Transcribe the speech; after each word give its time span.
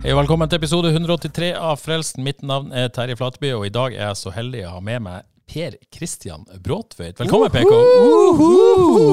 Hei 0.00 0.14
og 0.14 0.22
velkommen 0.22 0.48
til 0.48 0.56
episode 0.56 0.88
183 0.94 1.50
av 1.60 1.76
Frelsen. 1.76 2.22
Mitt 2.24 2.38
navn 2.46 2.70
er 2.72 2.88
Terje 2.94 3.18
Flateby, 3.20 3.50
og 3.52 3.66
i 3.68 3.72
dag 3.74 3.92
er 3.92 4.06
jeg 4.06 4.16
så 4.16 4.30
heldig 4.32 4.62
å 4.64 4.70
ha 4.78 4.80
med 4.84 5.02
meg 5.04 5.26
Per 5.50 5.74
Kristian 5.92 6.46
Bråtveit. 6.64 7.18
Velkommen, 7.20 7.52
PK. 7.52 7.74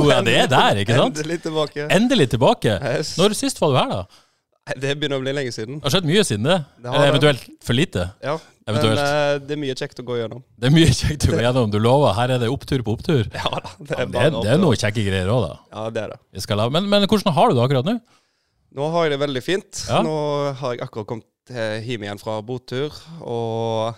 Ja, 0.08 0.22
det 0.24 0.36
er 0.46 0.48
der, 0.54 0.80
ikke 0.86 0.96
sant? 0.96 1.20
Endelig 1.20 1.42
tilbake. 1.44 1.88
Endelig 1.92 2.30
tilbake. 2.32 2.78
Yes. 2.94 3.12
Når 3.20 3.36
sist 3.36 3.60
var 3.60 3.74
du 3.74 3.80
her, 3.82 3.92
da? 3.92 4.24
Det 4.80 4.94
begynner 5.00 5.20
å 5.20 5.24
bli 5.26 5.34
lenge 5.36 5.52
siden. 5.56 5.82
Det 5.82 5.88
har 5.90 5.96
skjedd 5.98 6.08
mye 6.08 6.24
siden 6.28 6.48
det. 6.48 6.58
Det 6.80 6.92
Eller 6.94 7.12
eventuelt 7.12 7.44
for 7.68 7.76
lite. 7.76 8.10
Ja, 8.24 8.38
Eventuelt. 8.68 9.00
Men 9.00 9.08
eh, 9.08 9.38
det 9.48 9.56
er 9.56 9.60
mye 9.62 9.76
kjekt 9.80 10.00
å 10.04 10.04
gå 10.08 10.18
gjennom. 10.20 10.42
Det 10.60 10.68
er 10.68 10.74
mye 10.76 10.92
kjekt 10.92 11.28
å 11.28 11.32
gå 11.32 11.40
gjennom. 11.40 11.70
Du 11.72 11.78
lover. 11.80 12.12
Her 12.18 12.34
er 12.36 12.42
det 12.44 12.50
opptur 12.52 12.84
på 12.84 12.96
opptur. 12.98 13.28
Ja 13.32 13.52
da, 13.54 13.62
det 13.80 13.96
Ja, 13.96 14.04
er 14.04 14.10
det, 14.12 14.24
er, 14.26 14.36
det 14.44 14.52
er 14.56 14.60
noe 14.60 14.76
kjekke 14.80 15.06
greier 15.08 15.32
òg, 15.32 15.46
da. 15.46 15.54
Ja, 15.72 15.86
det 15.96 16.04
er 16.04 16.16
det. 16.16 16.72
Men, 16.76 16.90
men 16.92 17.08
hvordan 17.08 17.36
har 17.36 17.52
du 17.52 17.56
det 17.60 17.64
akkurat 17.64 17.88
nå? 17.88 17.96
Nå 18.76 18.90
har 18.94 19.06
jeg 19.08 19.16
det 19.16 19.22
veldig 19.24 19.44
fint. 19.46 19.84
Ja. 19.90 20.02
Nå 20.06 20.14
har 20.60 20.74
jeg 20.76 20.84
akkurat 20.84 21.08
kommet 21.08 21.52
eh, 21.54 21.80
hjem 21.88 22.04
igjen 22.04 22.20
fra 22.22 22.40
botur, 22.46 22.94
og 23.24 23.96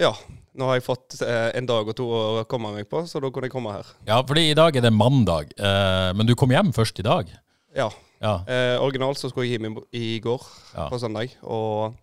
ja. 0.00 0.12
Nå 0.58 0.66
har 0.66 0.78
jeg 0.78 0.86
fått 0.88 1.20
eh, 1.22 1.50
en 1.58 1.66
dag 1.68 1.86
og 1.86 1.94
to 1.98 2.06
å 2.10 2.44
komme 2.50 2.72
meg 2.74 2.88
på, 2.90 3.04
så 3.06 3.20
da 3.22 3.28
kunne 3.30 3.46
jeg 3.46 3.54
komme 3.54 3.76
her. 3.76 3.86
Ja, 4.08 4.16
fordi 4.26 4.48
i 4.50 4.56
dag 4.58 4.74
er 4.74 4.82
det 4.88 4.90
mandag, 4.94 5.52
eh, 5.54 6.08
men 6.18 6.26
du 6.26 6.34
kom 6.38 6.50
hjem 6.50 6.72
først 6.74 6.98
i 6.98 7.06
dag. 7.06 7.30
Ja. 7.76 7.90
Ja. 8.18 8.40
Eh, 8.50 8.74
originalt 8.82 9.20
så 9.20 9.30
skulle 9.30 9.46
jeg 9.46 9.60
hjem 9.60 9.76
i, 9.94 10.18
går, 10.24 10.42
Ja. 10.74 10.88
på 10.90 10.98
søndag, 10.98 11.36
og 11.46 11.94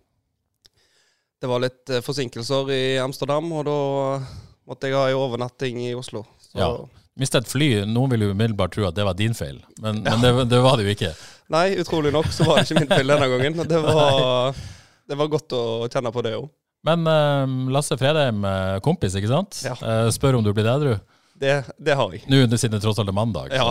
det 1.42 1.50
var 1.50 1.60
litt 1.60 1.92
forsinkelser 2.06 2.70
i 2.72 2.82
Amsterdam, 3.02 3.50
og 3.52 3.66
da 3.68 3.76
måtte 4.66 4.88
jeg 4.88 4.96
ha 4.96 5.10
en 5.10 5.20
overnatting 5.20 5.82
i 5.84 5.94
Oslo. 5.98 6.24
Så 6.40 6.56
Ja. 6.62 6.70
Mista 7.16 7.38
et 7.40 7.48
fly. 7.48 7.84
Noen 7.88 8.10
vil 8.12 8.20
jo 8.26 8.32
umiddelbart 8.34 8.72
tro 8.74 8.84
at 8.88 8.94
det 8.94 9.04
var 9.04 9.14
din 9.16 9.32
feil, 9.32 9.62
men, 9.80 10.02
men 10.04 10.20
det, 10.20 10.32
det 10.50 10.58
var 10.60 10.76
det 10.76 10.84
jo 10.84 10.92
ikke. 10.92 11.12
Nei, 11.52 11.66
utrolig 11.78 12.10
nok 12.14 12.26
så 12.34 12.46
var 12.48 12.58
det 12.60 12.66
ikke 12.66 12.80
min 12.82 12.90
feil 12.90 13.12
denne 13.12 13.28
gangen. 13.30 13.58
Det 13.70 13.82
var, 13.82 14.56
det 15.06 15.18
var 15.20 15.28
godt 15.30 15.54
å 15.54 15.64
kjenne 15.90 16.10
på 16.14 16.24
det 16.26 16.32
òg. 16.38 16.48
Men 16.86 17.06
uh, 17.06 17.70
Lasse 17.74 17.96
Fredheim, 17.98 18.44
eh, 18.46 18.78
kompis, 18.84 19.14
ikke 19.18 19.30
sant? 19.30 19.58
Ja. 19.66 19.74
Uh, 19.80 20.08
spør 20.14 20.38
om 20.38 20.44
du 20.46 20.52
blir 20.54 20.66
edru. 20.70 20.92
Det, 21.38 21.54
det 21.82 21.96
har 21.98 22.12
jeg. 22.14 22.22
Nå 22.30 22.44
siden 22.54 22.76
det 22.76 22.82
tross 22.84 22.98
alt 23.02 23.10
er 23.10 23.16
mandag. 23.16 23.50
Ja. 23.54 23.66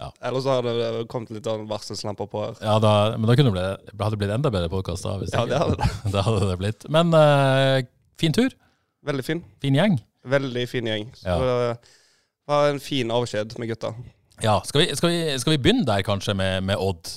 Så, 0.00 0.10
Ellers 0.24 0.46
så 0.46 0.54
hadde 0.56 0.72
det 0.78 1.02
kommet 1.12 1.32
litt 1.34 1.48
av 1.50 1.66
varselslamper 1.68 2.28
på 2.32 2.40
her. 2.46 2.54
ja, 2.64 2.78
da, 2.80 2.92
men 3.18 3.28
da 3.28 3.36
kunne 3.36 3.52
det 3.52 3.56
blitt, 3.58 3.90
hadde 4.00 4.14
det 4.16 4.20
blitt 4.22 4.32
enda 4.32 4.52
bedre 4.54 4.70
podkast 4.72 5.04
da. 5.04 5.18
Hvis 5.20 5.34
Ja, 5.36 5.44
det 5.48 5.58
hadde 5.60 5.76
det. 5.82 5.90
da 6.14 6.24
hadde 6.24 6.48
det 6.48 6.56
blitt. 6.62 6.86
Men 6.96 7.12
uh, 7.12 7.80
fin 8.20 8.32
tur. 8.36 8.56
Veldig 9.04 9.26
fin. 9.26 9.42
Fin 9.60 9.76
gjeng. 9.76 9.98
Veldig 10.28 10.64
fin 10.68 10.88
gjeng. 10.88 11.10
Så 11.20 11.28
Ja. 11.28 11.36
det 11.44 11.76
var 12.48 12.72
en 12.72 12.80
fin 12.80 13.12
avskjed 13.12 13.58
med 13.60 13.72
gutta. 13.74 13.92
Ja, 14.40 14.56
skal 14.64 14.80
vi, 14.84 14.96
skal 14.96 15.12
vi, 15.12 15.20
skal 15.42 15.52
vi 15.54 15.60
begynne 15.60 15.84
der 15.88 16.02
kanskje 16.06 16.34
med, 16.38 16.64
med 16.64 16.80
Odd? 16.80 17.10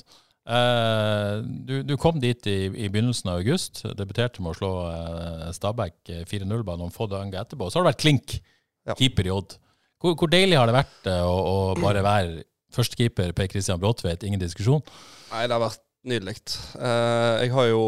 Uh, 0.43 1.39
du, 1.63 1.77
du 1.87 1.93
kom 1.99 2.17
dit 2.19 2.47
i, 2.51 2.57
i 2.67 2.89
begynnelsen 2.91 3.31
av 3.31 3.39
august. 3.39 3.83
Debuterte 3.95 4.43
med 4.43 4.51
å 4.51 4.57
slå 4.57 4.71
uh, 4.91 5.45
Stabæk 5.55 6.11
eh, 6.11 6.25
4-0 6.27 6.65
bare 6.67 6.81
noen 6.81 6.91
få 6.91 7.07
dager 7.11 7.39
etterpå. 7.45 7.69
Så 7.71 7.79
har 7.79 7.85
det 7.87 7.93
vært 7.93 8.03
klink, 8.03 8.35
Ja. 8.83 8.97
keeper 8.99 9.29
i 9.29 9.31
Odd. 9.31 9.55
Hvor, 10.03 10.17
hvor 10.19 10.27
deilig 10.27 10.57
har 10.59 10.67
det 10.67 10.75
vært 10.75 11.07
uh, 11.07 11.21
å, 11.23 11.37
å 11.39 11.55
bare 11.79 12.03
være 12.03 12.43
førstekeeper 12.75 13.31
Per 13.37 13.47
Christian 13.53 13.79
Bråtveit? 13.79 14.25
Ingen 14.27 14.41
diskusjon? 14.41 14.83
Nei, 15.31 15.45
det 15.47 15.55
har 15.55 15.63
vært 15.63 15.79
nydelig. 16.03 16.35
Eh, 16.75 17.33
jeg 17.45 17.53
har 17.55 17.67
jo 17.69 17.83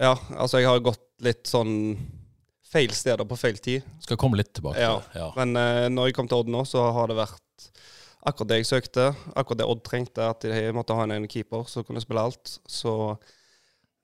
Ja, 0.00 0.14
altså 0.40 0.62
jeg 0.62 0.70
har 0.70 0.80
gått 0.80 1.02
litt 1.22 1.44
sånn 1.50 1.74
feil 2.72 2.92
steder 2.96 3.26
på 3.28 3.36
feil 3.38 3.58
tid. 3.62 3.84
Skal 4.04 4.16
komme 4.20 4.38
litt 4.40 4.52
tilbake 4.56 4.80
Ja. 4.80 4.94
til 4.98 5.08
det. 5.12 5.20
Ja. 5.20 5.30
Men 5.36 5.56
eh, 5.60 5.88
når 5.92 6.08
jeg 6.10 6.16
kom 6.16 6.28
til 6.30 6.40
Odd 6.42 6.48
nå, 6.52 6.64
så 6.68 6.86
har 6.96 7.10
det 7.12 7.18
vært 7.20 7.68
akkurat 8.24 8.48
det 8.52 8.60
jeg 8.62 8.70
søkte. 8.70 9.06
Akkurat 9.36 9.60
det 9.60 9.68
Odd 9.68 9.82
trengte, 9.84 10.24
at 10.30 10.40
de 10.46 10.72
måtte 10.76 10.94
ha 10.96 11.04
en 11.04 11.14
egen 11.18 11.28
keeper 11.28 11.64
som 11.68 11.84
kunne 11.84 12.00
spille 12.04 12.22
alt. 12.22 12.56
Så 12.70 12.94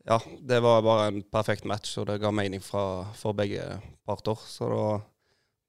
ja, 0.09 0.19
det 0.41 0.61
var 0.65 0.83
bare 0.84 1.09
en 1.11 1.23
perfekt 1.23 1.65
match, 1.69 1.97
og 2.01 2.06
det 2.09 2.21
ga 2.23 2.31
mening 2.33 2.61
fra, 2.65 3.05
for 3.19 3.37
begge 3.37 3.65
parter. 4.09 4.37
Så 4.49 4.69
da, 4.73 4.87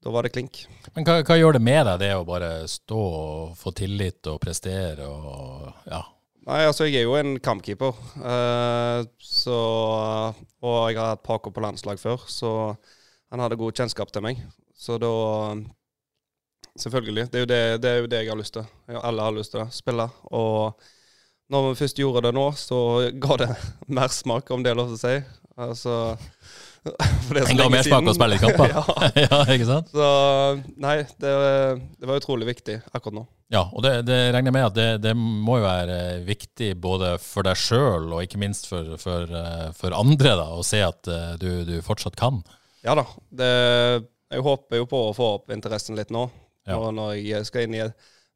da 0.06 0.14
var 0.16 0.24
det 0.28 0.32
klink. 0.36 0.62
Men 0.96 1.04
hva, 1.08 1.18
hva 1.28 1.36
gjør 1.40 1.58
det 1.58 1.64
med 1.66 1.86
deg, 1.90 2.00
det 2.06 2.14
å 2.16 2.24
bare 2.28 2.52
stå 2.72 3.00
og 3.00 3.58
få 3.60 3.74
tillit 3.76 4.28
og 4.32 4.40
prestere 4.44 5.08
og 5.08 5.68
ja. 5.92 6.04
Nei, 6.50 6.64
altså 6.66 6.88
jeg 6.88 7.04
er 7.04 7.06
jo 7.06 7.18
en 7.20 7.36
kampkeeper, 7.38 7.94
Uh, 8.18 9.06
så 9.22 9.58
Og 10.66 10.90
jeg 10.90 10.98
har 10.98 11.14
hatt 11.14 11.24
Paco 11.24 11.52
på 11.54 11.62
landslag 11.62 12.00
før, 12.02 12.26
så 12.28 12.74
han 13.30 13.40
hadde 13.44 13.60
god 13.60 13.78
kjennskap 13.78 14.10
til 14.12 14.26
meg. 14.26 14.42
Så 14.74 14.98
da 14.98 15.12
Selvfølgelig. 16.80 17.28
Det 17.32 17.42
er 17.42 17.46
det, 17.46 17.82
det, 17.84 17.90
er 17.90 17.98
jo 18.00 18.08
det 18.08 18.22
jeg 18.24 18.32
har 18.32 18.40
lyst 18.40 18.56
til. 18.56 18.66
Alle 18.88 19.26
har 19.26 19.36
lyst 19.36 19.52
til 19.52 19.64
å 19.64 19.68
Spille. 19.74 20.06
Og 20.32 20.80
når 21.52 21.66
vi 21.70 21.80
først 21.82 22.00
gjorde 22.00 22.24
det 22.28 22.34
nå, 22.38 22.46
så 22.56 22.80
ga 23.20 23.38
det 23.42 23.50
mersmak, 24.00 24.52
om 24.56 24.64
det 24.64 24.72
er 24.72 24.80
lov 24.80 24.94
til 24.94 25.00
å 25.00 25.02
si. 25.02 25.16
Altså 25.60 25.98
for 27.28 27.36
det 27.36 27.44
ga 27.50 27.66
mer 27.68 27.74
mersmak 27.80 28.08
å 28.08 28.16
spille 28.16 28.38
i 28.38 28.42
kamper. 28.42 28.72
ja. 28.76 29.10
ja, 29.26 29.42
ikke 29.56 29.68
sant? 29.68 29.92
Så 29.92 30.08
nei, 30.80 31.02
det, 31.20 31.34
det 32.00 32.10
var 32.10 32.22
utrolig 32.22 32.48
viktig 32.54 32.80
akkurat 32.94 33.20
nå. 33.20 33.26
Ja, 33.50 33.64
og 33.74 33.82
det, 33.82 34.04
det 34.06 34.18
regner 34.30 34.52
jeg 34.52 34.58
med 34.60 34.68
at 34.68 34.76
det, 34.78 34.90
det 35.02 35.16
må 35.18 35.58
jo 35.58 35.66
være 35.66 35.98
viktig 36.28 36.76
både 36.82 37.16
for 37.24 37.48
deg 37.48 37.58
sjøl 37.58 38.12
og 38.12 38.22
ikke 38.22 38.42
minst 38.42 38.70
for, 38.70 38.94
for, 39.02 39.26
eh, 39.26 39.72
for 39.78 39.96
andre, 39.98 40.36
da, 40.38 40.46
å 40.54 40.66
se 40.66 40.84
at 40.86 41.10
eh, 41.10 41.34
du, 41.42 41.50
du 41.66 41.80
fortsatt 41.86 42.20
kan. 42.20 42.44
Ja 42.86 42.94
da. 43.00 43.08
Det, 43.34 43.50
jeg 44.30 44.46
håper 44.46 44.84
jo 44.84 44.86
på 44.92 45.02
å 45.08 45.18
få 45.18 45.34
opp 45.40 45.52
interessen 45.56 45.98
litt 45.98 46.14
nå. 46.14 46.28
Ja. 46.70 46.78
Nå 46.78 46.94
når 46.94 47.18
jeg 47.18 47.50
skal 47.50 47.66
inn 47.66 47.80
i 47.80 47.84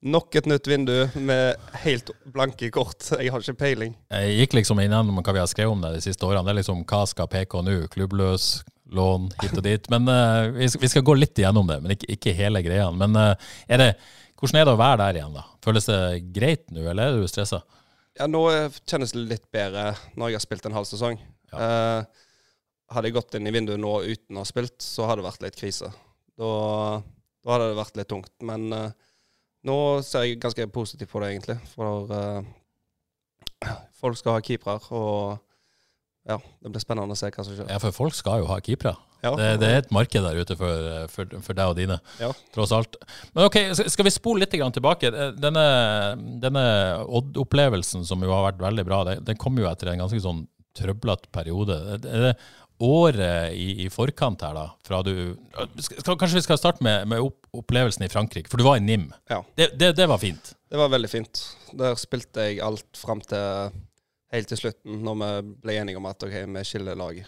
nok 0.03 0.35
et 0.35 0.47
nytt 0.49 0.67
vindu 0.67 0.95
med 1.15 1.61
helt 1.85 2.09
blanke 2.33 2.69
kort. 2.73 3.05
Jeg 3.21 3.31
har 3.31 3.43
ikke 3.43 3.59
peiling. 3.61 3.93
Jeg 4.11 4.33
gikk 4.41 4.57
liksom 4.57 4.81
innom 4.83 5.13
hva 5.15 5.35
vi 5.35 5.39
har 5.39 5.47
skrevet 5.47 5.71
om 5.71 5.83
det 5.83 5.93
de 5.95 6.03
siste 6.03 6.27
årene. 6.27 6.43
Det 6.43 6.51
er 6.51 6.59
liksom 6.59 6.83
hva 6.89 7.03
skal 7.07 7.29
PK 7.31 7.61
nå? 7.63 7.77
Klubbløs, 7.93 8.49
lån, 8.91 9.29
hit 9.41 9.55
og 9.55 9.63
dit. 9.63 9.87
Men 9.93 10.09
uh, 10.11 10.51
vi, 10.57 10.67
skal, 10.67 10.83
vi 10.83 10.91
skal 10.91 11.05
gå 11.07 11.15
litt 11.21 11.39
igjennom 11.39 11.71
det, 11.71 11.79
men 11.85 11.95
ikke, 11.95 12.09
ikke 12.17 12.35
hele 12.35 12.63
greia. 12.65 12.89
Men 12.91 13.15
uh, 13.15 13.55
er 13.71 13.79
det, 13.79 13.89
hvordan 14.43 14.59
er 14.59 14.67
det 14.67 14.73
å 14.75 14.79
være 14.81 14.99
der 14.99 15.17
igjen, 15.21 15.35
da? 15.37 15.45
Føles 15.63 15.85
det 15.87 15.99
greit 16.35 16.65
nå, 16.75 16.83
eller 16.83 17.13
er 17.13 17.21
du 17.21 17.29
stressa? 17.31 17.61
Ja, 18.19 18.27
Nå 18.27 18.41
kjennes 18.83 19.13
det 19.15 19.21
litt 19.29 19.45
bedre 19.55 19.93
når 20.19 20.33
jeg 20.33 20.37
har 20.37 20.43
spilt 20.43 20.67
en 20.67 20.75
halv 20.75 20.89
sesong. 20.89 21.15
Eh, 21.55 22.25
hadde 22.93 23.07
jeg 23.09 23.15
gått 23.15 23.37
inn 23.39 23.47
i 23.47 23.53
vinduet 23.55 23.79
nå 23.79 23.93
uten 24.03 24.35
å 24.35 24.43
ha 24.43 24.49
spilt, 24.49 24.75
så 24.83 25.07
hadde 25.07 25.23
det 25.23 25.29
vært 25.29 25.45
litt 25.45 25.59
krise. 25.61 25.89
Da, 26.35 26.51
da 27.39 27.53
hadde 27.55 27.69
det 27.71 27.79
vært 27.79 28.01
litt 28.01 28.11
tungt. 28.11 28.33
Men 28.43 28.67
eh, 28.75 28.91
nå 29.69 29.77
ser 30.03 30.27
jeg 30.27 30.41
ganske 30.43 30.67
positivt 30.75 31.13
på 31.13 31.23
det, 31.23 31.31
egentlig. 31.31 31.57
For 31.71 32.11
eh, 32.19 33.71
folk 34.03 34.19
skal 34.19 34.37
ha 34.37 34.43
keepere, 34.43 34.83
og 34.91 35.39
ja, 36.27 36.35
det 36.59 36.73
blir 36.75 36.83
spennende 36.83 37.15
å 37.15 37.19
se 37.23 37.31
hva 37.31 37.47
som 37.47 37.55
skjer. 37.55 37.71
Ja, 37.71 37.79
for 37.79 37.95
folk 37.95 38.19
skal 38.19 38.43
jo 38.43 38.51
ha 38.51 38.59
keepere. 38.59 38.97
Ja. 39.23 39.31
Det, 39.39 39.49
det 39.61 39.67
er 39.71 39.77
et 39.81 39.91
marked 39.95 40.25
der 40.25 40.39
ute 40.43 40.55
for, 40.59 40.87
for, 41.13 41.35
for 41.45 41.55
deg 41.57 41.71
og 41.71 41.77
dine, 41.79 41.99
Ja. 42.19 42.29
tross 42.55 42.73
alt. 42.75 42.97
Men 43.33 43.45
ok, 43.47 43.59
skal 43.87 44.07
vi 44.09 44.11
spole 44.11 44.43
litt 44.43 44.51
tilbake? 44.53 45.11
Denne, 45.39 45.63
denne 46.43 46.63
Odd-opplevelsen 47.07 48.03
som 48.07 48.23
jo 48.25 48.33
har 48.33 48.49
vært 48.51 48.61
veldig 48.65 48.85
bra, 48.87 49.03
den, 49.07 49.23
den 49.23 49.39
kom 49.39 49.55
jo 49.59 49.69
etter 49.69 49.93
en 49.93 50.03
ganske 50.03 50.19
sånn 50.23 50.43
trøblete 50.75 51.29
periode. 51.31 51.77
Er 52.03 52.27
det 52.27 52.33
året 52.83 53.53
i, 53.55 53.85
i 53.85 53.89
forkant 53.93 54.41
her, 54.43 54.57
da? 54.57 54.65
Fra 54.83 54.99
du, 55.05 55.13
skal, 55.79 56.17
kanskje 56.19 56.39
vi 56.41 56.45
skal 56.49 56.59
starte 56.59 56.83
med, 56.83 57.05
med 57.07 57.23
opp, 57.23 57.45
opplevelsen 57.55 58.03
i 58.03 58.11
Frankrike, 58.11 58.49
for 58.51 58.59
du 58.59 58.65
var 58.67 58.79
i 58.81 58.83
NIM. 58.83 59.07
Ja. 59.31 59.39
Det, 59.55 59.69
det, 59.79 59.93
det 60.01 60.07
var 60.09 60.19
fint. 60.19 60.51
Det 60.67 60.79
var 60.81 60.91
veldig 60.91 61.09
fint. 61.11 61.43
Der 61.79 61.95
spilte 62.01 62.49
jeg 62.49 62.59
alt 62.65 62.97
fram 62.99 63.21
til 63.23 63.71
helt 64.33 64.49
til 64.49 64.57
slutten, 64.57 64.99
når 65.05 65.19
vi 65.21 65.31
ble 65.63 65.77
enige 65.79 65.99
om 66.01 66.07
at 66.09 66.25
ok, 66.25 66.33
vi 66.57 66.65
skiller 66.65 66.97
lag. 66.97 67.19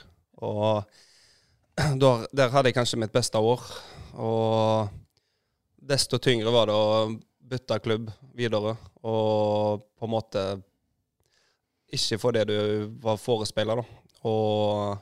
Og 0.43 0.81
da, 2.01 2.11
der 2.31 2.53
hadde 2.53 2.71
jeg 2.71 2.77
kanskje 2.77 2.99
mitt 3.01 3.13
beste 3.15 3.39
år. 3.39 3.63
Og 4.15 4.91
desto 5.75 6.19
tyngre 6.21 6.53
var 6.55 6.69
det 6.69 6.75
å 6.75 7.09
bytte 7.45 7.81
klubb 7.83 8.07
videre 8.35 8.73
og 9.05 9.83
på 9.99 10.07
en 10.07 10.11
måte 10.11 10.43
ikke 11.93 12.17
få 12.17 12.31
det 12.33 12.47
du 12.49 12.55
var 13.03 13.19
forespeilet, 13.21 13.77
da. 13.77 14.15
Og 14.25 14.97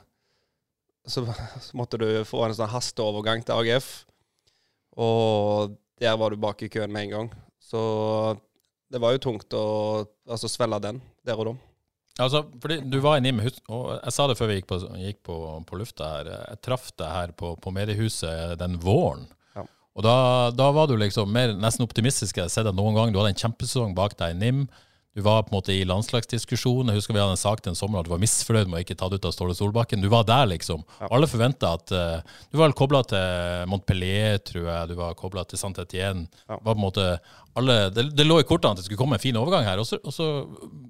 så, 1.08 1.24
så 1.24 1.76
måtte 1.78 2.00
du 2.00 2.08
få 2.28 2.42
en 2.44 2.56
sånn 2.56 2.72
hasteovergang 2.72 3.44
til 3.44 3.56
AGF. 3.56 3.88
Og 5.00 5.78
der 6.00 6.18
var 6.20 6.32
du 6.32 6.40
bak 6.40 6.60
i 6.62 6.68
køen 6.72 6.92
med 6.92 7.08
en 7.08 7.14
gang. 7.14 7.30
Så 7.62 7.80
det 8.92 9.00
var 9.02 9.14
jo 9.14 9.22
tungt 9.24 9.56
å 9.56 9.64
altså, 10.28 10.50
svelge 10.50 10.82
den 10.84 11.00
der 11.24 11.40
og 11.40 11.48
da. 11.48 11.54
Altså, 12.22 12.44
fordi 12.62 12.78
Du 12.90 13.00
var 13.02 13.18
i 13.18 13.24
NIM, 13.24 13.40
og 13.68 13.88
jeg 13.96 14.14
sa 14.14 14.26
det 14.30 14.36
før 14.38 14.50
vi 14.50 14.60
gikk 14.60 14.68
på, 14.70 14.78
gikk 15.02 15.22
på, 15.26 15.38
på 15.66 15.78
lufta 15.80 16.10
her. 16.12 16.30
Jeg 16.30 16.60
traff 16.62 16.92
deg 16.94 17.10
her 17.10 17.32
på, 17.34 17.56
på 17.58 17.72
mediehuset 17.74 18.54
den 18.60 18.78
våren. 18.82 19.26
Ja. 19.56 19.64
Og 19.98 20.06
da, 20.06 20.16
da, 20.54 20.70
var 20.76 20.86
du 20.86 20.94
liksom 21.00 21.32
mer 21.34 21.56
nesten 21.58 21.86
optimistisk 21.86 22.38
jeg 22.38 22.46
har 22.46 22.54
sett 22.54 22.68
deg 22.68 22.78
noen 22.78 22.94
gang. 22.94 23.10
Du 23.10 23.18
hadde 23.18 23.34
en 23.34 23.42
kjempesesong 23.42 23.96
bak 23.98 24.14
deg 24.20 24.36
i 24.36 24.38
NIM. 24.38 24.66
Du 25.14 25.20
var 25.22 25.44
på 25.46 25.52
en 25.52 25.58
måte 25.60 25.70
i 25.70 25.84
landslagsdiskusjon. 25.86 26.88
Jeg 26.90 26.98
husker 26.98 27.14
vi 27.14 27.20
hadde 27.22 27.36
en 27.36 27.38
sak 27.38 27.60
den 27.62 27.76
sommeren 27.78 28.02
at 28.02 28.08
du 28.08 28.10
var 28.10 28.22
misfornøyd 28.22 28.66
med 28.66 28.80
å 28.80 28.82
ikke 28.82 28.96
ta 28.98 29.06
det 29.10 29.20
ut 29.20 29.28
av 29.28 29.34
Ståle 29.36 29.54
Solbakken. 29.54 30.02
Du 30.02 30.08
var 30.10 30.24
der, 30.26 30.48
liksom. 30.50 30.80
Ja. 30.98 31.06
Alle 31.14 31.28
forventa 31.30 31.70
at 31.78 31.92
uh, 31.94 32.40
Du 32.50 32.58
var 32.58 32.74
kobla 32.74 33.04
til 33.06 33.68
Montpellier, 33.70 34.40
tror 34.42 34.66
jeg. 34.66 34.88
Du 34.90 34.96
var 34.98 35.14
kobla 35.18 35.44
til 35.46 35.60
Saint 35.60 35.78
Etienne. 35.78 36.26
Ja. 36.48 36.58
Var 36.58 36.66
på 36.66 36.74
en 36.74 36.82
måte 36.82 37.04
alle, 37.54 37.76
det, 37.94 38.08
det, 38.18 38.26
lå 38.26 38.40
i 38.42 38.46
kortene 38.48 38.74
at 38.74 38.80
det 38.80 38.88
skulle 38.88 38.98
komme 38.98 39.14
en 39.14 39.22
fin 39.22 39.38
overgang 39.38 39.62
her. 39.68 39.78
Og 39.78 39.86
så, 39.86 40.00
og 40.02 40.16
så 40.16 40.26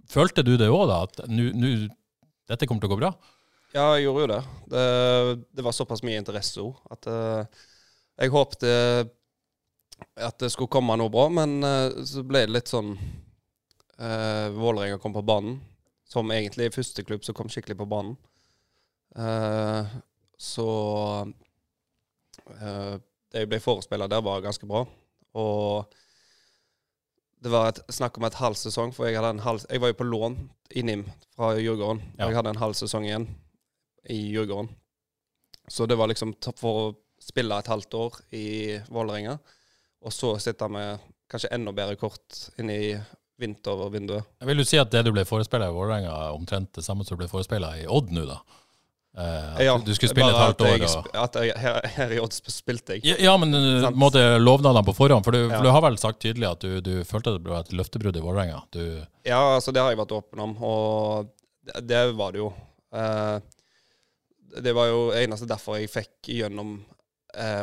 følte 0.08 0.44
du 0.46 0.54
det 0.56 0.70
òg, 0.72 0.86
da? 0.88 1.02
At 1.04 1.28
nu, 1.28 1.74
dette 2.48 2.70
kommer 2.70 2.80
til 2.80 2.88
å 2.88 2.94
gå 2.94 3.00
bra? 3.02 3.10
Ja, 3.76 3.90
jeg 3.98 4.06
gjorde 4.06 4.24
jo 4.24 4.30
det. 4.30 4.40
Det, 4.72 4.86
det 5.58 5.66
var 5.66 5.76
såpass 5.76 6.00
mye 6.06 6.22
interesse 6.22 6.64
òg 6.64 6.80
at 6.96 7.10
uh, 7.12 7.68
jeg 8.16 8.32
håpte 8.32 8.72
at 10.16 10.40
det 10.40 10.48
skulle 10.54 10.72
komme 10.72 10.96
noe 10.96 11.12
bra, 11.12 11.28
men 11.28 11.58
uh, 11.60 11.92
så 12.08 12.24
ble 12.24 12.46
det 12.46 12.56
litt 12.56 12.72
sånn 12.72 12.94
Uh, 13.98 14.50
Vålerenga 14.56 14.98
kom 14.98 15.14
på 15.14 15.22
banen, 15.22 15.60
som 16.08 16.30
egentlig 16.34 16.72
første 16.74 17.04
klubb 17.06 17.24
som 17.24 17.36
kom 17.36 17.50
skikkelig 17.52 17.76
på 17.78 17.88
banen. 17.90 18.16
Uh, 19.14 19.86
så 20.38 20.68
uh, 22.50 22.94
det 23.30 23.44
jeg 23.44 23.50
ble 23.50 23.60
forespeila 23.62 24.08
der, 24.10 24.24
var 24.24 24.42
ganske 24.42 24.66
bra. 24.66 24.84
Og 25.38 25.94
det 27.44 27.52
var 27.52 27.70
et, 27.70 27.80
snakk 27.92 28.18
om 28.18 28.26
et 28.26 28.38
halv 28.40 28.58
sesong, 28.58 28.92
for 28.94 29.06
jeg, 29.06 29.20
halv, 29.20 29.66
jeg, 29.68 29.82
var 29.82 29.92
jo 29.92 29.98
på 30.00 30.08
lån 30.08 30.36
i 30.78 30.84
NIM 30.86 31.04
fra 31.34 31.52
Djurgården. 31.58 32.02
Ja. 32.18 32.28
Jeg 32.28 32.38
hadde 32.38 32.54
en 32.54 32.62
halv 32.62 32.78
sesong 32.78 33.06
igjen 33.08 33.28
i 34.10 34.18
Djurgården. 34.32 34.70
Så 35.68 35.86
det 35.86 35.96
var 35.98 36.10
liksom 36.10 36.34
for 36.60 36.80
å 36.80 36.94
spille 37.22 37.58
et 37.58 37.70
halvt 37.70 37.94
år 37.98 38.16
i 38.36 38.46
Vålerenga, 38.92 39.38
og 40.04 40.12
så 40.12 40.34
sitte 40.42 40.68
med 40.68 41.04
kanskje 41.30 41.52
enda 41.56 41.72
bedre 41.72 41.96
kort 42.00 42.40
inn 42.60 42.70
i 42.72 42.82
vintervinduet. 43.40 44.26
Vil 44.46 44.60
du 44.60 44.66
si 44.66 44.78
at 44.80 44.92
det 44.92 45.04
du 45.06 45.12
ble 45.14 45.24
forespeila 45.28 45.70
i 45.70 45.74
Vålerenga, 45.74 46.12
er 46.28 46.36
omtrent 46.36 46.72
det 46.76 46.84
samme 46.86 47.06
som 47.06 47.16
du 47.16 47.24
ble 47.24 47.30
forespeila 47.30 47.72
i 47.80 47.88
Odd 47.90 48.12
nå, 48.14 48.26
da? 48.28 48.42
Eh, 49.14 49.64
ja, 49.66 49.74
du 49.78 49.94
skulle 49.94 50.10
spille 50.10 50.30
et 50.30 50.40
halvt 50.40 50.64
år. 50.66 50.72
Jeg, 50.74 50.90
og... 50.90 51.36
Jeg, 51.38 51.54
her, 51.62 51.80
her, 51.96 52.14
i 52.16 52.20
Odd 52.22 52.34
spilte 52.34 52.96
jeg. 52.96 53.04
Ja, 53.12 53.18
ja 53.28 53.34
men 53.38 53.54
uh, 53.54 53.88
måtte 53.94 54.22
lovnadene 54.42 54.82
på 54.86 54.96
forhånd? 54.96 55.26
For, 55.26 55.36
du, 55.36 55.44
ja. 55.44 55.54
for 55.54 55.66
du, 55.66 55.70
har 55.70 55.84
vel 55.86 55.98
sagt 56.02 56.22
tydelig 56.24 56.48
at 56.50 56.66
du, 56.66 56.80
du 56.82 56.94
følte 57.06 57.36
det 57.36 57.44
ble 57.46 57.60
et 57.60 57.74
løftebrudd 57.78 58.18
i 58.18 58.24
Vålerenga? 58.24 58.64
Ja, 59.26 59.42
altså 59.54 59.74
det 59.74 59.84
har 59.84 59.94
jeg 59.94 60.02
vært 60.02 60.16
åpen 60.18 60.42
om, 60.48 60.56
og 60.66 61.30
det, 61.66 61.84
det 61.90 62.02
var 62.18 62.34
det 62.34 62.42
jo. 62.42 62.50
Eh, 62.94 63.36
det 64.64 64.74
var 64.74 64.90
jo 64.90 65.06
eneste 65.18 65.48
derfor 65.50 65.78
jeg 65.78 65.90
fikk 65.92 66.30
gjennom 66.34 66.76
eh, 66.78 66.93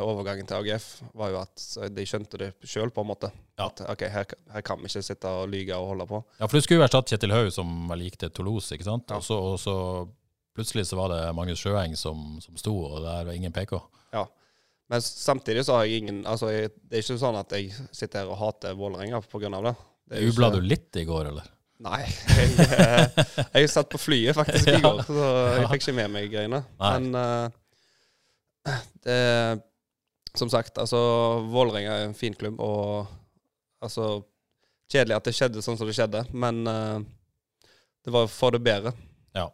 overgangen 0.03 0.47
til 0.47 0.57
AGF 0.59 0.88
var 1.18 1.31
jo 1.33 1.39
at 1.41 1.65
de 1.95 2.06
skjønte 2.07 2.39
det 2.41 2.50
sjøl, 2.68 2.91
på 2.94 3.03
en 3.03 3.09
måte. 3.12 3.29
Ja. 3.59 3.69
At 3.69 3.83
ok, 3.94 4.06
her, 4.12 4.33
her, 4.56 4.65
kan 4.65 4.81
vi 4.81 4.89
ikke 4.89 5.03
sitte 5.06 5.29
og 5.29 5.51
lyge 5.51 5.77
og 5.77 5.94
holde 5.94 6.07
på. 6.09 6.21
Ja, 6.39 6.47
for 6.47 6.57
du 6.57 6.65
skulle 6.65 6.81
jo 6.81 6.88
erstatte 6.88 7.13
Kjetil 7.13 7.35
Haug, 7.35 7.51
som 7.56 7.71
vel 7.91 8.06
gikk 8.07 8.19
til 8.23 8.33
Toulouse, 8.35 8.73
ikke 8.75 8.88
sant? 8.88 9.07
Ja. 9.12 9.19
Og, 9.19 9.25
så, 9.25 9.38
og, 9.38 9.57
så, 9.62 9.75
plutselig 10.57 10.88
så 10.89 11.00
var 11.00 11.13
det 11.13 11.21
Magnus 11.38 11.63
Sjøeng 11.63 11.95
som, 12.00 12.39
som 12.44 12.59
sto, 12.59 12.73
og 12.89 13.06
der 13.06 13.29
var 13.29 13.38
ingen 13.38 13.56
PK. 13.56 13.77
Ja. 14.15 14.25
Men 14.91 15.03
samtidig 15.06 15.63
så 15.63 15.77
har 15.77 15.88
jeg 15.88 16.01
ingen 16.01 16.25
Altså, 16.27 16.50
jeg, 16.51 16.74
det 16.83 16.97
er 16.97 17.06
ikke 17.06 17.21
sånn 17.21 17.38
at 17.39 17.53
jeg 17.56 17.71
sitter 17.95 18.25
her 18.25 18.33
og 18.33 18.41
hater 18.41 18.75
Vålerenga 18.75 19.21
pga. 19.24 19.47
det. 19.56 19.75
det 20.12 20.25
Jubla 20.25 20.50
ikke... 20.51 20.59
du 20.59 20.71
litt 20.74 21.00
i 21.00 21.07
går, 21.07 21.31
eller? 21.31 21.47
Nei. 21.81 22.01
Jeg, 22.06 22.50
jeg, 22.59 23.25
jeg 23.56 23.69
satt 23.71 23.89
på 23.89 23.97
flyet 24.01 24.38
faktisk 24.38 24.69
i 24.69 24.81
går, 24.83 25.01
så 25.07 25.29
jeg 25.56 25.69
fikk 25.71 25.85
ikke 25.85 25.97
med 25.97 26.13
meg 26.13 26.27
greiene. 26.33 26.62
Nei. 26.81 26.91
Men 26.97 27.17
uh, 27.17 27.61
det 29.06 29.62
Som 30.38 30.50
sagt, 30.50 30.78
altså 30.78 30.98
Vålerenga 31.52 31.96
er 31.98 32.06
en 32.08 32.18
fin 32.18 32.36
klubb, 32.38 32.60
og 32.60 33.08
altså 33.84 34.22
Kjedelig 34.92 35.16
at 35.16 35.28
det 35.28 35.36
skjedde 35.38 35.63
sånn 35.63 35.78
som 35.80 35.88
det 35.88 35.96
skjedde, 35.96 36.25
men 36.36 36.66
uh, 36.68 37.00
det 38.04 38.12
var 38.12 38.25
for 38.28 38.52
det 38.52 38.60
bedre. 38.66 38.92
Ja. 39.38 39.46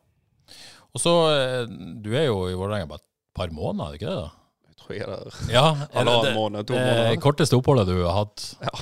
Og 0.96 1.02
så 1.04 1.14
eh, 1.30 1.68
Du 2.02 2.10
er 2.16 2.26
jo 2.26 2.48
i 2.50 2.56
Vålerenga 2.58 2.88
bare 2.90 3.04
et 3.04 3.10
par 3.38 3.52
måneder, 3.54 3.86
er 3.86 3.92
det 3.92 4.00
ikke 4.00 4.10
det? 4.10 4.24
da? 4.24 4.32
Jeg 4.66 4.80
tror 4.82 4.96
jeg 4.96 5.04
er 5.04 5.12
der 5.12 5.54
ja, 5.54 5.66
halvannen 5.94 6.38
måned, 6.38 6.66
to 6.66 6.74
måneder. 6.74 7.12
Det 7.12 7.22
korteste 7.22 7.60
oppholdet 7.60 7.86
du 7.92 8.00
har 8.00 8.16
hatt 8.24 8.48
ja. 8.64 8.74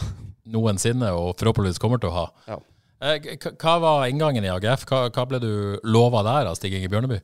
noensinne, 0.55 1.11
og 1.11 1.33
forhåpentligvis 1.41 1.81
kommer 1.81 1.99
til 1.99 2.13
å 2.13 2.15
ha. 2.21 2.25
Ja. 2.53 2.59
Eh, 3.03 3.27
hva 3.59 3.75
var 3.83 4.05
inngangen 4.07 4.47
i 4.47 4.53
AGF? 4.53 4.85
Hva, 4.87 5.05
hva 5.11 5.25
ble 5.27 5.41
du 5.43 5.51
lova 5.83 6.23
der 6.23 6.53
av 6.53 6.55
Stig 6.59 6.77
Inge 6.77 6.91
Bjørneby? 6.93 7.19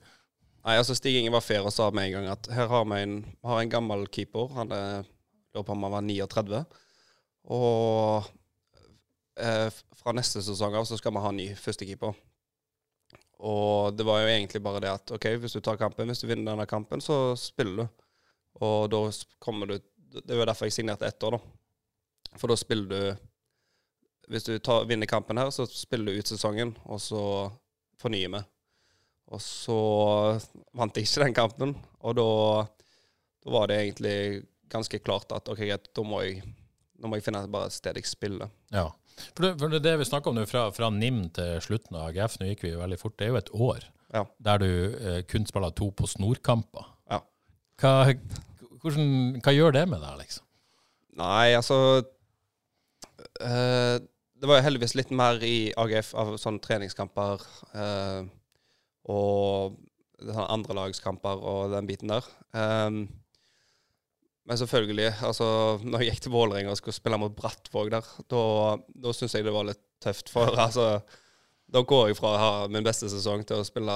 Nei, 0.61 0.75
altså 0.77 0.93
Stig 0.93 1.15
Inge 1.17 1.31
var 1.33 1.41
fair 1.41 1.65
og 1.65 1.73
sa 1.73 1.87
med 1.89 2.07
en 2.07 2.19
gang 2.19 2.27
at 2.35 2.49
her 2.53 2.67
har 2.69 2.83
vi 2.85 2.99
en, 3.01 3.15
har 3.47 3.61
en 3.61 3.71
gammel 3.71 4.05
keeper. 4.13 4.51
Han 4.53 4.73
er, 4.75 5.07
lurer 5.55 5.65
på 5.65 5.73
om 5.73 5.87
han 5.87 5.95
var 5.95 6.05
39. 6.05 6.59
Og 7.57 8.27
eh, 9.41 9.79
fra 9.97 10.13
neste 10.13 10.43
sesong 10.45 10.77
av 10.77 10.85
så 10.85 10.99
skal 10.99 11.15
vi 11.15 11.23
ha 11.23 11.31
ny 11.33 11.47
førstekeeper. 11.57 12.13
Og 13.41 13.97
det 13.97 14.05
var 14.05 14.21
jo 14.21 14.29
egentlig 14.29 14.61
bare 14.61 14.83
det 14.83 14.91
at 14.93 15.15
OK, 15.15 15.25
hvis 15.41 15.57
du 15.57 15.63
tar 15.65 15.79
kampen, 15.81 16.11
hvis 16.13 16.21
du 16.21 16.27
vinner 16.29 16.51
denne 16.51 16.69
kampen, 16.69 17.01
så 17.01 17.33
spiller 17.39 17.81
du. 17.81 18.05
Og 18.61 18.91
da 18.91 18.99
kommer 19.39 19.65
du 19.65 19.79
Det 20.11 20.35
var 20.35 20.45
derfor 20.45 20.67
jeg 20.67 20.73
signerte 20.75 21.07
ett 21.07 21.23
år, 21.23 21.37
da. 21.37 22.35
For 22.37 22.51
da 22.51 22.57
spiller 22.59 22.87
du 22.91 23.27
Hvis 24.27 24.43
du 24.43 24.59
tar, 24.59 24.85
vinner 24.85 25.07
kampen 25.07 25.37
her, 25.37 25.49
så 25.49 25.65
spiller 25.65 26.11
du 26.11 26.19
ut 26.19 26.27
sesongen, 26.27 26.75
og 26.85 27.01
så 27.01 27.21
fornyer 27.99 28.29
vi. 28.29 28.41
Og 29.31 29.39
så 29.43 29.81
vant 30.75 30.97
jeg 30.97 31.07
ikke 31.07 31.25
den 31.25 31.35
kampen, 31.35 31.75
og 32.03 32.17
da, 32.17 32.31
da 33.45 33.53
var 33.55 33.69
det 33.71 33.77
egentlig 33.79 34.15
ganske 34.71 34.99
klart 35.03 35.31
at 35.35 35.47
OK, 35.51 35.61
greit, 35.61 35.87
da 35.95 36.03
må 36.07 36.21
jeg, 36.25 36.41
da 36.99 37.07
må 37.07 37.19
jeg 37.19 37.27
finne 37.27 37.45
bare 37.51 37.69
et 37.71 37.75
sted 37.75 37.99
jeg 37.99 38.09
spiller. 38.09 38.51
Ja. 38.73 38.89
For 39.31 39.45
det, 39.45 39.55
for 39.59 39.79
det 39.83 39.95
vi 39.99 40.07
snakker 40.07 40.31
om 40.31 40.39
nå, 40.39 40.45
fra, 40.49 40.67
fra, 40.75 40.89
NIM 40.93 41.25
til 41.35 41.59
slutten 41.63 41.97
av 41.99 42.09
AGF, 42.09 42.39
nå 42.39 42.51
gikk 42.51 42.65
vi 42.65 42.77
veldig 42.79 42.99
fort, 42.99 43.17
det 43.19 43.27
er 43.27 43.33
jo 43.33 43.41
et 43.41 43.51
år 43.55 43.87
ja. 44.11 44.23
der 44.43 44.63
du 44.63 44.69
eh, 44.69 45.19
kun 45.29 45.47
spiller 45.47 45.75
to 45.75 45.91
på 45.95 46.09
snorkamper. 46.09 46.87
Ja. 47.11 47.21
Hva, 47.81 47.93
hvordan, 48.83 49.11
hva, 49.39 49.55
gjør 49.55 49.75
det 49.77 49.85
med 49.91 50.03
deg, 50.03 50.17
liksom? 50.23 50.47
Nei, 51.19 51.51
altså 51.57 51.77
eh, 53.43 53.97
Det 53.99 54.47
var 54.47 54.61
jo 54.61 54.65
heldigvis 54.65 54.95
litt 54.95 55.11
mer 55.15 55.41
i 55.43 55.71
AGF 55.77 56.13
av 56.17 56.35
sånne 56.41 56.63
treningskamper. 56.63 57.43
Eh, 57.75 58.31
og 59.09 59.79
sånn 60.21 60.51
andrelagskamper 60.53 61.41
og 61.41 61.73
den 61.73 61.87
biten 61.89 62.11
der. 62.13 62.27
Um, 62.53 63.05
men 64.49 64.59
selvfølgelig, 64.59 65.13
altså 65.23 65.47
når 65.85 66.03
jeg 66.03 66.13
gikk 66.15 66.25
til 66.25 66.33
Vålerenga 66.33 66.73
og 66.73 66.79
skulle 66.79 66.97
spille 66.97 67.19
mot 67.21 67.33
Brattvåg 67.37 67.91
der, 67.93 68.07
da, 68.31 69.13
syns 69.15 69.37
jeg 69.37 69.45
det 69.45 69.53
var 69.55 69.67
litt 69.69 69.81
tøft. 70.03 70.31
For 70.33 70.53
altså, 70.65 70.95
da 71.71 71.83
går 71.87 72.11
jeg 72.11 72.19
fra 72.19 72.33
å 72.33 72.41
ha 72.41 72.51
min 72.71 72.85
beste 72.85 73.09
sesong 73.11 73.45
til 73.47 73.61
å 73.61 73.67
spille 73.67 73.95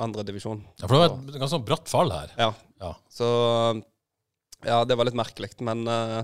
andredivisjon. 0.00 0.62
Ja, 0.80 0.86
for 0.86 0.96
det 0.96 1.02
var 1.02 1.18
et 1.18 1.42
ganske 1.42 1.60
bratt 1.66 1.90
fall 1.90 2.14
her. 2.14 2.32
Ja. 2.38 2.52
ja. 2.80 2.94
Så 3.12 3.28
ja, 4.64 4.80
det 4.88 4.96
var 4.96 5.08
litt 5.08 5.18
merkelig. 5.18 5.52
Men 5.66 5.84
uh, 5.90 6.22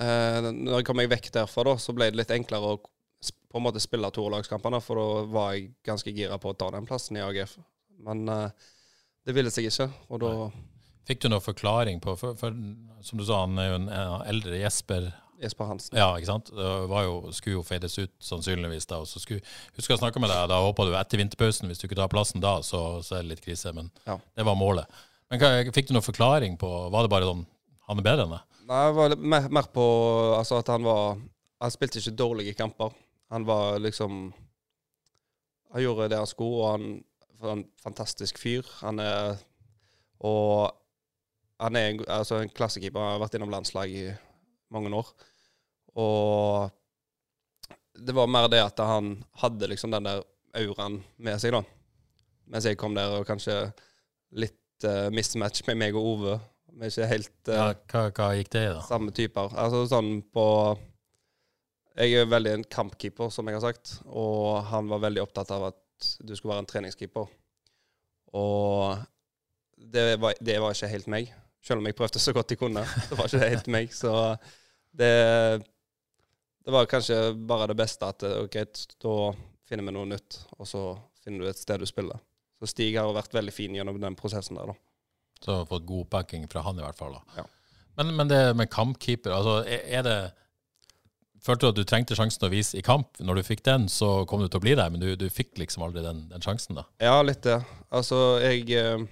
uh, 0.00 0.50
når 0.50 0.80
jeg 0.80 0.88
kom 0.88 0.98
meg 0.98 1.12
vekk 1.12 1.30
derfra, 1.36 1.68
da, 1.68 1.76
så 1.80 1.94
ble 1.96 2.10
det 2.10 2.20
litt 2.20 2.34
enklere 2.34 2.74
å 2.74 2.80
på 3.32 3.60
en 3.60 3.64
måte 3.64 3.82
spille 3.82 4.10
toerlagskampene, 4.10 4.80
for 4.82 5.00
da 5.00 5.24
var 5.30 5.54
jeg 5.54 5.72
ganske 5.86 6.12
gira 6.14 6.38
på 6.42 6.52
å 6.52 6.58
ta 6.58 6.70
den 6.74 6.86
plassen 6.88 7.18
i 7.18 7.24
AGF. 7.24 7.56
Men 8.04 8.24
uh, 8.28 8.70
det 9.24 9.34
ville 9.36 9.52
seg 9.54 9.70
ikke, 9.70 9.90
og 10.10 10.24
da 10.24 10.30
Fikk 11.04 11.20
du 11.20 11.28
noen 11.28 11.44
forklaring 11.44 11.98
på 12.00 12.14
for, 12.16 12.32
for, 12.40 12.54
Som 13.04 13.20
du 13.20 13.26
sa, 13.28 13.42
han 13.42 13.58
er 13.60 13.66
jo 13.68 13.76
en, 13.82 13.90
eldre 14.24 14.56
Jesper 14.56 15.10
Jesper 15.42 15.66
Hansen. 15.68 15.98
Ja, 15.98 16.12
ikke 16.16 16.30
sant. 16.30 16.50
Jo, 16.54 17.16
skulle 17.34 17.58
jo 17.58 17.64
feides 17.66 17.98
ut 17.98 18.12
sannsynligvis 18.22 18.86
da. 18.88 19.00
og 19.02 19.08
så 19.10 19.20
skulle, 19.20 19.42
Husker 19.76 19.92
jeg 19.92 20.00
snakka 20.00 20.22
med 20.22 20.30
deg, 20.30 20.46
da 20.48 20.60
håpa 20.62 20.86
du 20.86 20.94
etter 20.96 21.20
vinterpausen, 21.20 21.68
hvis 21.68 21.82
du 21.82 21.88
ikke 21.88 21.98
tar 21.98 22.12
plassen 22.12 22.40
da, 22.40 22.54
så, 22.64 23.02
så, 23.04 23.18
er 23.18 23.26
det 23.26 23.34
litt 23.34 23.44
krise. 23.44 23.74
Men 23.76 23.90
ja. 24.06 24.16
det 24.38 24.46
var 24.46 24.56
målet. 24.56 25.02
Men 25.28 25.42
hva, 25.42 25.50
Fikk 25.74 25.90
du 25.90 25.96
noen 25.96 26.06
forklaring 26.06 26.56
på 26.60 26.70
Var 26.92 27.04
det 27.04 27.12
bare 27.12 27.28
sånn 27.28 27.44
han 27.88 28.00
er 28.00 28.06
bedre 28.06 28.24
enn 28.24 28.34
deg? 28.36 28.58
Nei, 28.64 28.80
det 28.86 28.96
var 28.96 29.16
mer, 29.34 29.48
mer 29.58 29.68
på 29.74 29.84
altså 30.38 30.60
at 30.62 30.70
han 30.72 30.86
var 30.86 31.18
Han 31.60 31.72
spilte 31.72 32.00
ikke 32.00 32.16
dårlige 32.16 32.56
kamper. 32.56 32.94
Han 33.34 33.46
var 33.48 33.80
liksom 33.82 34.32
Han 35.74 35.82
gjorde 35.82 36.08
det 36.08 36.20
han 36.20 36.30
skulle, 36.30 36.62
og 36.62 36.70
han 36.70 37.04
var 37.40 37.56
en 37.56 37.64
fantastisk 37.82 38.38
fyr. 38.38 38.62
Han 38.84 39.02
er 39.02 39.36
Og 40.22 40.70
han 41.60 41.76
er 41.76 41.88
en, 41.88 42.04
altså 42.08 42.38
en 42.42 42.50
klassekeeper. 42.50 43.00
Han 43.00 43.16
har 43.16 43.22
vært 43.24 43.34
innom 43.34 43.50
landslag 43.50 43.90
i 43.90 44.04
mange 44.74 44.90
år. 44.94 45.10
Og 45.94 46.70
det 47.94 48.14
var 48.14 48.30
mer 48.30 48.48
det 48.50 48.62
at 48.62 48.80
han 48.82 49.24
hadde 49.42 49.68
liksom 49.70 49.92
den 49.94 50.08
der 50.08 50.22
auraen 50.54 51.00
med 51.16 51.38
seg, 51.42 51.54
da. 51.54 51.62
Mens 52.50 52.66
jeg 52.66 52.78
kom 52.78 52.94
der 52.96 53.18
og 53.20 53.26
kanskje 53.28 53.58
litt 54.34 54.86
uh, 54.86 55.10
mismatch 55.14 55.62
med 55.68 55.78
meg 55.80 55.98
og 55.98 56.10
Ove. 56.14 56.38
Vi 56.74 56.88
er 56.88 56.90
ikke 56.90 57.12
helt 57.12 57.50
uh, 57.50 57.54
Ja, 57.54 57.68
hva, 57.92 58.08
hva 58.10 58.32
gikk 58.38 58.50
det 58.54 58.64
i, 58.66 58.72
da? 58.74 58.82
samme 58.86 59.14
typer. 59.14 59.54
Altså 59.54 59.84
sånn 59.90 60.16
på 60.34 60.46
Jeg 61.94 62.18
er 62.18 62.26
veldig 62.26 62.52
en 62.58 62.66
kampkeeper, 62.66 63.30
som 63.30 63.46
jeg 63.46 63.58
har 63.58 63.62
sagt. 63.62 63.98
Og 64.10 64.64
han 64.70 64.88
var 64.90 65.02
veldig 65.04 65.22
opptatt 65.22 65.52
av 65.54 65.68
at 65.70 66.08
du 66.26 66.34
skulle 66.34 66.54
være 66.54 66.64
en 66.64 66.70
treningskeeper. 66.72 67.30
Og 68.34 69.04
det 69.78 70.16
var, 70.22 70.34
det 70.40 70.58
var 70.62 70.74
ikke 70.74 70.90
helt 70.90 71.10
meg. 71.12 71.30
Selv 71.64 71.80
om 71.80 71.88
jeg 71.88 71.96
prøvde 71.96 72.20
så 72.20 72.34
godt 72.36 72.52
jeg 72.52 72.60
kunne, 72.60 72.82
så 73.06 73.16
var 73.16 73.30
ikke 73.30 73.40
det 73.44 73.52
helt 73.54 73.70
meg. 73.72 73.94
Så 73.94 74.12
det, 74.94 75.12
det 76.66 76.74
var 76.74 76.90
kanskje 76.90 77.18
bare 77.46 77.70
det 77.70 77.78
beste 77.78 78.10
at 78.10 78.26
OK, 78.42 78.58
da 79.04 79.16
finner 79.64 79.86
vi 79.86 79.94
noe 79.96 80.10
nytt, 80.10 80.42
og 80.58 80.68
så 80.68 80.82
finner 81.24 81.44
du 81.44 81.50
et 81.50 81.60
sted 81.60 81.80
du 81.80 81.88
spiller. 81.88 82.20
Så 82.60 82.68
Stig 82.70 82.94
har 82.98 83.10
vært 83.16 83.34
veldig 83.34 83.54
fin 83.54 83.74
gjennom 83.76 83.96
den 84.02 84.16
prosessen 84.18 84.58
der, 84.58 84.74
da. 84.74 84.76
Så 85.44 85.58
har 85.60 85.68
fått 85.68 85.86
god 85.88 86.08
backing 86.12 86.46
fra 86.50 86.62
han, 86.64 86.78
i 86.80 86.84
hvert 86.84 86.98
fall. 86.98 87.16
da. 87.16 87.42
Ja. 87.42 87.46
Men, 87.98 88.12
men 88.18 88.30
det 88.30 88.40
med 88.58 88.70
kampkeeper, 88.72 89.34
altså, 89.36 89.62
er 89.68 90.04
det 90.06 90.18
Følte 91.44 91.66
du 91.66 91.72
at 91.74 91.76
du 91.76 91.84
trengte 91.84 92.16
sjansen 92.16 92.46
å 92.46 92.48
vise 92.52 92.78
i 92.78 92.82
kamp? 92.84 93.18
Når 93.20 93.36
du 93.40 93.42
fikk 93.44 93.60
den, 93.66 93.84
så 93.92 94.22
kom 94.28 94.40
du 94.40 94.46
til 94.48 94.62
å 94.62 94.64
bli 94.64 94.76
der, 94.78 94.88
men 94.92 95.02
du, 95.02 95.10
du 95.20 95.26
fikk 95.28 95.58
liksom 95.60 95.82
aldri 95.84 96.00
den, 96.04 96.22
den 96.30 96.44
sjansen, 96.44 96.78
da? 96.78 96.86
Ja, 97.04 97.18
litt 97.26 97.42
det. 97.44 97.58
Altså, 97.92 98.20
jeg 98.40 98.62
eh, 98.72 99.02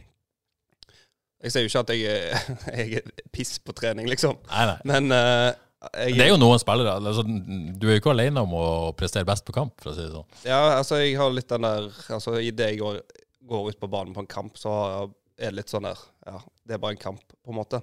Jeg 1.43 1.53
sier 1.53 1.67
jo 1.67 1.69
ikke 1.73 1.83
at 1.83 1.93
jeg 1.93 2.07
jeg 2.79 3.03
er 3.03 3.27
piss 3.35 3.59
på 3.61 3.75
trening, 3.77 4.09
liksom. 4.09 4.39
Nei, 4.49 4.65
nei. 4.71 4.79
Men 4.89 5.12
uh, 5.12 5.51
jeg, 5.99 6.15
Det 6.17 6.25
er 6.25 6.31
jo 6.31 6.39
noen 6.41 6.61
spillere 6.62 6.95
altså, 7.03 7.25
Du 7.27 7.89
er 7.89 7.97
jo 7.97 8.01
ikke 8.01 8.15
alene 8.15 8.45
om 8.47 8.55
å 8.57 8.67
prestere 8.97 9.29
best 9.29 9.45
på 9.45 9.53
kamp, 9.57 9.75
for 9.83 9.93
å 9.93 9.97
si 9.97 10.07
det 10.07 10.15
sånn. 10.15 10.39
Ja, 10.47 10.61
altså, 10.79 11.03
jeg 11.03 11.19
har 11.21 11.35
litt 11.35 11.51
den 11.53 11.67
der 11.67 11.91
Altså, 12.17 12.39
idet 12.41 12.71
jeg 12.71 12.79
går, 12.81 13.03
går 13.51 13.75
ut 13.75 13.81
på 13.83 13.91
banen 13.93 14.15
på 14.17 14.23
en 14.25 14.31
kamp, 14.31 14.57
så 14.61 14.73
har 14.73 14.95
jeg- 14.95 15.12
er 15.43 15.51
det 15.53 15.59
litt 15.59 15.75
sånn 15.75 15.85
der 15.91 16.01
Ja, 16.31 16.41
det 16.65 16.79
er 16.79 16.81
bare 16.81 16.97
en 16.97 17.03
kamp, 17.03 17.21
på 17.43 17.53
en 17.53 17.59
måte. 17.61 17.83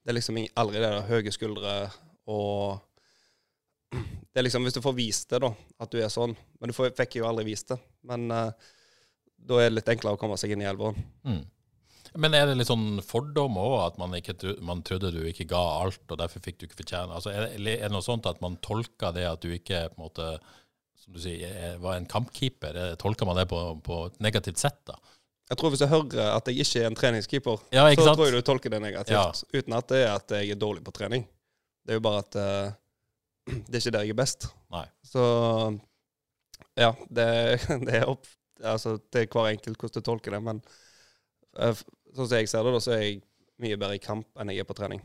Det 0.00 0.14
er 0.14 0.16
liksom 0.16 0.40
aldri 0.56 0.80
det 0.80 0.88
der 0.88 1.06
høye 1.10 1.34
skuldre 1.34 1.74
og 2.30 2.80
Det 3.92 4.40
er 4.40 4.46
liksom 4.46 4.64
Hvis 4.64 4.74
du 4.76 4.80
får 4.84 4.94
vist 4.96 5.28
det, 5.30 5.42
da, 5.44 5.50
at 5.84 5.90
du 5.92 5.98
er 6.00 6.08
sånn 6.08 6.32
Men 6.60 6.70
du 6.70 6.72
får, 6.76 6.94
fikk 6.96 7.18
jo 7.20 7.26
aldri 7.28 7.44
vist 7.50 7.68
det. 7.68 7.76
Men 8.08 8.30
uh, 8.32 8.50
da 9.36 9.58
er 9.60 9.68
det 9.68 9.76
litt 9.80 9.90
enklere 9.92 10.16
å 10.16 10.20
komme 10.20 10.38
seg 10.40 10.54
inn 10.54 10.62
i 10.62 10.68
elveren. 10.70 10.96
Mm. 11.26 11.42
Men 12.22 12.34
er 12.36 12.46
det 12.50 12.54
litt 12.60 12.68
sånn 12.68 13.00
fordom 13.04 13.56
òg, 13.60 13.74
at 13.86 13.98
man, 14.00 14.12
ikke, 14.18 14.34
man 14.64 14.82
trodde 14.86 15.10
du 15.14 15.22
ikke 15.28 15.46
ga 15.48 15.60
alt, 15.82 16.02
og 16.12 16.18
derfor 16.20 16.42
fikk 16.44 16.58
du 16.60 16.66
ikke 16.68 16.76
fortjene 16.82 17.14
altså, 17.16 17.30
er, 17.32 17.46
det, 17.56 17.78
er 17.78 17.88
det 17.88 17.94
noe 17.94 18.04
sånt 18.04 18.28
at 18.28 18.40
man 18.44 18.58
tolker 18.64 19.14
det 19.16 19.24
at 19.30 19.40
du 19.44 19.48
ikke 19.56 19.80
på 19.94 19.96
en 19.96 20.04
måte, 20.04 20.26
som 21.00 21.16
du 21.16 21.20
sier, 21.24 21.48
er- 21.48 21.78
var 21.82 21.96
en 21.96 22.06
kampkeeper? 22.06 22.76
Er- 22.76 22.98
Tolker 23.00 23.26
man 23.28 23.40
det 23.40 23.46
på, 23.50 23.62
på 23.84 24.02
et 24.10 24.20
negativt 24.24 24.60
sett, 24.60 24.78
da? 24.88 24.98
Jeg 25.50 25.58
tror 25.60 25.72
Hvis 25.74 25.82
jeg 25.84 25.90
hører 25.92 26.28
at 26.36 26.46
jeg 26.48 26.62
ikke 26.64 26.80
er 26.84 26.86
en 26.90 26.96
treningskeeper, 27.00 27.64
Ja, 27.74 27.88
så 27.96 28.04
sant? 28.06 28.16
tror 28.20 28.28
jeg 28.30 28.36
du 28.38 28.46
tolker 28.46 28.72
det 28.72 28.80
negativt. 28.84 29.16
Ja. 29.16 29.58
Uten 29.58 29.74
at 29.76 29.88
det 29.92 30.04
er 30.04 30.12
at 30.14 30.36
jeg 30.38 30.52
er 30.54 30.60
dårlig 30.60 30.84
på 30.86 30.94
trening. 30.96 31.26
Det 31.84 31.92
er 31.96 31.98
jo 31.98 32.04
bare 32.06 32.22
at 32.22 32.38
eh, 32.38 32.70
det 33.68 33.74
er 33.74 33.80
ikke 33.82 33.94
der 33.96 34.06
jeg 34.06 34.14
er 34.14 34.20
best. 34.22 34.48
Nei. 34.72 34.86
Så 35.06 35.24
ja, 36.78 36.92
det, 37.10 37.26
det 37.86 37.98
er 38.02 38.08
opp 38.10 38.28
altså, 38.62 38.96
til 39.12 39.28
hver 39.32 39.50
enkelt 39.52 39.80
hvordan 39.80 39.98
du 39.98 40.06
tolker 40.06 40.36
det. 40.36 40.42
Men 40.44 40.62
eh, 41.58 41.82
sånn 42.14 42.28
som 42.28 42.38
jeg 42.38 42.50
ser 42.50 42.64
det, 42.66 42.76
da, 42.76 42.84
så 42.84 42.94
er 42.96 43.02
jeg 43.06 43.20
mye 43.62 43.78
bedre 43.78 43.98
i 43.98 44.02
kamp 44.02 44.28
enn 44.40 44.52
jeg 44.52 44.62
er 44.64 44.68
på 44.68 44.76
trening. 44.78 45.02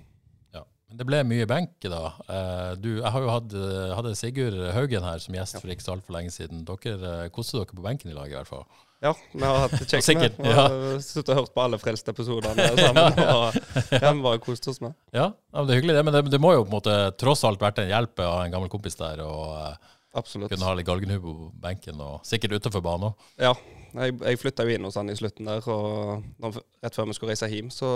Ja. 0.56 0.63
Men 0.88 1.01
det 1.01 1.08
ble 1.10 1.22
mye 1.27 1.48
benk, 1.50 1.77
da. 1.84 2.03
Eh, 2.25 2.74
Du, 2.82 2.91
jeg 3.00 3.13
har 3.13 3.25
jo 3.25 3.34
hatt, 3.34 3.56
eh, 3.58 3.96
hadde 3.98 4.15
Sigurd 4.17 4.60
Haugen 4.75 5.06
her 5.06 5.24
som 5.24 5.38
gjest 5.38 5.60
for 5.60 5.74
ikke 5.74 5.86
så 5.86 5.98
altfor 5.98 6.17
lenge 6.17 6.34
siden. 6.36 6.63
Dere 6.67 7.32
koste 7.36 7.60
dere 7.60 7.74
på 7.74 7.86
benken 7.86 8.13
i 8.13 8.17
lag, 8.17 8.32
i 8.32 8.38
hvert 8.38 8.50
fall. 8.50 8.67
Ja, 9.00 9.12
vi 9.32 9.44
har 9.46 9.60
hatt 9.62 9.74
det 9.77 10.01
kjekt 10.01 10.39
med. 10.42 10.54
Har 10.58 10.75
sittet 11.06 11.30
og 11.30 11.44
hørt 11.44 11.51
på 11.54 11.62
alle 11.62 11.77
frelste 11.77 12.13
episodene 12.16 12.66
sammen. 12.80 13.20
og 13.36 13.58
ja, 13.94 14.10
vi 14.10 14.24
bare 14.25 14.39
kost 14.42 14.66
oss 14.72 14.80
med. 14.82 14.96
Ja, 15.13 15.27
ja 15.30 15.60
men 15.60 15.70
det 15.70 15.75
er 15.75 15.82
hyggelig, 15.82 15.98
det. 16.00 16.06
Men 16.08 16.18
det, 16.18 16.24
det 16.34 16.39
må 16.42 16.56
jo 16.56 16.63
på 16.63 16.72
en 16.72 16.77
måte 16.80 16.96
tross 17.22 17.46
alt 17.46 17.62
vært 17.62 17.84
en 17.84 17.92
hjelp 17.92 18.24
ha 18.25 18.39
en 18.46 18.56
gammel 18.56 18.72
kompis 18.74 18.98
der, 18.98 19.22
og 19.25 19.54
eh, 19.60 19.94
Absolutt. 20.18 20.50
kunne 20.50 20.66
ha 20.66 20.74
litt 20.80 20.89
galgenhue 20.89 21.22
på 21.22 21.36
benken, 21.62 22.01
og 22.01 22.25
sikkert 22.25 22.58
utenfor 22.58 22.82
banen 22.86 23.12
òg. 23.12 23.30
Ja, 23.38 23.54
jeg, 23.94 24.18
jeg 24.18 24.42
flytta 24.42 24.66
jo 24.66 24.74
inn 24.74 24.89
hos 24.89 24.98
han 24.98 25.13
i 25.13 25.18
slutten 25.20 25.50
der, 25.50 25.70
og 25.70 26.58
rett 26.82 26.98
før 26.98 27.12
vi 27.12 27.18
skulle 27.20 27.36
reise 27.36 27.51
hjem, 27.54 27.70
så 27.74 27.92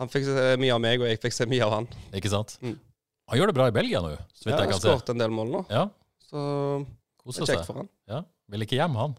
han 0.00 0.12
fikk 0.12 0.28
se 0.28 0.46
mye 0.60 0.76
av 0.76 0.84
meg, 0.84 1.00
og 1.00 1.08
jeg 1.08 1.20
fikk 1.24 1.36
se 1.40 1.48
mye 1.48 1.64
av 1.64 1.78
han. 1.78 1.88
Ikke 2.20 2.32
sant? 2.32 2.58
Mm. 2.60 2.76
Han 3.32 3.40
gjør 3.40 3.48
det 3.48 3.56
bra 3.56 3.72
i 3.72 3.74
Belgia 3.80 4.04
nå, 4.04 4.12
så 4.36 4.48
vidt 4.48 4.58
Ja, 4.58 4.60
jeg 4.66 4.74
kan 4.74 4.80
se. 4.80 4.88
skåret 4.90 5.12
en 5.14 5.24
del 5.24 5.32
mål 5.32 5.52
nå, 5.56 5.64
Ja, 5.72 5.86
så 6.28 6.40
det 7.24 7.44
er 7.46 7.52
kjekt 7.54 7.68
for 7.70 7.80
han. 7.80 7.88
Ja, 8.10 8.24
Vil 8.52 8.66
ikke 8.66 8.76
hjem, 8.76 8.96
han. 8.98 9.14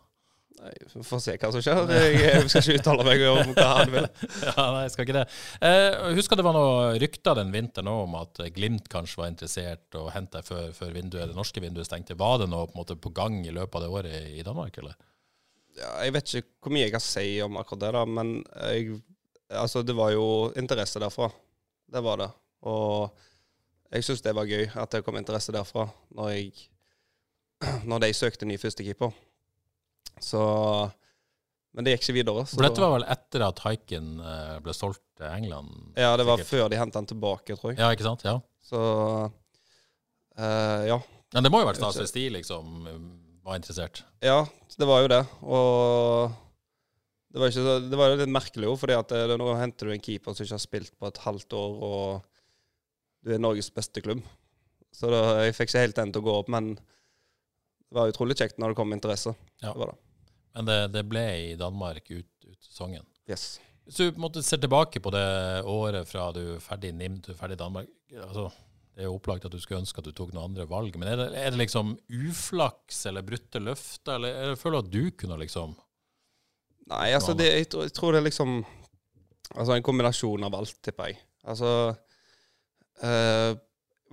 Vi 0.63 1.03
får 1.03 1.19
se 1.19 1.33
hva 1.35 1.49
som 1.51 1.63
skjer. 1.63 1.91
Jeg, 1.91 2.43
skal 2.51 2.63
ikke 2.63 2.79
uttale 2.79 3.05
meg 3.07 3.23
om 3.27 3.53
hva 3.55 3.69
han 3.79 3.91
vil. 3.91 4.05
ja, 4.47 4.65
nei, 4.71 4.83
jeg 4.85 4.93
skal 4.93 5.07
ikke 5.07 5.15
det. 5.17 5.23
Eh, 5.67 5.97
husker 6.15 6.39
det 6.39 6.45
var 6.47 6.55
noe 6.55 6.93
rykter 7.01 7.39
den 7.39 7.51
vinteren 7.53 7.89
om 7.91 8.15
at 8.19 8.39
Glimt 8.55 8.87
kanskje 8.91 9.19
var 9.19 9.31
interessert 9.33 9.97
og 9.99 10.11
hente 10.15 10.43
før, 10.45 10.69
før 10.75 10.93
vinduet, 10.95 11.31
det 11.31 11.37
norske 11.37 11.63
vinduet 11.63 11.89
stengte. 11.89 12.15
Var 12.19 12.43
det 12.43 12.47
noe 12.53 12.69
på, 12.69 12.79
måte, 12.79 12.95
på 12.95 13.11
gang 13.15 13.41
i 13.43 13.55
løpet 13.55 13.79
av 13.79 13.83
det 13.83 13.91
året 13.91 14.15
i, 14.21 14.37
i 14.39 14.45
Danmark, 14.45 14.77
eller? 14.79 14.95
Ja, 15.73 15.89
jeg 16.05 16.13
vet 16.15 16.29
ikke 16.29 16.49
hvor 16.61 16.75
mye 16.75 16.85
jeg 16.85 16.93
kan 16.93 17.03
si 17.03 17.27
om 17.43 17.59
akkurat 17.59 17.83
det, 17.83 17.91
da, 17.97 18.05
men 18.05 18.33
jeg, 18.69 19.01
altså, 19.49 19.83
det 19.83 19.97
var 19.97 20.13
jo 20.13 20.25
interesse 20.59 21.01
derfra. 21.01 21.31
Det 21.93 22.03
var 22.05 22.21
det. 22.21 22.29
Og 22.69 23.09
jeg 23.93 24.05
syns 24.07 24.23
det 24.25 24.35
var 24.37 24.49
gøy 24.49 24.69
at 24.69 24.95
det 24.95 25.03
kom 25.05 25.17
interesse 25.19 25.53
derfra 25.53 25.89
når, 26.15 26.31
jeg, 26.37 26.67
når 27.89 28.05
de 28.05 28.13
søkte 28.15 28.47
ny 28.47 28.57
førstekeeper. 28.61 29.11
Så 30.21 30.43
Men 31.73 31.85
det 31.85 31.95
gikk 31.95 32.05
ikke 32.05 32.17
videre. 32.19 32.45
Så 32.45 32.57
For 32.57 32.67
dette 32.67 32.83
var 32.83 32.93
vel 32.97 33.07
etter 33.15 33.45
at 33.47 33.63
Haiken 33.65 34.19
eh, 34.21 34.59
ble 34.65 34.75
solgt 34.77 35.01
til 35.17 35.29
England? 35.29 35.93
ja, 35.97 36.13
det 36.19 36.27
var 36.27 36.37
sikkert. 36.41 36.51
før 36.51 36.69
de 36.69 36.79
hentet 36.81 36.99
han 37.01 37.09
tilbake, 37.09 37.57
tror 37.57 37.73
jeg. 37.73 37.81
Ja, 37.81 37.89
ikke 37.95 38.05
sant? 38.05 38.25
Ja. 38.27 38.37
Så 38.63 38.79
uh, 40.37 40.81
ja. 40.89 41.01
Men 41.33 41.45
det 41.45 41.51
må 41.53 41.63
jo 41.63 41.67
være 41.69 41.81
stas 41.81 41.97
hvis 41.99 42.13
de 42.15 42.27
liksom 42.37 42.85
var 43.43 43.59
interessert. 43.59 44.03
Ja, 44.23 44.45
det 44.77 44.87
var 44.87 45.03
jo 45.03 45.09
det. 45.11 45.23
Og 45.43 46.31
det 47.33 47.41
var, 47.41 47.49
ikke 47.49 47.65
så, 47.65 47.75
det 47.81 47.97
var 47.97 48.13
litt 48.13 48.29
merkelig 48.29 48.67
jo, 48.69 48.75
fordi 48.77 48.95
at 48.95 49.09
det, 49.09 49.23
det, 49.31 49.39
nå 49.41 49.49
henter 49.57 49.89
du 49.89 49.95
en 49.95 50.03
keeper 50.03 50.35
som 50.35 50.45
ikke 50.45 50.55
har 50.55 50.61
spilt 50.63 50.93
på 51.01 51.09
et 51.09 51.19
halvt 51.25 51.55
år, 51.57 51.71
og 51.87 53.25
du 53.25 53.33
er 53.33 53.41
Norges 53.41 53.71
beste 53.73 54.03
klubb. 54.05 54.21
Så 54.93 55.09
da, 55.09 55.21
jeg 55.41 55.55
fikk 55.57 55.71
ikke 55.71 55.85
helt 55.87 55.97
den 55.97 56.13
til 56.13 56.21
å 56.21 56.27
gå 56.27 56.35
opp, 56.43 56.51
men 56.53 56.75
det 57.93 57.99
var 57.99 58.09
utrolig 58.09 58.33
kjekt 58.39 58.57
når 58.57 58.71
det 58.71 58.77
kom 58.79 58.93
interesse. 58.95 59.35
Ja. 59.61 59.69
Det 59.69 59.77
var 59.77 59.91
det. 59.91 59.99
Men 60.57 60.65
det, 60.65 60.77
det 60.95 61.03
ble 61.05 61.23
i 61.51 61.53
Danmark 61.57 62.07
ut, 62.09 62.31
ut 62.45 62.65
sesongen. 62.65 63.05
Yes. 63.29 63.59
Hvis 63.85 63.99
du 63.99 64.21
måte 64.21 64.41
ser 64.41 64.61
tilbake 64.63 65.01
på 65.03 65.11
det 65.13 65.25
året 65.69 66.09
fra 66.09 66.31
du 66.33 66.41
er 66.55 66.63
ferdig 66.63 66.89
i 66.89 66.95
NIM 66.97 67.19
til 67.21 67.37
ferdig 67.37 67.57
i 67.57 67.61
Danmark 67.61 67.89
altså, 68.15 68.47
Det 68.95 69.03
er 69.03 69.09
jo 69.09 69.17
opplagt 69.17 69.45
at 69.45 69.53
du 69.53 69.59
skulle 69.61 69.81
ønske 69.83 70.01
at 70.01 70.07
du 70.07 70.13
tok 70.15 70.31
noen 70.33 70.47
andre 70.49 70.65
valg, 70.69 70.95
men 70.97 71.11
er 71.11 71.19
det, 71.19 71.27
er 71.37 71.53
det 71.53 71.59
liksom 71.59 71.91
uflaks 72.07 73.03
eller 73.11 73.25
brutte 73.27 73.61
løfter, 73.61 74.15
eller 74.15 74.39
eller 74.45 74.61
føler 74.61 74.79
du 74.79 74.85
at 74.87 74.93
du 74.93 75.17
kunne 75.19 75.37
liksom 75.43 75.75
Nei, 76.89 77.13
altså 77.15 77.35
det, 77.37 77.45
jeg, 77.47 77.69
tror, 77.71 77.85
jeg 77.85 77.93
tror 77.95 78.15
det 78.15 78.23
er 78.23 78.27
liksom 78.27 78.57
Altså 79.53 79.75
en 79.75 79.85
kombinasjon 79.85 80.47
av 80.47 80.55
alt, 80.57 80.79
tipper 80.81 81.11
jeg. 81.11 81.19
Altså 81.45 81.69
øh, 83.05 83.51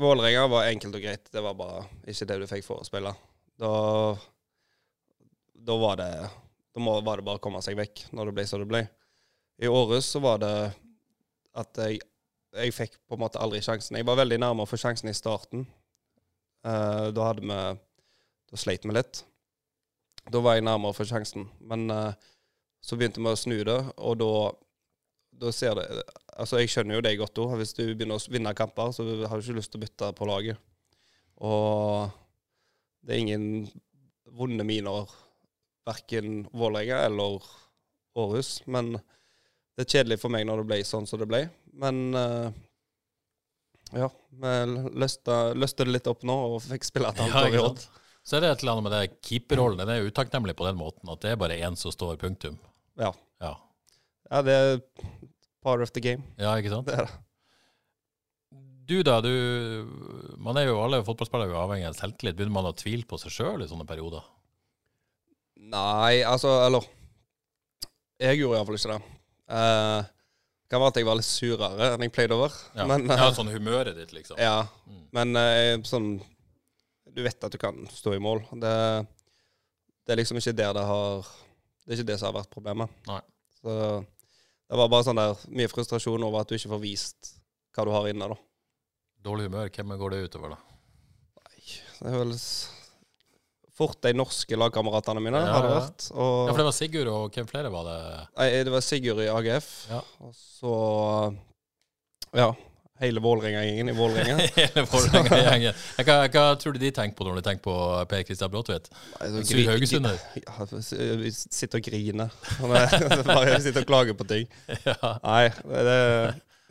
Vålerenga 0.01 0.43
var 0.53 0.69
enkelt 0.69 0.99
og 0.99 1.05
greit. 1.05 1.31
Det 1.33 1.41
var 1.45 1.57
bare 1.57 1.87
ikke 2.11 2.27
det 2.29 2.37
du 2.43 2.47
fikk 2.51 2.67
forespeile. 2.67 3.15
Da 3.61 3.73
Da 5.61 5.76
var 5.76 5.99
det 6.00 6.12
Da 6.75 6.81
var 6.81 7.21
det 7.21 7.26
bare 7.26 7.38
å 7.38 7.43
komme 7.43 7.61
seg 7.64 7.76
vekk 7.79 8.07
når 8.17 8.31
det 8.31 8.37
ble 8.38 8.47
som 8.49 8.62
det 8.62 8.71
ble. 8.71 8.85
I 9.61 9.69
Århus 9.69 10.07
så 10.14 10.23
var 10.25 10.40
det 10.40 10.55
at 11.61 11.83
jeg 11.83 12.00
jeg 12.57 12.75
fikk 12.75 12.97
på 13.07 13.14
en 13.14 13.23
måte 13.23 13.38
aldri 13.38 13.61
sjansen. 13.62 13.99
Jeg 13.99 14.07
var 14.09 14.19
veldig 14.19 14.40
nærme 14.43 14.64
å 14.64 14.69
få 14.69 14.79
sjansen 14.81 15.11
i 15.11 15.14
starten. 15.14 15.67
Uh, 16.67 17.11
da 17.14 17.29
hadde 17.31 17.47
vi 17.47 17.59
Da 18.50 18.59
sleit 18.59 18.83
vi 18.83 18.90
litt. 18.90 19.23
Da 20.26 20.40
var 20.43 20.57
jeg 20.57 20.67
nærmere 20.67 20.90
å 20.90 20.97
få 20.97 21.07
sjansen. 21.07 21.47
Men 21.62 21.87
uh, 21.95 22.11
så 22.83 22.99
begynte 22.99 23.23
vi 23.23 23.31
å 23.31 23.38
snu 23.38 23.61
det, 23.67 23.79
og 24.00 24.17
da, 24.19 24.33
da 25.45 25.52
ser 25.55 25.79
det 25.79 25.87
Altså, 26.40 26.57
jeg 26.59 26.71
skjønner 26.73 26.97
jo 26.97 27.05
det 27.05 27.19
godt 27.21 27.38
òg. 27.43 27.55
Hvis 27.61 27.75
du 27.76 27.83
begynner 27.85 28.17
å 28.17 28.33
vinne 28.33 28.55
kamper, 28.57 28.95
så 28.97 29.05
har 29.05 29.37
du 29.37 29.45
ikke 29.45 29.59
lyst 29.59 29.75
til 29.75 29.79
å 29.79 29.83
bytte 29.83 30.07
på 30.17 30.29
laget. 30.31 30.57
Og 31.45 32.09
det 33.07 33.14
er 33.14 33.23
ingen 33.23 33.47
vonde 34.37 34.64
miner, 34.66 35.11
verken 35.88 36.45
Vålerenga 36.52 37.00
eller 37.09 37.45
Århus. 38.19 38.61
Men 38.66 38.92
det 38.95 39.87
er 39.87 39.92
kjedelig 39.97 40.21
for 40.23 40.33
meg 40.33 40.47
når 40.49 40.62
det 40.62 40.69
ble 40.71 40.80
sånn 40.87 41.09
som 41.09 41.21
det 41.21 41.28
ble. 41.30 41.45
Men 41.80 42.02
uh, 42.14 42.50
ja, 43.97 44.11
vi 44.42 44.52
løste, 45.00 45.38
løste 45.59 45.87
det 45.87 45.97
litt 45.97 46.11
opp 46.11 46.23
nå 46.28 46.37
og 46.52 46.61
fikk 46.66 46.87
spille 46.87 47.11
et 47.11 47.25
annet 47.25 47.57
Ja, 47.57 47.64
sant? 47.71 47.88
Så 48.26 48.37
er 48.37 48.45
det 48.45 48.50
et 48.52 48.62
eller 48.62 48.76
annet 48.76 48.87
med 48.87 48.95
det 48.95 49.21
keeperrollen. 49.26 49.80
Den 49.80 49.90
er 49.95 50.07
utakknemlig 50.07 50.54
på 50.59 50.66
den 50.69 50.78
måten 50.78 51.11
at 51.11 51.23
det 51.25 51.33
er 51.33 51.40
bare 51.40 51.57
én 51.57 51.78
som 51.78 51.95
står, 51.95 52.19
punktum. 52.21 52.59
Ja. 53.00 53.14
Ja, 53.40 53.54
ja, 54.28 54.42
det 54.45 54.54
er 54.54 54.83
part 55.64 55.80
of 55.80 55.90
the 55.97 56.02
game. 56.04 56.23
ja 56.38 56.52
ikke 56.61 56.75
sant? 56.75 56.87
Det 56.90 56.99
er 56.99 57.09
det. 57.09 57.16
Du 58.90 58.97
da, 59.06 59.20
du 59.23 59.30
Man 60.42 60.59
er 60.59 60.66
jo 60.66 60.80
alle 60.82 60.99
fotballspillere 61.06 61.47
er 61.47 61.54
jo 61.54 61.62
avhengig 61.62 61.87
av 61.87 61.99
selvtillit. 61.99 62.35
Begynner 62.38 62.56
man 62.56 62.70
å 62.73 62.76
tvile 62.76 63.06
på 63.06 63.18
seg 63.23 63.35
sjøl 63.37 63.62
i 63.62 63.68
sånne 63.70 63.87
perioder? 63.87 64.25
Nei, 65.70 66.23
altså 66.26 66.56
Eller 66.64 66.88
Jeg 68.18 68.40
gjorde 68.40 68.59
iallfall 68.59 68.80
ikke 68.80 68.97
det. 68.97 69.12
Det 69.50 70.75
kan 70.75 70.82
være 70.82 70.92
at 70.92 70.99
jeg 71.00 71.06
var 71.06 71.18
litt 71.18 71.26
surere 71.26 71.92
enn 71.94 72.04
jeg 72.06 72.14
pleide 72.14 72.35
å 72.37 72.42
være. 72.44 72.59
Ja, 72.78 72.85
Men, 72.87 73.06
ja 73.11 73.28
eh, 73.28 73.32
sånn 73.35 73.50
humøret 73.50 73.97
ditt, 73.99 74.12
liksom. 74.14 74.38
ja. 74.38 74.68
Mm. 74.87 75.00
men 75.16 75.38
uh, 75.38 75.87
sånn 75.87 76.12
Du 77.11 77.25
vet 77.26 77.47
at 77.47 77.50
du 77.50 77.59
kan 77.59 77.80
stå 77.90 78.14
i 78.14 78.23
mål. 78.23 78.44
Det, 78.62 78.75
det 80.06 80.14
er 80.14 80.23
liksom 80.23 80.38
ikke 80.38 80.54
der 80.59 80.75
det 80.78 80.87
har 80.90 81.26
Det 81.87 81.94
er 81.94 81.99
ikke 81.99 82.11
det 82.12 82.20
som 82.20 82.30
har 82.30 82.40
vært 82.40 82.54
problemet. 82.54 83.00
Nei. 83.11 83.23
Så 83.61 83.73
det 84.70 84.78
var 84.78 84.90
bare 84.90 85.06
sånn 85.06 85.18
der 85.18 85.49
mye 85.50 85.70
frustrasjon 85.70 86.23
over 86.26 86.42
at 86.42 86.50
du 86.50 86.59
ikke 86.59 86.75
får 86.75 86.87
vist 86.87 87.37
hva 87.75 87.87
du 87.87 87.94
har 87.94 88.06
inne, 88.11 88.30
da. 88.30 88.38
Dårlig 89.25 89.49
humør, 89.50 89.69
hvem 89.75 89.97
går 90.00 90.15
det 90.15 90.21
utover, 90.31 90.55
da? 90.55 90.61
Nei, 91.41 91.81
Det 92.00 92.12
er 92.15 92.19
vel 92.23 92.33
fort 93.81 94.00
de 94.05 94.12
norske 94.17 94.57
lagkameratene 94.61 95.21
mine, 95.25 95.41
Ja, 95.41 95.53
har 95.57 95.62
det 95.67 95.75
vært. 95.77 96.07
Og 96.12 96.33
Ja, 96.49 96.53
for 96.53 96.59
det 96.62 96.67
var 96.71 96.77
Sigurd, 96.77 97.09
og 97.12 97.31
hvem 97.37 97.47
flere 97.49 97.71
var 97.73 97.85
det? 97.89 98.00
Nei, 98.39 98.49
det 98.65 98.73
var 98.73 98.81
Sigurd 98.85 99.23
i 99.25 99.29
AGF. 99.33 99.71
Ja. 99.91 100.00
Og 100.21 100.35
så 100.35 100.75
Ja. 102.37 102.50
Hele 103.00 103.17
Vålerenga-gjengen 103.25 103.89
i 103.89 103.93
Vålerenga. 103.97 104.35
Hele 104.59 104.83
Vålerenga-gjengen. 104.85 105.73
Hva, 106.05 106.17
hva 106.29 106.43
tror 106.61 106.75
du 106.77 106.79
de 106.83 106.91
tenker 106.93 107.17
på 107.17 107.25
når 107.25 107.39
de 107.41 107.45
tenker 107.47 107.62
på 107.65 107.77
Per 108.11 108.27
Kristian 108.29 108.50
Bråtvedt? 108.53 108.91
Sur 109.49 109.62
Haugesunder? 109.71 110.19
Ja, 110.37 110.67
sitter 111.33 111.81
og 111.81 111.87
griner. 111.89 112.29
Er- 112.61 113.57
sitter 113.65 113.81
og 113.81 113.89
klager 113.89 114.12
på 114.21 114.29
ting. 114.29 114.45
Ja. 114.85 115.15
Nei, 115.25 115.47
det, 115.65 115.97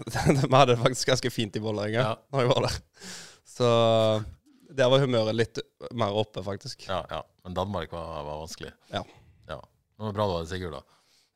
vi 0.50 0.56
hadde 0.56 0.74
det 0.74 0.82
faktisk 0.82 1.08
ganske 1.14 1.32
fint 1.34 1.56
i 1.56 1.62
Vålerenga 1.64 2.04
Ja. 2.04 2.14
når 2.34 2.46
jeg 2.46 2.52
var 2.52 2.68
der. 2.68 2.78
Så 3.50 3.72
der 4.70 4.92
var 4.92 5.02
humøret 5.04 5.36
litt 5.36 5.60
mer 5.98 6.14
oppe, 6.16 6.44
faktisk. 6.46 6.86
ja, 6.88 7.02
ja. 7.10 7.24
Men 7.44 7.56
Danmark 7.58 7.92
var, 7.92 8.24
var 8.28 8.44
vanskelig. 8.44 8.72
Ja. 8.94 9.04
ja. 9.50 9.58
Det 9.98 10.06
var 10.06 10.16
bra 10.16 10.28
du 10.30 10.36
hadde 10.38 10.52
Sigurd, 10.52 10.78
da. 10.78 10.84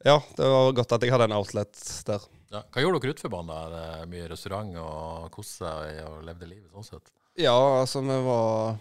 Ja, 0.04 0.18
det 0.38 0.48
var 0.52 0.72
godt 0.76 0.92
at 0.98 1.04
jeg 1.06 1.14
hadde 1.16 1.30
en 1.30 1.36
outlet 1.38 1.80
der. 2.08 2.24
Ja. 2.54 2.62
Hva 2.70 2.84
gjorde 2.84 3.00
dere 3.02 3.16
utenfor 3.16 3.32
banen? 3.34 3.50
da? 3.74 3.84
Er 4.04 4.10
Mye 4.12 4.28
restaurant 4.30 4.76
og 4.78 5.30
kose 5.34 5.70
og 6.06 6.20
levde 6.28 6.50
livet 6.52 6.70
sånn 6.76 6.86
sett? 6.86 7.14
Ja, 7.40 7.56
altså, 7.80 8.04
vi 8.06 8.18
var 8.28 8.76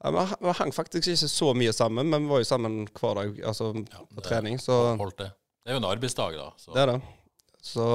ja, 0.00 0.10
vi, 0.16 0.24
vi 0.40 0.54
hang 0.58 0.72
faktisk 0.74 1.12
ikke 1.12 1.28
så 1.30 1.52
mye 1.54 1.74
sammen, 1.76 2.08
men 2.10 2.24
vi 2.24 2.32
var 2.32 2.40
jo 2.42 2.48
sammen 2.48 2.78
hver 2.96 3.18
dag 3.20 3.40
altså, 3.52 3.70
på 4.16 4.24
trening. 4.24 4.56
Så 4.58 4.78
Holdt 4.98 5.20
det. 5.20 5.28
Det 5.60 5.70
er 5.70 5.76
jo 5.76 5.82
en 5.84 5.90
arbeidsdag, 5.90 6.38
da. 6.40 6.48
Så. 6.56 6.72
det 6.74 6.82
er 6.86 6.92
det. 6.94 7.00
Så 7.60 7.86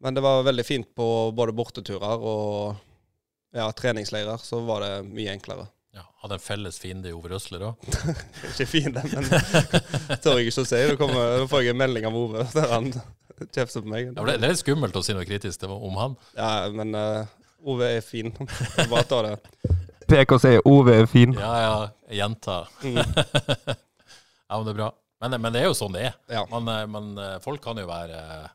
Men 0.00 0.16
det 0.16 0.22
var 0.24 0.42
veldig 0.42 0.64
fint 0.66 0.88
på 0.96 1.06
både 1.36 1.52
borteturer 1.52 2.22
og 2.24 2.76
ja, 3.52 3.66
treningsleirer. 3.72 4.40
Så 4.40 4.62
var 4.64 4.84
det 4.84 4.92
mye 5.08 5.34
enklere. 5.34 5.66
Ja. 5.94 6.06
Hadde 6.22 6.38
en 6.38 6.44
felles 6.44 6.78
fiende 6.78 7.10
i 7.10 7.14
Ove 7.16 7.32
Røsler 7.32 7.66
òg. 7.66 7.88
Ikke 8.52 8.68
fiende, 8.70 9.02
men 9.10 9.26
tør 10.22 10.38
jeg 10.38 10.48
ikke 10.50 10.62
å 10.62 10.68
si. 10.70 10.80
Da, 10.88 10.94
kommer, 11.00 11.34
da 11.42 11.48
får 11.50 11.64
jeg 11.64 11.74
en 11.74 11.82
melding 11.82 12.06
av 12.08 12.16
Ove 12.16 12.46
der 12.54 12.72
han 12.72 12.88
kjefter 13.56 13.84
på 13.84 13.90
meg. 13.90 14.12
Ja, 14.14 14.24
det, 14.28 14.38
det 14.38 14.48
er 14.48 14.54
litt 14.54 14.62
skummelt 14.62 14.96
å 14.96 15.04
si 15.04 15.16
noe 15.16 15.26
kritisk 15.28 15.64
det 15.64 15.70
var 15.72 15.84
om 15.90 16.00
han. 16.00 16.16
Ja, 16.38 16.52
men 16.72 16.96
uh, 16.96 17.36
Ove 17.68 17.90
er 17.98 18.06
fin. 18.06 18.32
Bare 18.86 19.04
ta 19.10 19.20
det. 19.26 19.34
Pek 20.08 20.32
og 20.36 20.40
si 20.42 20.54
Ove 20.64 20.96
er 21.02 21.10
fin. 21.10 21.34
Ja, 21.36 21.52
ja, 21.60 21.74
jenta. 22.22 22.62
Mm. 22.86 23.02
ja, 23.02 24.54
men 24.54 24.64
det 24.64 24.72
er 24.72 24.80
bra. 24.80 24.88
Men, 25.20 25.36
men 25.36 25.52
det 25.52 25.60
er 25.60 25.68
jo 25.68 25.76
sånn 25.76 25.92
det 25.92 26.06
er. 26.08 26.16
Ja. 26.32 26.46
Man, 26.48 26.70
men 26.94 27.12
eh, 27.20 27.36
folk 27.44 27.60
kan 27.64 27.76
jo 27.76 27.84
være 27.90 28.22
eh, 28.38 28.48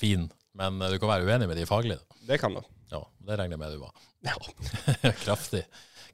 fin, 0.00 0.24
men 0.58 0.82
eh, 0.82 0.94
du 0.94 0.98
kan 1.00 1.12
være 1.12 1.28
uenig 1.28 1.48
med 1.50 1.60
de 1.60 1.68
faglige. 1.68 2.00
Det 2.28 2.40
kan 2.42 2.56
du. 2.56 2.62
Ja, 2.92 3.02
det 3.28 3.38
regner 3.38 3.56
jeg 3.56 3.62
med 3.62 3.76
du 3.76 3.84
var. 3.84 4.08
Ja. 4.26 4.34
kraftig. 5.24 5.62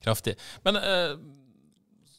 Kraftig. 0.05 0.37
Men 0.67 0.79
eh, 0.81 1.15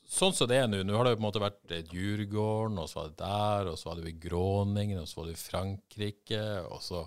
sånn 0.10 0.34
som 0.36 0.50
det 0.50 0.62
er 0.62 0.72
nå, 0.72 0.82
nå 0.88 0.96
har 0.98 1.05
det 1.05 1.15
jo 1.15 1.20
på 1.20 1.24
en 1.24 1.27
måte 1.27 1.44
vært 1.44 1.75
Djurgården, 1.91 2.79
og 2.82 2.89
så 2.89 3.01
var 3.01 3.12
det 3.12 3.20
der, 3.22 3.70
og 3.72 3.77
så 3.79 3.91
var 3.91 4.00
du 4.00 4.10
i 4.10 4.17
Gråningen, 4.25 5.01
og 5.03 5.10
så 5.10 5.22
var 5.22 5.29
du 5.29 5.36
i 5.36 5.39
Frankrike, 5.39 6.46
og 6.70 6.82
så 6.86 7.03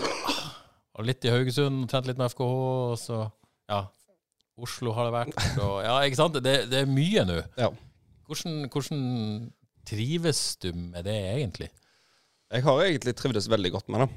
og 0.94 1.06
litt 1.08 1.26
i 1.26 1.32
Haugesund, 1.32 1.86
trent 1.90 2.08
litt 2.10 2.20
med 2.20 2.30
FKH, 2.30 2.54
og 2.92 2.98
så 3.00 3.24
ja, 3.70 3.84
Oslo 4.60 4.92
har 4.94 5.08
det 5.08 5.14
vært. 5.16 5.38
Og, 5.58 5.78
ja, 5.82 5.96
ikke 6.06 6.20
sant? 6.20 6.38
Det, 6.44 6.54
det 6.70 6.84
er 6.84 6.90
mye 6.90 7.24
nå. 7.26 7.40
Ja. 7.58 7.72
Hvordan, 8.28 8.68
hvordan 8.70 9.00
trives 9.88 10.44
du 10.62 10.70
med 10.76 11.08
det, 11.08 11.16
egentlig? 11.32 11.72
Jeg 12.54 12.62
har 12.62 12.84
egentlig 12.84 13.16
trivdes 13.18 13.50
veldig 13.50 13.72
godt 13.74 13.90
med 13.90 14.04
det. 14.04 14.08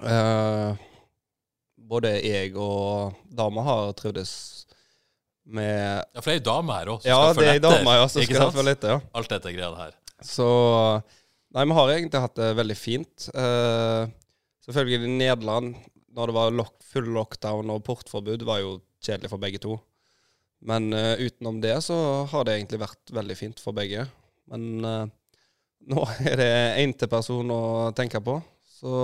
Eh, 0.00 0.76
både 1.92 2.14
jeg 2.24 2.54
og 2.56 3.16
dama 3.28 3.64
har 3.66 3.90
trivdes 3.98 4.32
med 5.44 6.00
Ja, 6.14 6.22
for 6.22 6.30
det 6.30 6.36
er 6.36 6.40
ei 6.40 6.46
dame 6.46 6.76
her 6.78 6.92
òg 6.94 7.02
som 7.02 7.10
Ja, 7.10 7.18
skal 7.18 7.34
det 7.34 7.42
følge 7.42 7.56
er 7.58 7.64
dame 7.66 7.96
ja, 7.98 8.06
som 8.08 8.22
ikke 8.22 8.36
skal 8.36 8.46
sant? 8.46 8.56
følge 8.56 8.74
etter. 8.78 8.94
Ja. 8.94 9.00
Alt 9.18 9.34
dette 9.34 9.52
greia 9.52 9.72
her. 9.76 9.96
Så 10.22 10.48
Nei, 11.52 11.66
vi 11.68 11.76
har 11.76 11.90
egentlig 11.92 12.20
hatt 12.24 12.38
det 12.38 12.52
veldig 12.56 12.76
fint. 12.80 13.24
Uh, 13.36 14.08
selvfølgelig 14.64 15.10
Nederland, 15.18 15.74
når 16.16 16.30
det 16.30 16.36
var 16.38 16.54
lock, 16.56 16.78
full 16.88 17.10
lockdown 17.12 17.72
og 17.74 17.82
portforbud, 17.84 18.46
var 18.48 18.62
jo 18.62 18.78
kjedelig 19.04 19.28
for 19.28 19.42
begge 19.42 19.60
to. 19.60 19.76
Men 20.64 20.88
uh, 20.96 21.20
utenom 21.20 21.58
det 21.60 21.74
så 21.84 21.98
har 22.30 22.46
det 22.48 22.54
egentlig 22.56 22.80
vært 22.80 23.12
veldig 23.12 23.36
fint 23.36 23.60
for 23.60 23.76
begge. 23.76 24.06
Men 24.48 24.64
uh, 24.80 25.04
nå 25.92 26.06
er 26.24 26.40
det 26.40 26.50
én 26.80 26.96
til 26.96 27.12
person 27.12 27.52
å 27.52 27.62
tenke 27.98 28.22
på, 28.24 28.38
så 28.80 28.96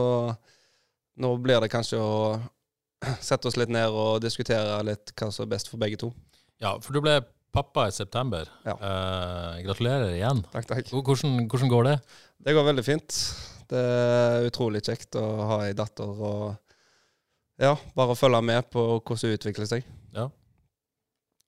nå 1.21 1.33
blir 1.43 1.61
det 1.63 1.71
kanskje 1.73 2.01
å 2.03 2.13
sette 3.29 3.51
oss 3.51 3.59
litt 3.61 3.73
ned 3.73 3.95
og 3.95 4.23
diskutere 4.25 4.79
litt 4.87 5.13
hva 5.19 5.31
som 5.35 5.47
er 5.47 5.53
best 5.57 5.71
for 5.71 5.81
begge 5.81 6.01
to. 6.01 6.13
Ja, 6.63 6.77
for 6.83 6.97
du 6.97 7.03
ble 7.05 7.21
pappa 7.55 7.87
i 7.89 7.95
september. 7.95 8.49
Ja. 8.67 8.75
Eh, 8.77 9.61
gratulerer 9.67 10.15
igjen. 10.17 10.43
Takk, 10.53 10.69
takk. 10.71 10.91
Hvordan, 10.93 11.45
hvordan 11.51 11.73
går 11.73 11.89
det? 11.89 11.97
Det 12.45 12.55
går 12.57 12.67
veldig 12.71 12.85
fint. 12.87 13.21
Det 13.69 13.85
er 13.85 14.49
utrolig 14.49 14.83
kjekt 14.87 15.19
å 15.21 15.25
ha 15.51 15.61
ei 15.67 15.77
datter 15.77 16.09
og 16.09 16.43
ja, 17.59 17.75
bare 17.99 18.15
følge 18.17 18.41
med 18.47 18.69
på 18.71 18.85
hvordan 19.01 19.25
hun 19.25 19.39
utvikler 19.39 19.69
seg. 19.69 19.89
Ja. 20.15 20.29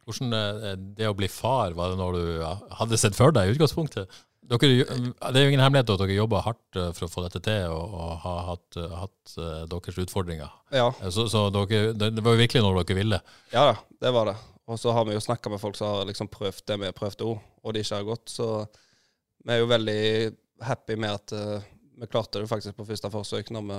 Hvordan 0.07 0.35
eh, 0.35 0.75
Det 0.99 1.09
å 1.09 1.17
bli 1.17 1.29
far, 1.31 1.77
var 1.79 1.93
det 1.93 2.01
noe 2.01 2.17
du 2.17 2.75
hadde 2.81 2.99
sett 3.01 3.17
for 3.19 3.35
deg 3.35 3.49
i 3.49 3.55
utgangspunktet? 3.55 4.11
Dere, 4.51 4.83
det 4.83 5.39
er 5.39 5.45
jo 5.45 5.51
ingen 5.53 5.63
hemmelighet 5.63 5.93
at 5.95 6.01
dere 6.03 6.15
jobber 6.17 6.43
hardt 6.43 6.79
eh, 6.79 6.89
for 6.97 7.07
å 7.07 7.11
få 7.13 7.23
dette 7.23 7.39
til, 7.47 7.71
og, 7.71 7.93
og 7.95 8.15
har 8.25 8.41
hatt, 8.49 8.79
eh, 8.81 8.95
hatt 8.99 9.35
eh, 9.39 9.61
deres 9.71 10.01
utfordringer. 10.03 10.57
Ja, 10.75 10.89
Så, 11.15 11.29
så 11.31 11.45
dere, 11.55 11.93
det, 11.95 12.17
var 12.19 12.35
jo 12.35 12.41
virkelig 12.41 12.65
noe 12.65 12.83
dere 12.83 12.99
ville. 12.99 13.21
ja 13.53 13.69
da, 13.69 13.77
det 14.03 14.13
var 14.17 14.33
det. 14.33 14.35
Og 14.71 14.79
så 14.79 14.95
har 14.95 15.07
vi 15.07 15.15
jo 15.15 15.23
snakka 15.23 15.53
med 15.53 15.63
folk 15.63 15.79
som 15.79 15.93
har 15.93 16.09
liksom 16.09 16.31
prøvd 16.31 16.65
det 16.67 16.79
vi 16.83 16.91
prøvde 16.95 17.29
òg, 17.31 17.45
og 17.63 17.75
det 17.75 17.85
ikke 17.85 18.01
har 18.01 18.09
gått. 18.11 18.31
Så 18.31 18.49
vi 19.45 19.55
er 19.55 19.63
jo 19.63 19.71
veldig 19.71 20.03
happy 20.67 20.99
med 21.01 21.15
at 21.15 21.35
uh, 21.35 21.71
vi 21.99 22.09
klarte 22.11 22.43
det 22.43 22.51
faktisk 22.51 22.77
på 22.79 22.87
første 22.87 23.11
forsøk 23.11 23.51
når 23.55 23.65
vi 23.67 23.79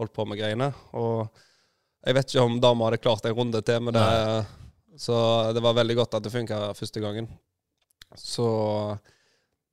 holdt 0.00 0.14
på 0.16 0.26
med 0.26 0.40
greiene. 0.40 0.70
Og 0.98 1.28
jeg 2.06 2.18
vet 2.18 2.32
ikke 2.32 2.46
om 2.46 2.58
dama 2.62 2.88
hadde 2.88 3.02
klart 3.04 3.28
en 3.28 3.36
runde 3.38 3.62
til 3.66 3.84
med 3.86 3.94
det, 3.94 4.08
så 4.98 5.18
det 5.54 5.62
var 5.62 5.78
veldig 5.78 5.98
godt 6.00 6.18
at 6.18 6.26
det 6.26 6.34
funka 6.34 6.62
første 6.78 7.02
gangen. 7.02 7.30
Så 8.18 8.48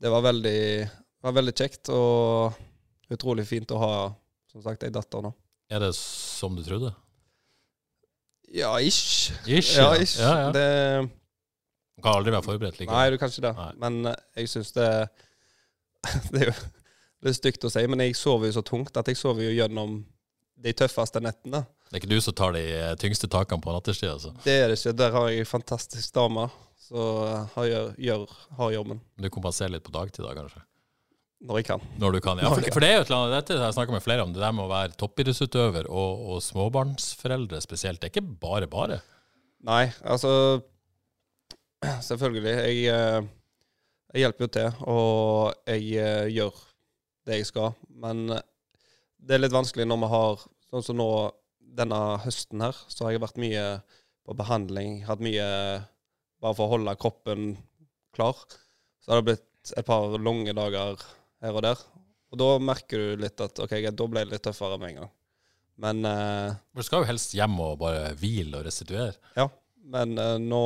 det 0.04 0.12
var 0.12 0.26
veldig, 0.26 0.60
var 1.24 1.36
veldig 1.38 1.54
kjekt 1.56 1.90
og 1.96 2.58
utrolig 3.14 3.46
fint 3.48 3.72
å 3.72 3.80
ha 3.80 3.94
som 4.52 4.64
sagt 4.66 4.84
ei 4.84 4.92
datter 4.94 5.24
nå. 5.24 5.32
Er 5.72 5.80
det 5.80 5.94
som 5.96 6.58
du 6.58 6.64
trodde? 6.66 6.92
Ja, 8.54 8.76
ish. 8.84 9.32
Ish, 9.48 9.78
Ja, 9.80 9.94
ja. 9.96 10.02
ish. 10.04 10.20
Ja, 10.20 10.34
ja. 10.44 10.50
Det 10.54 10.68
Du 11.96 12.02
kan 12.04 12.18
aldri 12.20 12.34
være 12.36 12.46
forberedt 12.46 12.80
likevel. 12.82 13.00
Nei, 13.00 13.10
du 13.14 13.18
kan 13.22 13.32
ikke 13.32 13.46
det. 13.48 13.54
Nei. 13.58 13.72
Men 13.82 14.12
eh, 14.12 14.20
jeg 14.42 14.52
syns 14.52 14.74
det 14.76 14.90
Det 16.34 16.42
er 16.44 16.52
jo 16.52 16.58
er 17.32 17.38
stygt 17.38 17.64
å 17.64 17.72
si, 17.72 17.86
men 17.88 18.04
jeg 18.04 18.18
sover 18.20 18.50
jo 18.50 18.58
så 18.58 18.64
tungt 18.68 18.98
at 19.00 19.08
jeg 19.08 19.16
sover 19.16 19.46
jo 19.48 19.54
gjennom 19.56 20.02
de 20.64 20.74
tøffeste 20.78 21.22
nettene. 21.24 21.64
Det 21.90 21.98
er 21.98 22.02
ikke 22.02 22.12
du 22.14 22.22
som 22.24 22.36
tar 22.38 22.54
de 22.56 22.62
eh, 22.64 22.92
tyngste 23.02 23.30
takene 23.32 23.62
på 23.64 23.74
nattestid? 23.74 24.12
altså. 24.12 24.34
Det 24.46 24.54
er 24.60 24.70
det 24.70 24.78
ikke. 24.80 24.96
Der 24.98 25.16
har 25.16 25.30
jeg 25.30 25.46
en 25.46 25.50
fantastisk 25.50 26.14
dame 26.16 26.50
som 26.84 27.50
har, 27.56 27.66
gjør, 27.70 27.90
gjør, 27.98 28.38
har 28.60 28.72
jobben 28.76 28.98
du 29.16 29.30
kompenserer 29.32 29.72
litt 29.72 29.86
på 29.86 29.94
dagtid, 29.96 30.26
da, 30.26 30.34
kanskje? 30.36 30.66
når 31.44 31.60
jeg 31.60 31.68
kan. 31.68 31.82
Når 32.00 32.16
du 32.16 32.20
kan, 32.24 32.40
ja. 32.40 32.50
For, 32.54 32.64
for 32.72 32.84
det 32.84 32.90
er 32.90 32.98
jo 32.98 33.04
et 33.04 33.10
eller 33.10 33.18
annet, 33.20 33.34
dette 33.42 33.58
har 33.60 33.68
jeg 33.68 33.76
snakker 33.76 33.96
med 33.98 34.04
flere 34.06 34.24
om, 34.24 34.32
det 34.36 34.40
der 34.44 34.54
med 34.56 34.64
å 34.64 34.72
være 34.72 34.96
toppidrettsutøver 35.00 35.90
og, 35.92 36.22
og 36.32 36.44
småbarnsforeldre 36.46 37.60
spesielt. 37.64 38.00
Det 38.00 38.08
er 38.08 38.14
ikke 38.14 38.38
bare 38.44 38.70
bare. 38.72 39.02
Nei, 39.68 39.86
altså 40.08 40.62
Selvfølgelig. 42.10 42.54
Jeg, 42.64 42.86
eh, 42.94 43.26
jeg 44.14 44.24
hjelper 44.24 44.46
jo 44.46 44.52
til, 44.56 44.80
og 44.88 45.68
jeg 45.68 45.90
eh, 46.00 46.32
gjør 46.32 46.64
det 47.28 47.42
jeg 47.42 47.50
skal. 47.50 47.76
Men 48.04 48.24
eh, 48.32 48.44
det 49.24 49.38
er 49.38 49.44
litt 49.46 49.56
vanskelig 49.56 49.88
når 49.90 50.04
vi 50.06 50.12
har 50.18 50.44
Sånn 50.74 50.82
som 50.88 50.98
nå 50.98 51.06
denne 51.78 51.98
høsten 52.24 52.64
her, 52.66 52.78
så 52.90 53.06
har 53.06 53.12
jeg 53.14 53.22
vært 53.22 53.36
mye 53.38 53.64
på 54.26 54.34
behandling. 54.40 55.04
Hatt 55.06 55.22
mye 55.22 55.44
bare 56.42 56.56
for 56.58 56.66
å 56.66 56.72
holde 56.72 56.96
kroppen 56.98 57.52
klar. 58.18 58.40
Så 59.04 59.12
har 59.14 59.22
det 59.22 59.28
blitt 59.28 59.74
et 59.78 59.86
par 59.86 60.16
lange 60.18 60.56
dager 60.58 60.98
her 61.46 61.60
og 61.60 61.62
der. 61.68 61.84
Og 62.34 62.42
da 62.42 62.48
merker 62.58 63.04
du 63.04 63.22
litt 63.22 63.46
at 63.46 63.62
OK, 63.62 63.76
da 63.86 64.08
ble 64.10 64.26
det 64.26 64.34
litt 64.34 64.46
tøffere 64.48 64.80
med 64.82 64.96
en 64.96 65.00
gang. 65.04 65.14
Men 65.86 66.10
eh, 66.10 66.58
Du 66.74 66.82
skal 66.86 67.04
jo 67.04 67.10
helst 67.12 67.38
hjem 67.38 67.54
og 67.62 67.78
bare 67.86 68.16
hvile 68.18 68.64
og 68.64 68.66
restituere. 68.66 69.14
ja, 69.38 69.46
men 69.94 70.18
eh, 70.18 70.40
nå 70.42 70.64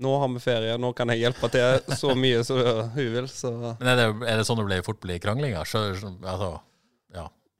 nå 0.00 0.14
har 0.16 0.30
vi 0.32 0.40
ferie, 0.40 0.78
nå 0.80 0.94
kan 0.96 1.10
jeg 1.12 1.26
hjelpe 1.26 1.50
til 1.52 1.96
så 1.98 2.14
mye 2.16 2.40
som 2.46 2.56
hun 2.94 3.10
vil. 3.18 3.26
Så 3.28 3.50
Men 3.52 3.90
er 3.92 3.98
det, 3.98 4.06
er 4.30 4.38
det 4.40 4.46
sånn 4.48 4.62
det 4.62 4.70
blir 4.70 4.86
fort 4.86 5.02
blir 5.02 5.18
kranglinger? 5.20 5.66
Så, 5.68 5.82
så, 6.00 6.14
altså. 6.22 6.54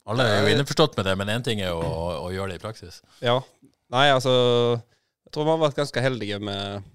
Alle 0.09 0.25
er 0.25 0.39
jo 0.41 0.55
innforstått 0.55 0.95
med 0.97 1.05
det, 1.05 1.13
men 1.19 1.29
én 1.29 1.43
ting 1.45 1.61
er 1.61 1.69
jo 1.69 1.81
å, 1.85 2.05
å 2.25 2.31
gjøre 2.33 2.53
det 2.53 2.61
i 2.61 2.63
praksis. 2.63 3.01
ja. 3.23 3.39
Nei, 3.91 4.05
altså 4.07 4.31
Jeg 5.25 5.33
tror 5.35 5.43
vi 5.43 5.51
har 5.51 5.57
vært 5.65 5.79
ganske 5.81 6.01
heldige 6.03 6.37
med 6.39 6.85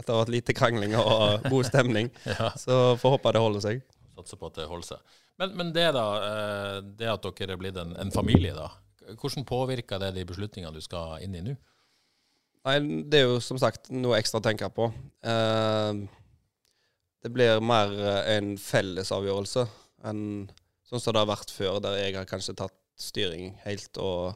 at 0.00 0.06
det 0.06 0.14
har 0.14 0.22
vært 0.22 0.32
lite 0.32 0.54
krangling 0.56 0.94
og 0.96 1.42
god 1.52 1.66
stemning. 1.68 2.08
Ja. 2.24 2.48
Så 2.56 2.76
får 3.00 3.18
håpe 3.18 3.32
det 3.36 3.42
holder 3.44 3.64
seg. 3.64 3.82
Satser 4.16 4.40
på 4.40 4.48
at 4.48 4.56
det 4.56 4.68
holder 4.70 4.94
seg. 4.94 5.18
Men, 5.40 5.52
men 5.58 5.72
det 5.76 5.84
da, 5.96 6.06
eh, 6.24 6.78
det 6.96 7.10
at 7.12 7.28
dere 7.28 7.56
er 7.56 7.60
blitt 7.60 7.76
en, 7.80 7.92
en 8.00 8.12
familie, 8.12 8.54
da. 8.56 8.70
Hvordan 9.20 9.44
påvirker 9.48 10.00
det 10.00 10.14
de 10.16 10.24
beslutningene 10.28 10.72
du 10.76 10.84
skal 10.84 11.20
inn 11.24 11.36
i 11.36 11.44
nå? 11.44 11.54
Nei, 12.68 12.76
det 13.12 13.20
er 13.20 13.28
jo 13.28 13.38
som 13.44 13.60
sagt 13.60 13.88
noe 13.92 14.18
ekstra 14.20 14.40
å 14.40 14.44
tenke 14.44 14.68
på. 14.72 14.88
Eh, 15.24 16.00
det 17.20 17.32
blir 17.36 17.60
mer 17.64 17.92
en 18.32 18.54
fellesavgjørelse 18.60 19.66
enn 20.08 20.24
sånn 20.90 21.02
som 21.02 21.14
det 21.14 21.22
har 21.22 21.30
vært 21.30 21.52
før, 21.54 21.78
der 21.84 21.98
jeg 22.00 22.16
har 22.18 22.28
kanskje 22.28 22.56
tatt 22.58 22.76
styring 23.00 23.54
helt 23.64 23.96
og 24.02 24.34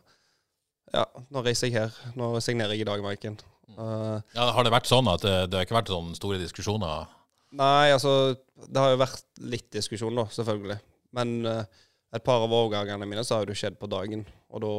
Ja, 0.94 1.02
nå 1.34 1.42
reiser 1.42 1.66
jeg 1.66 1.74
her. 1.74 1.94
Nå 2.14 2.28
signerer 2.44 2.76
jeg 2.76 2.84
i 2.84 2.86
dag, 2.86 3.00
Maiken. 3.02 3.34
Uh, 3.74 4.20
Ja, 4.36 4.50
har 4.54 4.62
det 4.66 4.70
vært 4.74 4.86
sånn 4.86 5.08
at 5.10 5.24
det, 5.24 5.32
det 5.50 5.58
har 5.58 5.66
ikke 5.66 5.78
vært 5.80 5.90
sånne 5.90 6.14
store 6.14 6.38
diskusjoner? 6.38 7.08
Nei, 7.54 7.90
altså 7.94 8.34
Det 8.54 8.78
har 8.78 8.92
jo 8.94 9.00
vært 9.02 9.24
litt 9.42 9.66
diskusjon, 9.74 10.14
da, 10.14 10.28
selvfølgelig. 10.30 10.78
Men 11.18 11.34
uh, 11.48 11.64
et 12.14 12.22
par 12.26 12.44
av 12.44 12.52
overgangene 12.54 13.08
mine 13.10 13.24
så 13.26 13.36
har 13.40 13.42
jo 13.44 13.50
det 13.50 13.58
skjedd 13.58 13.80
på 13.80 13.90
dagen, 13.90 14.22
og 14.54 14.62
da, 14.62 14.72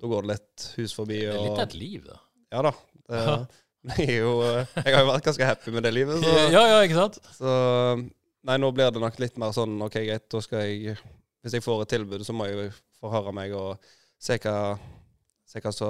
da 0.00 0.08
går 0.14 0.24
det 0.24 0.32
litt 0.32 0.66
hus 0.78 0.96
forbi. 0.96 1.20
Det 1.26 1.34
er 1.34 1.42
litt 1.44 1.58
av 1.60 1.66
et 1.66 1.76
liv, 1.76 2.06
da. 2.08 2.18
Ja 2.54 2.64
da. 2.64 2.72
Det, 3.04 3.22
jeg, 3.98 4.20
jo, 4.22 4.38
eh, 4.46 4.76
jeg 4.80 4.94
har 4.94 5.02
jo 5.04 5.10
vært 5.10 5.28
ganske 5.28 5.48
happy 5.50 5.74
med 5.74 5.84
det 5.84 5.92
livet. 5.98 6.24
Så, 6.24 6.36
Ja, 6.54 6.64
ja, 6.70 6.78
ikke 6.86 6.96
sant? 7.02 7.20
så 7.36 7.52
Nei, 8.44 8.58
nå 8.60 8.70
blir 8.76 8.90
det 8.92 9.00
nok 9.00 9.20
litt 9.22 9.38
mer 9.40 9.54
sånn 9.56 9.78
OK, 9.86 9.98
greit, 10.04 10.26
da 10.32 10.40
skal 10.44 10.66
jeg 10.68 10.96
Hvis 11.44 11.56
jeg 11.56 11.64
får 11.64 11.84
et 11.84 11.94
tilbud, 11.94 12.24
så 12.26 12.34
må 12.36 12.48
jeg 12.48 12.72
forhøre 13.00 13.32
meg 13.36 13.54
og 13.56 13.80
se 14.20 14.36
hva, 14.40 14.74
se 15.48 15.60
hva 15.60 15.72
så 15.74 15.88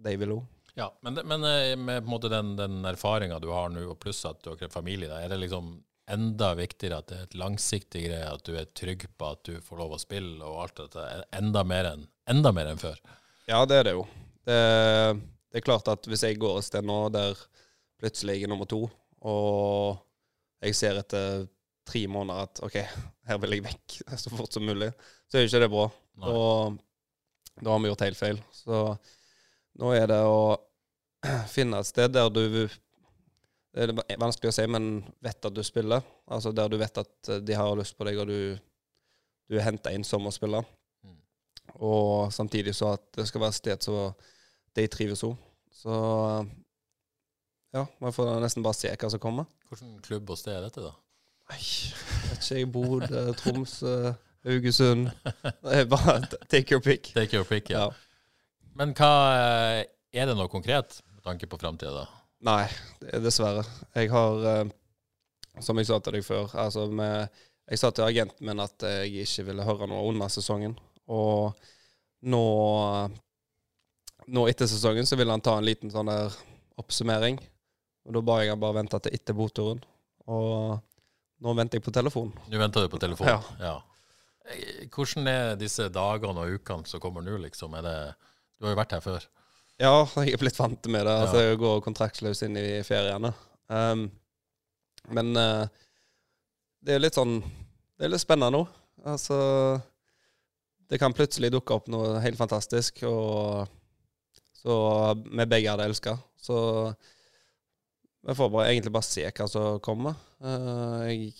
de 0.00 0.14
vil 0.18 0.36
òg. 0.36 0.42
Ja, 0.78 0.86
men, 1.02 1.18
men 1.26 1.44
eh, 1.44 1.74
med 1.76 2.04
på 2.04 2.06
en 2.06 2.12
måte 2.12 2.30
den, 2.30 2.52
den 2.56 2.84
erfaringa 2.86 3.40
du 3.42 3.48
har 3.50 3.72
nå, 3.72 3.82
og 3.90 3.98
pluss 4.00 4.22
at 4.28 4.38
dere 4.46 4.68
er 4.68 4.72
familie, 4.72 5.10
da, 5.10 5.18
er 5.20 5.32
det 5.32 5.40
liksom 5.42 5.72
enda 6.10 6.52
viktigere 6.58 7.00
at 7.00 7.10
det 7.10 7.18
er 7.18 7.26
et 7.26 7.36
langsiktig 7.38 8.04
greie, 8.06 8.30
at 8.30 8.46
du 8.46 8.54
er 8.58 8.70
trygg 8.74 9.06
på 9.18 9.32
at 9.34 9.42
du 9.46 9.58
får 9.62 9.82
lov 9.82 9.94
å 9.94 10.00
spille 10.00 10.46
og 10.46 10.62
alt 10.64 10.78
dette, 10.80 11.04
er 11.04 11.26
enda 11.38 11.64
mer 11.66 11.90
enn 11.92 12.06
enda 12.30 12.54
mer 12.54 12.70
enn 12.70 12.80
før? 12.80 12.98
Ja, 13.50 13.64
det 13.66 13.80
er 13.80 13.88
det 13.88 13.96
jo. 13.96 14.04
Det, 14.46 14.58
det 15.50 15.60
er 15.60 15.66
klart 15.66 15.90
at 15.90 16.06
hvis 16.06 16.22
jeg 16.26 16.38
går 16.40 16.60
et 16.60 16.68
sted 16.68 16.86
nå 16.86 17.02
der 17.14 17.38
plutselig 18.00 18.38
er 18.38 18.50
nummer 18.50 18.70
to, 18.70 18.84
og 19.20 19.98
jeg 20.64 20.78
ser 20.78 21.00
etter 21.02 21.48
tre 21.86 22.04
måneder 22.10 22.46
at 22.46 22.60
OK, 22.66 22.76
her 23.28 23.40
vil 23.42 23.56
jeg 23.56 23.66
vekk 23.66 23.96
så 24.22 24.32
fort 24.32 24.54
som 24.54 24.66
mulig, 24.66 24.90
så 25.28 25.38
er 25.38 25.44
jo 25.44 25.50
ikke 25.50 25.62
det 25.64 25.72
bra. 25.72 25.86
Nei. 26.20 26.34
Og 26.34 27.60
da 27.60 27.72
har 27.72 27.82
vi 27.82 27.90
gjort 27.90 28.04
helt 28.06 28.20
feil. 28.20 28.42
Så 28.54 28.82
nå 29.80 29.92
er 29.96 30.08
det 30.10 30.20
å 30.26 30.40
finne 31.54 31.80
et 31.80 31.88
sted 31.88 32.12
der 32.14 32.30
du 32.32 32.68
Det 33.70 33.86
er 33.86 34.18
vanskelig 34.18 34.50
å 34.50 34.56
si, 34.56 34.66
men 34.66 35.04
vet 35.22 35.46
at 35.46 35.54
du 35.54 35.62
spiller. 35.62 36.02
Altså 36.26 36.52
der 36.52 36.70
du 36.72 36.78
vet 36.80 36.96
at 36.98 37.32
de 37.46 37.54
har 37.54 37.76
lyst 37.78 37.96
på 37.96 38.06
deg, 38.08 38.18
og 38.18 38.26
du, 38.26 38.56
du 39.46 39.58
er 39.58 39.68
henta 39.68 39.92
inn 39.94 40.04
som 40.06 40.26
å 40.26 40.32
spille. 40.34 40.62
Mm. 41.06 41.20
Og 41.86 42.32
samtidig 42.34 42.74
så 42.74 42.96
at 42.96 43.06
det 43.14 43.28
skal 43.30 43.44
være 43.44 43.54
et 43.54 43.60
sted 43.60 43.86
så 43.86 44.08
de 44.74 44.88
trives 44.90 45.22
òg. 45.26 45.38
Så 45.70 45.94
ja, 47.70 47.86
man 48.02 48.12
får 48.12 48.40
nesten 48.42 48.66
bare 48.66 48.78
se 48.78 48.90
hva 48.90 49.12
som 49.12 49.22
kommer. 49.22 49.46
Hvilken 49.70 50.00
klubb 50.02 50.34
og 50.34 50.38
sted 50.40 50.56
er 50.56 50.66
dette, 50.66 50.82
da? 50.82 50.96
Nei, 51.50 51.62
vet 52.30 52.44
ikke 52.44 52.58
jeg. 52.60 52.68
Bodø, 52.70 53.22
Tromsø, 53.38 53.94
Haugesund. 54.46 55.10
Det 55.34 55.80
er 55.82 55.88
bare 55.94 56.20
take 56.48 56.74
your 56.74 56.82
pick. 56.84 57.10
Take 57.16 57.36
your 57.36 57.46
pick, 57.48 57.70
ja. 57.72 57.88
Ja. 57.88 57.90
Men 58.78 58.94
hva 58.96 59.12
eh, 59.34 59.80
Er 60.14 60.26
det 60.26 60.36
noe 60.38 60.50
konkret 60.50 61.00
med 61.14 61.22
tanke 61.26 61.48
på 61.50 61.58
framtida, 61.60 61.92
da? 62.02 62.20
Nei, 62.46 62.64
er 63.12 63.22
dessverre. 63.22 63.64
Jeg 63.94 64.10
har, 64.10 64.46
eh, 64.52 64.70
som 65.62 65.78
jeg 65.78 65.90
sa 65.90 65.98
til 66.00 66.16
deg 66.16 66.26
før 66.26 66.54
altså 66.58 66.86
med, 66.88 67.28
Jeg 67.70 67.78
sa 67.78 67.90
til 67.94 68.02
agenten 68.06 68.46
min 68.46 68.58
at 68.62 68.82
jeg 68.82 69.26
ikke 69.26 69.44
ville 69.50 69.66
høre 69.66 69.86
noe 69.86 70.08
under 70.08 70.30
sesongen. 70.32 70.72
Og 71.06 71.52
nå, 72.26 72.44
nå 74.26 74.46
etter 74.50 74.66
sesongen 74.70 75.06
så 75.06 75.18
ville 75.18 75.30
han 75.30 75.44
ta 75.44 75.54
en 75.58 75.68
liten 75.68 75.92
sånn 75.92 76.10
der 76.10 76.34
oppsummering. 76.80 77.38
Og 78.08 78.16
da 78.16 78.22
ba 78.26 78.40
jeg 78.40 78.50
han 78.50 78.62
bare 78.62 78.80
vente 78.80 78.98
til 79.04 79.14
etter 79.14 79.36
boturen. 79.38 79.84
Og 80.26 80.80
nå 81.40 81.54
venter 81.56 81.80
jeg 81.80 81.86
på 81.86 81.94
telefon. 81.94 82.32
Nå 82.50 82.60
venter 82.60 82.84
du 82.84 82.92
på 82.92 83.00
telefonen? 83.00 83.44
Ja. 83.60 83.70
Ja. 83.70 83.76
Hvordan 84.92 85.28
er 85.30 85.54
disse 85.60 85.86
dagene 85.92 86.44
og 86.44 86.56
ukene 86.58 86.88
som 86.88 87.02
kommer 87.02 87.24
nå, 87.24 87.36
liksom? 87.44 87.74
Er 87.78 87.86
det, 87.86 87.98
du 88.58 88.66
har 88.66 88.74
jo 88.74 88.80
vært 88.80 88.96
her 88.96 89.04
før. 89.04 89.28
Ja, 89.80 89.94
jeg 90.20 90.34
er 90.36 90.42
blitt 90.42 90.58
vant 90.60 90.88
med 90.92 91.06
det. 91.08 91.14
Altså, 91.24 91.44
Jeg 91.46 91.60
går 91.62 91.80
kontraktsløs 91.84 92.42
inn 92.44 92.58
i 92.60 92.82
feriene. 92.84 93.32
Um, 93.72 94.08
men 95.16 95.30
uh, 95.38 95.64
det 96.84 96.96
er 96.96 97.02
litt 97.02 97.16
sånn 97.16 97.38
Det 97.38 98.04
er 98.04 98.12
litt 98.12 98.22
spennende 98.22 98.58
nå. 98.58 98.64
Altså 99.08 99.38
Det 100.90 100.98
kan 101.00 101.14
plutselig 101.16 101.52
dukke 101.54 101.76
opp 101.76 101.88
noe 101.88 102.18
helt 102.20 102.36
fantastisk, 102.36 103.04
og 103.08 103.70
så 104.60 104.74
vi 105.14 105.46
begge 105.48 105.70
hadde 105.70 105.86
elska. 105.88 106.18
Så 106.36 106.58
vi 108.26 108.34
får 108.36 108.50
bare, 108.52 108.68
egentlig 108.68 108.92
bare 108.92 109.06
se 109.08 109.24
hva 109.24 109.46
som 109.48 109.80
kommer. 109.84 110.16
Uh, 110.44 111.06
jeg, 111.08 111.30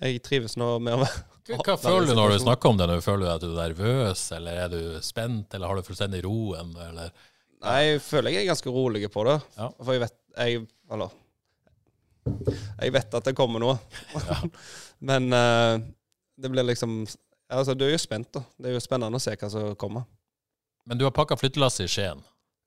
jeg 0.00 0.22
trives 0.24 0.56
nå 0.60 0.74
med 0.82 0.98
å 0.98 1.02
være 1.02 1.26
Hva, 1.50 1.56
Ja, 1.56 1.74
er 1.74 1.80
føler 1.82 2.10
du 2.10 2.14
når 2.18 2.34
du 2.34 2.42
snakker 2.44 2.70
om 2.70 2.78
det? 2.78 2.86
Når 2.90 3.00
Føler 3.04 3.24
du 3.24 3.30
at 3.32 3.42
du 3.44 3.48
er 3.50 3.56
nervøs, 3.72 4.24
eller 4.36 4.60
er 4.66 4.72
du 4.72 4.80
spent, 5.04 5.56
eller 5.56 5.70
har 5.70 5.80
du 5.80 5.86
fullstendig 5.88 6.20
roen? 6.26 6.74
Eller? 6.84 7.10
Nei, 7.64 7.78
jeg 7.88 8.02
føler 8.04 8.36
jeg 8.36 8.44
er 8.44 8.52
ganske 8.52 8.74
rolig 8.74 9.08
på 9.12 9.24
det. 9.28 9.38
Ja. 9.56 9.70
For 9.80 9.96
jeg 9.96 10.04
vet 10.04 10.16
jeg, 10.30 10.60
Eller 10.92 11.16
Jeg 12.84 12.94
vet 12.94 13.16
at 13.18 13.26
det 13.26 13.34
kommer 13.36 13.62
noe. 13.64 13.78
Men 15.10 15.32
uh, 15.32 15.80
det 16.40 16.52
blir 16.52 16.68
liksom 16.68 17.02
Altså, 17.50 17.74
du 17.74 17.82
er 17.82 17.96
jo 17.96 17.98
spent, 17.98 18.28
da. 18.36 18.44
Det 18.60 18.70
er 18.70 18.76
jo 18.76 18.82
spennende 18.84 19.18
å 19.18 19.22
se 19.22 19.32
hva 19.34 19.48
som 19.50 19.72
kommer. 19.74 20.04
Men 20.86 21.00
du 21.00 21.02
har 21.02 21.10
pakka 21.16 21.34
flyttelasset 21.34 21.88
i 21.88 21.90
Skien. 21.90 22.20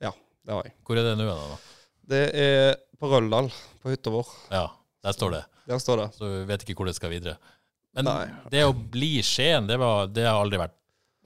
Ja, 0.03 0.11
Det 0.43 0.51
har 0.57 0.67
jeg. 0.67 0.75
Hvor 0.83 0.99
er 0.99 1.07
det 1.07 1.13
nå? 1.21 1.29
da? 1.29 1.72
Det 2.09 2.23
er 2.35 2.75
på 2.99 3.09
Røldal, 3.11 3.47
på 3.83 3.91
hytta 3.93 4.11
vår. 4.13 4.27
Ja, 4.51 4.65
der 5.03 5.15
står 5.15 5.31
det. 5.37 5.43
Der 5.69 5.79
står 5.79 6.01
det. 6.01 6.07
Så 6.17 6.27
vi 6.27 6.43
vet 6.49 6.63
ikke 6.65 6.75
hvor 6.81 6.89
det 6.89 6.95
skal 6.97 7.11
videre. 7.13 7.37
Men 7.95 8.07
Nei. 8.09 8.25
det 8.51 8.63
å 8.65 8.73
bli 8.73 9.21
Skien, 9.23 9.67
det, 9.69 9.77
var, 9.79 10.07
det 10.11 10.25
har 10.27 10.41
aldri 10.41 10.59
vært 10.59 10.75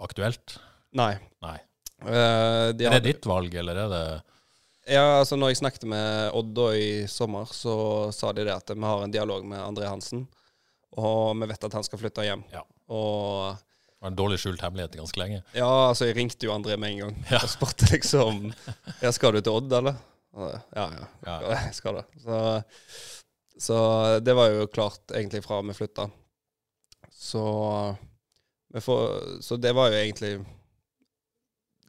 aktuelt? 0.04 0.58
Nei. 0.98 1.14
Nei. 1.42 1.58
Uh, 2.04 2.74
de 2.78 2.86
Er 2.86 2.92
hadde- 2.92 3.02
det 3.02 3.14
ditt 3.16 3.26
valg, 3.26 3.54
eller 3.58 3.80
er 3.86 3.90
det 3.94 4.02
Ja, 4.94 5.06
altså 5.20 5.36
når 5.36 5.50
jeg 5.52 5.58
snakket 5.64 5.84
med 5.90 6.30
Odd 6.38 6.52
da 6.56 6.68
i 6.78 7.08
sommer, 7.10 7.50
så 7.52 8.12
sa 8.14 8.30
de 8.38 8.46
det 8.46 8.54
at 8.54 8.70
vi 8.70 8.84
har 8.86 9.02
en 9.04 9.12
dialog 9.12 9.44
med 9.50 9.60
André 9.60 9.88
Hansen, 9.90 10.28
og 10.96 11.34
vi 11.42 11.48
vet 11.50 11.64
at 11.68 11.74
han 11.74 11.84
skal 11.84 12.00
flytte 12.00 12.24
hjem. 12.28 12.44
Ja. 12.54 12.62
Og 12.94 13.58
det 13.58 13.98
var 14.06 14.12
en 14.14 14.20
dårlig 14.20 14.38
skjult 14.40 14.62
hemmelighet 14.62 14.96
ganske 15.00 15.20
lenge? 15.20 15.42
ja, 15.58 15.68
altså 15.90 16.06
jeg 16.08 16.16
ringte 16.20 16.46
jo 16.46 16.54
André 16.54 16.78
med 16.78 16.92
en 16.94 17.00
gang 17.08 17.18
Ja. 17.32 17.42
og 17.42 17.50
spurte 17.50 17.90
liksom 17.92 18.54
Ja, 19.02 19.12
skal 19.12 19.34
du 19.34 19.42
til 19.42 19.52
Odd, 19.58 19.74
eller? 19.74 19.98
Ja, 20.38 20.88
ja, 20.94 21.08
Ja. 21.26 21.38
jeg 21.56 21.74
skal 21.80 21.96
det. 22.02 22.06
Så, 22.24 22.42
så 23.68 23.78
det 24.24 24.36
var 24.38 24.52
jo 24.54 24.68
klart 24.70 25.14
egentlig 25.18 25.44
fra 25.46 25.62
vi 25.66 25.74
flytta. 25.78 26.10
Så 27.18 27.44
Så 29.42 29.58
det 29.58 29.74
var 29.76 29.90
jo 29.90 29.98
egentlig 29.98 30.46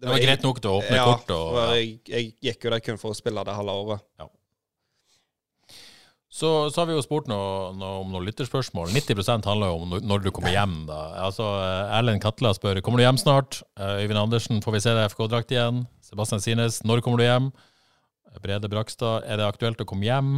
Det 0.01 0.09
var 0.09 0.19
greit 0.23 0.43
nok 0.47 0.61
til 0.63 0.71
å 0.71 0.79
åpne 0.81 0.97
ja, 0.97 1.05
kort 1.05 1.31
og 1.35 1.57
ja. 1.59 1.65
jeg, 1.77 2.01
jeg 2.09 2.33
gikk 2.41 2.65
jo 2.65 2.71
der 2.71 2.81
kun 2.87 2.99
for 3.03 3.11
å 3.13 3.19
spille 3.19 3.43
det 3.45 3.55
halve 3.59 3.75
året. 3.75 4.05
Så, 6.31 6.49
så 6.71 6.83
har 6.83 6.87
vi 6.87 6.95
jo 6.95 7.03
spurt 7.03 7.27
noe, 7.27 7.73
noe 7.75 8.03
om 8.05 8.11
noen 8.13 8.27
lytterspørsmål. 8.29 8.91
90 8.95 9.47
handler 9.49 9.73
jo 9.73 9.79
om 9.81 9.95
når- 10.07 10.23
du 10.23 10.31
kommer 10.31 10.53
hjem. 10.53 10.85
da. 10.87 10.99
Altså, 11.25 11.43
Erlend 11.91 12.21
Katla 12.23 12.53
spør 12.55 12.81
kommer 12.85 13.01
du 13.01 13.05
hjem 13.07 13.19
snart. 13.19 13.63
Eh, 13.81 14.05
Øyvind 14.05 14.21
Andersen, 14.21 14.61
får 14.63 14.73
vi 14.77 14.81
se 14.85 14.91
deg 14.95 15.03
i 15.03 15.09
FK-drakt 15.09 15.51
igjen? 15.57 15.87
Sebastian 16.05 16.41
Sines, 16.45 16.83
når 16.85 17.01
kommer 17.03 17.19
du 17.19 17.25
hjem? 17.25 17.49
Brede 18.43 18.71
Brakstad, 18.71 19.27
er 19.27 19.41
det 19.41 19.49
aktuelt 19.49 19.81
å 19.83 19.87
komme 19.89 20.09
hjem? 20.09 20.33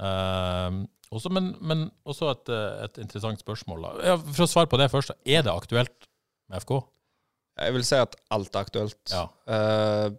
Uh, 0.00 0.86
også, 1.10 1.32
men, 1.34 1.52
men 1.58 1.88
også 2.06 2.28
et, 2.30 2.50
eh, 2.54 2.84
et 2.86 2.98
interessant 3.02 3.40
spørsmål. 3.42 3.88
Ja, 4.06 4.14
for 4.20 4.44
å 4.44 4.50
svare 4.50 4.70
på 4.70 4.78
det 4.78 4.86
først, 4.92 5.10
er 5.26 5.42
det 5.42 5.50
aktuelt 5.50 6.06
med 6.46 6.62
FK? 6.62 6.76
Jeg 7.60 7.74
vil 7.74 7.86
si 7.86 7.98
at 7.98 8.14
alt 8.30 8.54
er 8.54 8.68
aktuelt. 8.68 9.00
Ja. 9.10 9.24
Uh, 9.50 10.14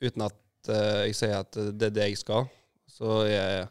uten 0.00 0.28
at 0.28 0.70
uh, 0.70 1.02
jeg 1.02 1.16
sier 1.18 1.34
at 1.42 1.58
det 1.58 1.90
er 1.90 1.96
det 1.96 2.06
jeg 2.12 2.20
skal. 2.22 2.46
Så 2.90 3.24
jeg 3.26 3.66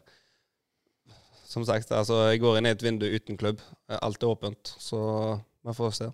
Som 1.50 1.64
sagt, 1.66 1.90
altså, 1.90 2.28
jeg 2.30 2.44
går 2.44 2.60
inn 2.60 2.68
i 2.68 2.70
et 2.76 2.82
vindu 2.84 3.08
uten 3.08 3.40
klubb. 3.40 3.64
Alt 3.88 4.22
er 4.22 4.30
åpent, 4.30 4.74
så 4.78 5.00
vi 5.66 5.74
får 5.74 5.96
se. 5.96 6.10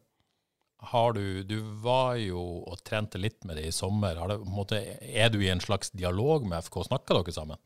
Har 0.90 1.12
du 1.16 1.42
Du 1.42 1.58
var 1.82 2.16
jo 2.20 2.40
og 2.66 2.82
trente 2.86 3.18
litt 3.18 3.44
med 3.44 3.58
det 3.58 3.68
i 3.68 3.74
sommer. 3.74 4.16
Har 4.20 4.32
det, 4.32 4.38
måte, 4.50 4.80
er 5.00 5.30
du 5.32 5.40
i 5.42 5.50
en 5.52 5.62
slags 5.62 5.90
dialog 5.90 6.46
med 6.48 6.64
FK? 6.66 6.82
Snakker 6.88 7.20
dere 7.20 7.34
sammen? 7.34 7.60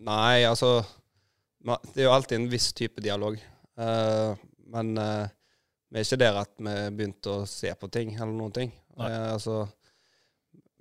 Nei, 0.00 0.46
altså 0.48 0.80
Det 1.60 2.00
er 2.00 2.08
jo 2.08 2.14
alltid 2.14 2.38
en 2.38 2.50
viss 2.52 2.70
type 2.76 3.02
dialog. 3.04 3.36
Uh, 3.80 4.32
men 4.72 4.94
uh, 4.98 5.28
vi 5.90 6.00
er 6.00 6.06
ikke 6.06 6.20
der 6.20 6.40
at 6.40 6.52
vi 6.58 6.74
begynte 6.96 7.34
å 7.40 7.46
se 7.48 7.72
på 7.74 7.90
ting 7.92 8.14
eller 8.14 8.32
noen 8.32 8.52
ting. 8.54 8.74
Eh, 8.94 9.32
altså 9.32 9.64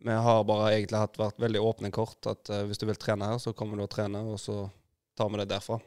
Vi 0.05 0.13
har 0.13 0.43
bare 0.45 0.73
egentlig 0.75 0.99
hatt 1.01 1.17
vært 1.17 1.41
veldig 1.41 1.63
åpne 1.65 1.89
kort. 1.91 2.19
At 2.29 2.51
hvis 2.69 2.77
du 2.77 2.85
vil 2.85 2.99
trene 3.01 3.31
her, 3.31 3.39
så 3.41 3.55
kommer 3.57 3.79
du 3.79 3.87
og 3.87 3.89
trener, 3.89 4.27
og 4.29 4.37
så 4.37 4.67
tar 5.17 5.31
vi 5.33 5.41
det 5.41 5.49
derfra. 5.49 5.79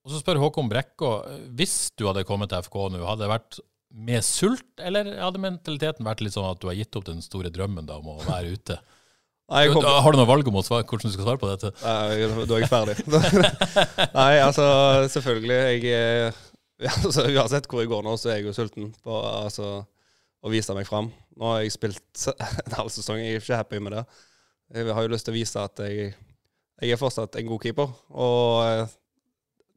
Og 0.00 0.12
så 0.12 0.20
spør 0.20 0.40
Håkon 0.40 0.70
Brekkå, 0.70 1.10
hvis 1.56 1.90
du 1.98 2.06
hadde 2.08 2.24
kommet 2.28 2.52
til 2.52 2.64
FK 2.64 2.76
nå, 2.92 3.02
hadde 3.04 3.26
det 3.26 3.32
vært 3.32 3.58
med 3.90 4.22
sult, 4.24 4.66
eller 4.78 5.08
hadde 5.18 5.40
mentaliteten 5.42 6.06
vært 6.06 6.22
litt 6.22 6.34
sånn 6.36 6.46
at 6.50 6.60
du 6.62 6.68
har 6.70 6.76
gitt 6.78 6.94
opp 6.98 7.06
den 7.08 7.22
store 7.24 7.50
drømmen 7.52 7.88
da 7.88 7.96
om 7.98 8.12
å 8.14 8.18
være 8.22 8.54
ute? 8.54 8.76
Nei, 9.50 9.64
kom, 9.72 9.82
Har 9.82 10.14
du 10.14 10.18
noe 10.20 10.28
valg 10.30 10.46
om 10.46 10.60
å 10.60 10.62
svare, 10.62 10.86
hvordan 10.86 11.10
du 11.10 11.14
skal 11.16 11.26
svare 11.26 11.40
på 11.42 11.48
dette? 11.50 11.72
Nei, 11.82 12.44
da 12.46 12.54
er 12.54 12.62
jeg 12.62 12.70
ferdig. 12.70 12.94
Nei, 14.20 14.34
altså, 14.44 14.66
selvfølgelig. 15.10 15.58
Jeg 15.58 15.90
er- 16.86 16.92
altså, 17.02 17.24
Uansett 17.34 17.66
hvor 17.66 17.82
jeg 17.82 17.90
går 17.90 18.06
nå, 18.06 18.14
så 18.20 18.30
er 18.30 18.38
jeg 18.38 18.46
jo 18.46 18.54
sulten 18.54 18.92
på 19.02 19.16
altså, 19.26 19.72
å 20.40 20.52
vise 20.54 20.76
meg 20.78 20.86
fram. 20.86 21.10
Nå 21.34 21.50
har 21.50 21.64
jeg 21.64 21.74
spilt 21.74 22.28
en 22.66 22.78
halv 22.78 22.94
sesong, 22.94 23.18
jeg 23.18 23.40
er 23.40 23.42
ikke 23.42 23.58
happy 23.58 23.82
med 23.82 23.98
det. 23.98 24.04
Jeg 24.78 24.94
har 24.94 25.02
jo 25.02 25.10
lyst 25.16 25.26
til 25.26 25.34
å 25.34 25.40
vise 25.40 25.66
at 25.66 25.82
jeg, 25.82 26.12
jeg 26.80 26.94
er 26.94 27.00
fortsatt 27.02 27.34
en 27.42 27.50
god 27.50 27.64
keeper. 27.66 27.90
Og 28.14 28.62
eh, 28.68 28.94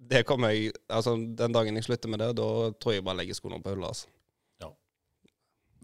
det 0.10 0.24
kommer 0.28 0.52
jeg 0.54 0.74
Altså, 0.92 1.16
den 1.16 1.56
dagen 1.56 1.78
jeg 1.80 1.86
slutter 1.88 2.12
med 2.12 2.20
det, 2.24 2.34
da 2.39 2.50
tror 2.82 2.96
jeg 2.96 3.06
bare 3.06 3.22
legger 3.22 3.38
skoene 3.38 3.62
på 3.63 3.74
hylla. 3.74 3.94
Altså. 3.94 4.10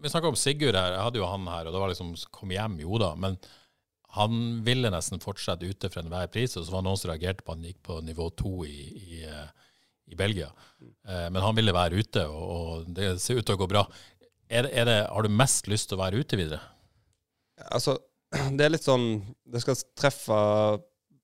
Vi 0.00 0.08
snakka 0.08 0.30
om 0.32 0.36
Sigurd 0.38 0.76
her, 0.78 0.94
jeg 0.94 1.04
hadde 1.04 1.20
jo 1.20 1.28
han 1.28 1.48
her, 1.50 1.68
og 1.68 1.74
det 1.74 1.80
var 1.82 1.90
liksom 1.92 2.14
kom 2.32 2.52
hjem, 2.54 2.78
jo 2.80 2.98
da. 3.00 3.10
Men 3.20 3.36
han 4.16 4.36
ville 4.66 4.90
nesten 4.92 5.20
fortsette 5.22 5.68
ute 5.68 5.90
for 5.92 6.02
enhver 6.02 6.30
pris, 6.32 6.56
og 6.56 6.64
så 6.64 6.72
var 6.72 6.82
det 6.82 6.88
noen 6.88 7.00
som 7.00 7.10
reagerte 7.12 7.44
på 7.44 7.52
at 7.52 7.60
han 7.60 7.66
gikk 7.68 7.82
på 7.86 7.98
nivå 8.06 8.30
to 8.38 8.52
i, 8.66 8.78
i, 8.96 9.20
eh, 9.28 9.74
i 10.10 10.16
Belgia. 10.18 10.48
Eh, 10.80 11.26
Men 11.28 11.44
han 11.44 11.58
ville 11.58 11.76
være 11.76 12.00
ute, 12.00 12.24
og 12.26 12.88
det 12.96 13.12
ser 13.20 13.38
ut 13.38 13.46
til 13.46 13.58
å 13.58 13.60
gå 13.60 13.68
bra. 13.70 13.84
Er 14.48 14.66
det, 14.66 14.72
er 14.74 14.88
det, 14.88 14.98
har 15.12 15.26
du 15.26 15.36
mest 15.42 15.68
lyst 15.70 15.90
til 15.90 15.98
å 15.98 16.02
være 16.02 16.24
ute 16.24 16.40
videre? 16.40 16.62
Altså, 17.68 17.98
det 18.56 18.64
er 18.64 18.72
litt 18.72 18.86
sånn 18.86 19.20
Det 19.44 19.60
skal 19.62 19.76
treffe 19.98 20.36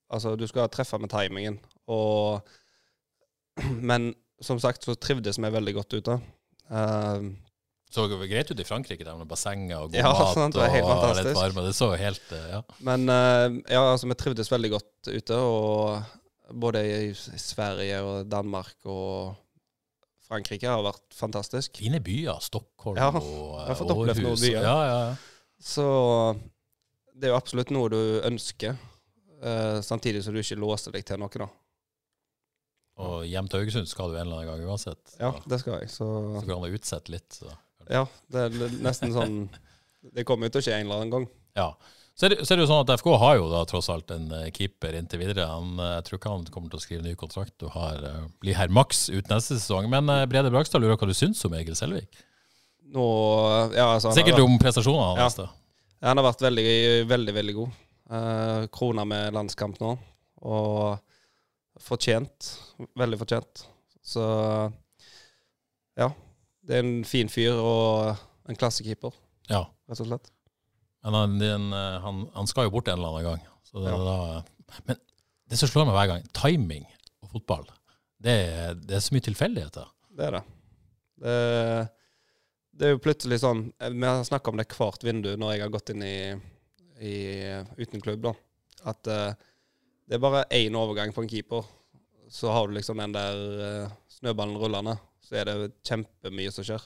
Altså, 0.06 0.36
du 0.38 0.44
skal 0.46 0.68
treffe 0.70 1.00
med 1.02 1.10
timingen. 1.10 1.56
Og 1.90 2.44
Men 3.90 4.12
som 4.44 4.60
sagt 4.60 4.84
så 4.84 4.94
trivdes 5.00 5.38
vi 5.40 5.50
veldig 5.52 5.74
godt 5.78 5.96
ute. 5.96 6.18
Uh, 6.68 7.30
Så 7.94 8.04
det 8.10 8.28
greit 8.28 8.50
ut 8.50 8.60
i 8.60 8.66
Frankrike 8.66 9.04
der 9.06 9.16
med 9.16 9.28
bassenger 9.30 9.78
og 9.84 9.92
god 9.92 10.00
Ja, 10.00 10.10
mat 10.18 10.34
sant, 10.34 10.56
det 10.56 10.60
var 10.60 10.74
helt 10.74 10.84
og 10.88 10.92
fantastisk. 10.92 11.28
litt 11.30 11.38
varme. 11.40 11.64
Det 11.68 11.74
så 11.78 11.88
helt 12.00 12.32
eh, 12.36 12.46
Ja. 12.56 12.60
Men 12.90 13.08
uh, 13.08 13.56
ja, 13.72 13.82
altså, 13.94 14.10
vi 14.10 14.18
trivdes 14.18 14.52
veldig 14.52 14.70
godt 14.76 15.10
ute. 15.14 15.38
Og 15.40 16.58
både 16.66 16.82
i 17.08 17.14
Sverige 17.14 18.02
og 18.06 18.28
Danmark 18.30 18.76
og 18.84 19.34
Frankrike 20.26 20.66
har 20.68 20.82
vært 20.82 21.14
fantastisk. 21.14 21.78
Fine 21.78 22.00
byer. 22.02 22.40
Stockholm 22.42 22.98
Ja, 22.98 23.12
og 23.14 23.60
jeg 23.60 23.70
har 23.70 23.78
fått 23.78 23.94
opplevd 23.94 24.24
noen 24.26 24.40
byer. 24.42 24.60
Ja, 24.66 24.76
ja, 24.90 25.00
ja. 25.06 25.60
Så 25.62 25.86
det 27.16 27.28
er 27.28 27.32
jo 27.32 27.38
absolutt 27.38 27.70
noe 27.72 27.88
du 27.94 28.00
ønsker. 28.26 28.76
uh, 29.40 29.78
samtidig 29.86 30.24
som 30.26 30.34
du 30.34 30.42
ikke 30.42 30.58
låser 30.58 30.92
deg 30.92 31.06
til 31.06 31.22
noe, 31.22 31.30
da. 31.30 31.46
Og 32.96 33.26
hjem 33.28 33.48
til 33.52 33.60
Haugesund 33.60 33.88
skal 33.90 34.08
du 34.12 34.16
en 34.16 34.24
eller 34.26 34.40
annen 34.40 34.48
gang 34.54 34.70
uansett. 34.72 35.16
Ja, 35.20 35.34
det 35.44 35.58
skal 35.60 35.80
jeg. 35.82 35.90
Så 35.92 36.06
så 36.40 36.46
kan 36.48 36.62
det 36.64 36.72
utsette 36.78 37.12
litt. 37.12 37.28
Så. 37.36 37.50
ja, 37.92 38.06
det 38.32 38.46
er 38.46 38.76
nesten 38.82 39.12
sånn 39.12 39.36
Det 40.14 40.24
kommer 40.24 40.46
jo 40.48 40.54
til 40.56 40.62
å 40.62 40.64
skje 40.68 40.78
en 40.78 40.86
eller 40.86 41.02
annen 41.02 41.12
gang. 41.12 41.26
Ja. 41.58 41.68
Så 42.16 42.24
er, 42.26 42.32
det, 42.32 42.46
så 42.48 42.54
er 42.54 42.56
det 42.56 42.64
jo 42.64 42.68
sånn 42.70 42.84
at 42.86 42.92
FK 43.02 43.08
har 43.20 43.34
jo 43.36 43.48
da 43.52 43.58
tross 43.68 43.90
alt 43.92 44.08
en 44.14 44.30
eh, 44.32 44.46
keeper 44.56 44.94
inntil 44.96 45.20
videre. 45.20 45.44
Han, 45.50 45.74
eh, 45.76 45.90
jeg 45.98 46.06
tror 46.06 46.18
ikke 46.20 46.30
han 46.32 46.46
kommer 46.54 46.72
til 46.72 46.78
å 46.80 46.84
skrive 46.84 47.04
ny 47.04 47.12
kontrakt 47.20 47.64
og 47.66 47.74
har, 47.74 47.98
eh, 48.08 48.22
blir 48.40 48.56
her 48.56 48.72
maks 48.72 49.10
ut 49.12 49.28
neste 49.28 49.58
sesong. 49.58 49.90
Men 49.92 50.08
Brede 50.30 50.48
Brakstad 50.54 50.80
lurer 50.80 50.96
hva 50.96 51.10
du 51.10 51.12
syns 51.16 51.42
om 51.44 51.56
Egil 51.58 51.76
Selvik? 51.76 52.22
Nå 52.96 53.04
Ja, 53.74 53.90
altså 53.98 54.14
Sikkert 54.16 54.40
om 54.40 54.56
prestasjonene 54.62 55.18
hans. 55.18 55.36
vært- 55.36 55.52
han 56.06 56.16
har 56.16 56.24
vært 56.30 56.46
veldig, 56.46 56.68
veldig, 57.10 57.34
veldig 57.34 57.54
god. 57.58 58.70
Krona 58.72 59.04
med 59.04 59.34
landskamp 59.34 59.76
nå. 59.82 59.98
Og 60.46 61.00
fortjent. 61.82 62.50
Veldig 62.98 63.18
fortjent. 63.20 63.66
Så 64.06 64.22
ja. 65.98 66.10
Det 66.66 66.76
er 66.78 66.82
en 66.84 67.04
fin 67.06 67.28
fyr 67.30 67.54
og 67.62 68.16
en 68.50 68.58
klassekeeper, 68.58 69.14
Ja. 69.50 69.64
rett 69.88 70.00
og 70.02 70.08
slett. 70.08 70.30
Men 71.06 71.14
han, 71.14 71.36
eh, 71.42 71.98
han, 72.02 72.24
han 72.34 72.46
skal 72.50 72.66
jo 72.66 72.70
bort 72.74 72.88
en 72.88 72.98
eller 72.98 73.08
annen 73.14 73.24
gang. 73.30 73.42
Så 73.66 73.82
det, 73.84 73.92
Ja. 73.92 73.98
da, 74.02 74.78
men 74.88 74.96
det 75.48 75.58
som 75.58 75.68
slår 75.70 75.86
meg 75.86 75.94
hver 75.94 76.08
gang, 76.10 76.24
timing 76.34 76.86
og 77.22 77.30
fotball, 77.36 77.66
det, 78.22 78.34
det 78.86 78.96
er 78.96 79.04
så 79.04 79.14
mye 79.14 79.26
tilfeldigheter. 79.28 79.86
Det 80.16 80.26
er 80.26 80.30
det. 80.38 80.42
Det, 81.22 81.36
det 82.76 82.86
er 82.86 82.92
jo 82.92 83.00
plutselig 83.00 83.38
sånn 83.40 83.60
Vi 83.80 84.04
har 84.04 84.20
snakka 84.26 84.50
om 84.52 84.58
det 84.60 84.66
hvert 84.68 85.04
vindu 85.06 85.30
når 85.40 85.54
jeg 85.54 85.62
har 85.64 85.70
gått 85.72 85.92
inn 85.94 86.02
i, 86.04 86.16
i 87.00 87.14
uten 87.78 88.02
klubb, 88.04 88.26
da. 88.26 88.32
At 88.90 89.06
eh, 89.06 89.32
det 90.06 90.16
er 90.16 90.22
bare 90.22 90.44
én 90.54 90.76
overgang 90.78 91.12
på 91.14 91.22
en 91.24 91.30
keeper. 91.30 91.66
Så 92.30 92.50
har 92.50 92.66
du 92.66 92.74
liksom 92.76 92.98
den 92.98 93.14
der 93.14 93.40
eh, 93.66 93.94
snøballen 94.18 94.58
rullende. 94.58 94.96
Så 95.22 95.38
er 95.40 95.48
det 95.48 95.72
kjempemye 95.86 96.52
som 96.54 96.66
skjer. 96.66 96.82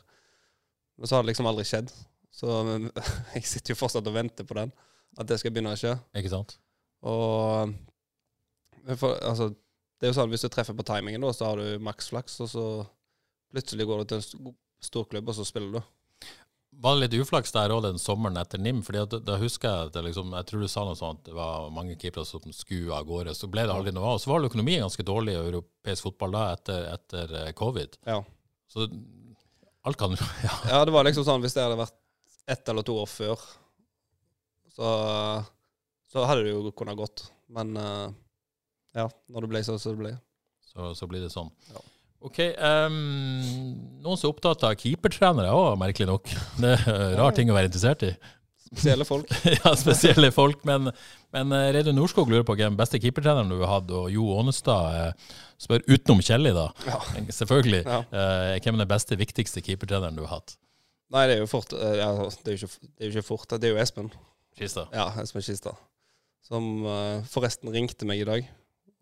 Men 0.97 1.09
så 1.09 1.17
har 1.17 1.25
det 1.25 1.33
liksom 1.33 1.49
aldri 1.51 1.65
skjedd. 1.69 1.93
Så 2.33 2.49
jeg 3.35 3.45
sitter 3.49 3.75
jo 3.75 3.79
fortsatt 3.81 4.09
og 4.09 4.17
venter 4.17 4.47
på 4.49 4.57
den. 4.57 4.73
At 5.21 5.29
det 5.29 5.41
skal 5.41 5.53
begynne 5.53 5.73
å 5.75 5.81
skje. 5.81 5.95
Ikke 6.17 6.33
sant? 6.33 6.57
Og 7.05 7.75
for, 8.97 9.17
altså, 9.27 9.51
det 10.01 10.07
er 10.09 10.13
jo 10.13 10.17
sånn 10.17 10.33
hvis 10.33 10.45
du 10.45 10.49
treffer 10.53 10.77
på 10.77 10.87
timingen, 10.89 11.21
da, 11.25 11.33
så 11.37 11.51
har 11.51 11.61
du 11.61 11.83
maks 11.85 12.09
flaks, 12.13 12.39
og 12.45 12.49
så 12.53 12.65
plutselig 13.53 13.85
går 13.89 14.01
du 14.03 14.11
til 14.13 14.21
en 14.21 14.25
st- 14.25 14.55
stor 14.87 15.05
klubb, 15.11 15.29
og 15.29 15.37
så 15.37 15.45
spiller 15.45 15.75
du. 15.77 15.81
Var 16.71 16.97
det 16.97 17.03
litt 17.03 17.25
uflaks 17.25 17.53
der 17.53 17.73
òg 17.75 17.83
den 17.85 17.99
sommeren 18.01 18.39
etter 18.41 18.61
NIM? 18.63 18.81
Fordi 18.87 19.01
at, 19.03 19.15
da 19.27 19.37
husker 19.41 19.69
jeg 19.69 19.91
at 19.91 19.97
det 19.97 20.05
liksom, 20.07 20.31
jeg 20.39 20.47
tror 20.49 20.63
du 20.63 20.69
sa 20.71 20.85
noe 20.87 20.97
sånt, 20.97 21.25
det 21.27 21.35
var 21.37 21.73
mange 21.75 21.97
keepere 22.01 22.25
som 22.29 22.55
skulle 22.57 22.95
av 22.97 23.09
gårde. 23.09 23.35
Så 23.37 23.51
ble 23.53 23.67
det 23.69 23.75
aldri 23.75 23.93
noe 23.97 24.13
av. 24.13 24.21
Og 24.21 24.23
Så 24.23 24.31
var 24.31 24.47
økonomien 24.47 24.85
ganske 24.87 25.05
dårlig 25.05 25.35
i 25.35 25.41
europeisk 25.43 26.07
fotball 26.07 26.37
da 26.39 26.45
etter, 26.55 26.87
etter 26.95 27.35
eh, 27.43 27.53
covid. 27.59 27.99
Ja. 28.09 28.23
Så 28.71 28.87
alt 29.83 30.01
kan 30.01 30.17
ja. 30.47 30.55
ja, 30.71 30.81
det 30.87 30.95
var 30.95 31.09
liksom 31.09 31.27
sånn 31.27 31.45
hvis 31.45 31.57
det 31.57 31.67
hadde 31.67 31.81
vært 31.81 31.99
ett 32.51 32.73
eller 32.73 32.87
to 32.87 32.97
år 33.03 33.11
før, 33.11 33.45
så, 34.73 34.89
så 36.11 36.25
hadde 36.27 36.47
det 36.47 36.55
jo 36.55 36.73
kunnet 36.77 36.99
gått. 36.99 37.27
Men 37.53 37.77
eh, 37.77 38.09
ja, 38.97 39.09
når 39.31 39.45
det 39.47 39.53
ble 39.53 39.65
så, 39.67 39.77
så 39.79 39.95
det 39.95 40.03
ble. 40.03 40.15
Så, 40.71 40.93
så 40.99 41.09
blir 41.11 41.23
det 41.25 41.33
sånn. 41.35 41.51
Ja. 41.75 41.83
OK. 42.21 42.39
um, 42.61 42.99
noen 44.05 44.19
som 44.19 44.29
er 44.29 44.35
opptatt 44.35 44.67
av 44.69 44.77
keepertrenere 44.77 45.55
òg, 45.57 45.79
merkelig 45.81 46.11
nok. 46.11 46.29
Det 46.61 46.75
er 46.77 47.17
rar 47.17 47.33
ting 47.37 47.49
å 47.49 47.57
være 47.57 47.71
interessert 47.71 48.05
i. 48.05 48.13
Spesielle 48.71 49.05
folk. 49.09 49.31
ja, 49.57 49.73
spesielle 49.75 50.31
folk. 50.35 50.61
Men, 50.69 50.93
men 51.35 51.55
eh, 51.57 51.71
Reidun 51.75 51.97
Norskog 51.99 52.31
lurer 52.31 52.45
på 52.47 52.55
hvem 52.59 52.77
beste 52.79 53.01
keepertreneren 53.03 53.51
du 53.51 53.59
har 53.65 53.81
hatt, 53.81 53.91
og 53.91 54.13
Jo 54.15 54.29
Ånestad 54.39 54.99
eh, 54.99 55.33
spør 55.59 55.83
utenom 55.89 56.23
Kjelli, 56.23 56.53
da. 56.55 56.69
Selvfølgelig. 57.35 57.83
Ja. 57.83 57.99
Eh, 58.05 58.61
hvem 58.63 58.77
er 58.77 58.85
den 58.85 58.93
beste, 58.93 59.19
viktigste 59.19 59.65
keepertreneren 59.67 60.21
du 60.21 60.23
har 60.23 60.37
hatt? 60.37 60.55
Nei, 61.11 61.25
det 61.27 61.39
er 61.39 61.43
jo 61.43 61.51
fort 61.51 61.73
ja, 61.75 62.13
det, 62.15 62.53
er 62.53 62.55
jo 62.55 62.69
ikke, 62.69 62.87
det 62.87 63.03
er 63.03 63.09
jo 63.09 63.15
ikke 63.17 63.27
fort. 63.27 63.51
Det 63.57 63.67
er 63.67 63.75
jo 63.75 63.83
Espen. 63.83 64.13
Kista. 64.55 64.87
Ja, 64.95 65.09
Espen 65.19 65.43
Kista. 65.43 65.75
Som 66.47 66.87
forresten 67.31 67.73
ringte 67.75 68.07
meg 68.07 68.23
i 68.23 68.29
dag 68.29 68.47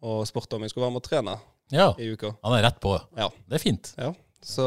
og 0.05 0.23
spurte 0.29 0.57
om 0.57 0.65
jeg 0.65 0.73
skulle 0.73 0.87
være 0.87 0.95
med 0.95 1.03
og 1.03 1.09
trene 1.11 1.37
Ja. 1.75 1.91
i 1.99 2.09
uka. 2.15 2.35
Han 2.45 2.55
er 2.59 2.63
rett 2.69 2.81
på. 2.81 2.95
Ja. 3.17 3.29
Det 3.49 3.59
er 3.59 3.63
fint. 3.63 3.93
Ja, 3.99 4.13
så 4.43 4.65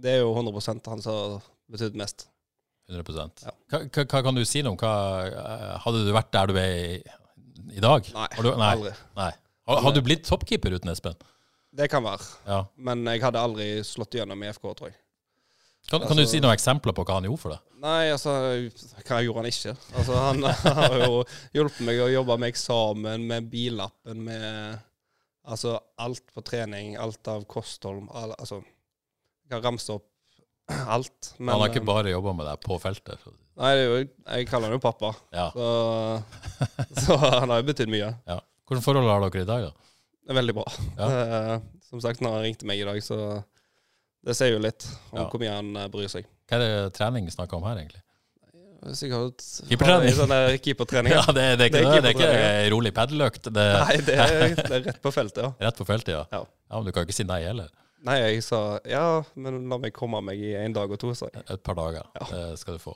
det 0.00 0.14
er 0.16 0.20
jo 0.24 0.32
100% 0.34 0.86
han 0.92 1.02
som 1.04 1.14
har 1.16 1.40
betydd 1.72 1.96
mest. 1.98 2.26
100 2.88 3.30
Ja. 3.42 3.50
hva, 3.90 4.22
kan 4.22 4.34
du 4.36 4.44
si 4.46 4.60
noe 4.62 4.76
om 4.76 4.78
hva 4.78 4.92
eh, 5.26 5.78
Hadde 5.82 6.04
du 6.06 6.12
vært 6.14 6.30
der 6.30 6.46
du 6.46 6.54
er 6.60 6.74
i, 6.76 7.00
i 7.74 7.80
dag? 7.82 8.06
Nei, 8.14 8.28
Har 8.36 8.42
du, 8.46 8.50
nei, 8.54 8.68
aldri. 8.76 8.92
nei. 9.16 9.32
Har, 9.66 9.80
har 9.82 9.92
du 9.96 10.00
blitt 10.06 10.22
toppkeeper 10.28 10.76
uten 10.78 10.92
Espen? 10.92 11.16
Det 11.76 11.88
kan 11.90 12.04
være, 12.06 12.22
Ja. 12.46 12.60
men 12.78 13.02
jeg 13.10 13.20
hadde 13.24 13.42
aldri 13.42 13.66
slått 13.84 14.14
gjennom 14.14 14.40
i 14.46 14.52
FK, 14.54 14.70
tror 14.78 14.88
jeg. 14.92 14.96
Kan, 15.90 16.00
kan 16.06 16.16
du 16.16 16.22
Altså- 16.22 16.30
si 16.36 16.40
noen 16.40 16.54
eksempler 16.54 16.94
på 16.94 17.04
hva 17.04 17.14
han 17.18 17.24
gjorde 17.26 17.38
for 17.42 17.50
deg? 17.56 17.60
Nei, 17.82 18.06
altså, 18.10 18.30
hva 19.06 19.18
gjorde 19.22 19.42
han 19.42 19.50
ikke? 19.50 19.74
Altså, 19.98 20.14
han 20.22 20.42
har 20.78 20.96
jo 21.04 21.24
hjulpet 21.58 21.80
meg 21.90 21.98
å 22.00 22.08
jobbe 22.10 22.38
med 22.38 22.48
eksamen, 22.54 23.26
med 23.26 23.50
billappen, 23.50 24.22
med 24.30 24.78
altså 25.46 25.76
alt 26.02 26.26
på 26.34 26.42
trening, 26.46 26.96
alt 27.00 27.28
av 27.32 27.44
kosthold, 27.50 28.06
al 28.10 28.34
altså 28.36 28.60
Jeg 29.46 29.52
kan 29.54 29.62
ramse 29.64 29.94
opp 29.94 30.06
alt. 30.96 31.32
Men 31.38 31.52
han 31.54 31.60
har 31.62 31.70
ikke 31.70 31.82
eh, 31.84 31.88
bare 31.92 32.10
jobba 32.12 32.32
med 32.34 32.48
deg 32.50 32.62
på 32.64 32.78
feltet. 32.82 33.26
Nei, 33.56 33.70
det 33.78 33.82
er 33.84 33.86
jo, 33.88 33.98
jeg 34.26 34.48
kaller 34.50 34.68
han 34.72 34.76
jo 34.76 34.82
pappa, 34.82 35.12
Ja. 35.32 35.46
så, 35.54 35.66
så 37.06 37.16
han 37.22 37.52
har 37.54 37.62
jo 37.62 37.68
betydd 37.70 37.92
mye. 37.92 38.10
ja. 38.28 38.40
Hvilke 38.66 38.82
forhold 38.82 39.06
har 39.06 39.22
dere 39.22 39.44
i 39.44 39.46
dag, 39.46 39.68
da? 39.68 39.90
Det 40.26 40.32
er 40.34 40.38
veldig 40.40 40.54
bra. 40.58 40.64
Ja. 40.98 41.10
Eh, 41.26 41.56
som 41.86 42.00
sagt, 42.02 42.18
når 42.20 42.32
han 42.34 42.42
ringte 42.48 42.66
meg 42.66 42.80
i 42.82 42.86
dag, 42.88 42.96
så 43.06 43.16
Det 44.26 44.34
sier 44.34 44.56
jo 44.56 44.58
litt 44.58 44.82
om 45.14 45.28
hvor 45.30 45.38
mye 45.38 45.52
han 45.54 45.68
eh, 45.78 45.86
bryr 45.92 46.10
seg. 46.10 46.26
Hva 46.50 46.58
er 46.58 46.64
det 46.64 46.94
trening 46.98 47.28
snakker 47.30 47.60
om 47.60 47.66
her, 47.68 47.78
egentlig? 47.78 48.02
Sikkert 48.94 49.42
Keepertrening. 49.70 50.12
Sånne 50.14 50.38
keepertrening. 50.62 51.14
Ja, 51.16 51.24
det, 51.32 51.46
det 51.60 51.70
ikke 51.70 51.80
Det 51.80 51.88
er 51.88 51.96
det. 51.96 52.02
Det 52.04 52.12
ikke 52.14 52.70
rolig 52.74 52.92
padeløkt. 52.94 53.50
Det 53.50 53.66
Nei, 53.80 53.96
det 54.06 54.20
er, 54.20 54.54
det 54.60 54.68
er 54.68 54.86
rett 54.90 55.02
på 55.02 55.12
feltet, 55.14 55.42
ja. 55.42 55.50
rett 55.66 55.80
på 55.80 55.88
feltet, 55.88 56.14
ja. 56.14 56.22
Ja. 56.32 56.44
Ja, 56.46 56.78
Men 56.78 56.88
du 56.88 56.94
kan 56.94 57.06
ikke 57.06 57.16
si 57.16 57.26
nei 57.26 57.42
heller. 57.46 57.72
Nei, 58.06 58.16
jeg 58.20 58.42
sa 58.44 58.76
ja, 58.86 59.22
men 59.40 59.64
la 59.70 59.78
meg 59.82 59.94
komme 59.96 60.20
meg 60.22 60.38
i 60.38 60.52
en 60.58 60.74
dag 60.76 60.90
og 60.92 60.98
to, 61.00 61.10
jeg. 61.16 61.42
Et 61.42 61.62
par 61.64 61.78
dager. 61.78 62.04
Det 62.30 62.42
skal 62.60 62.76
du 62.76 62.82
få. 62.82 62.92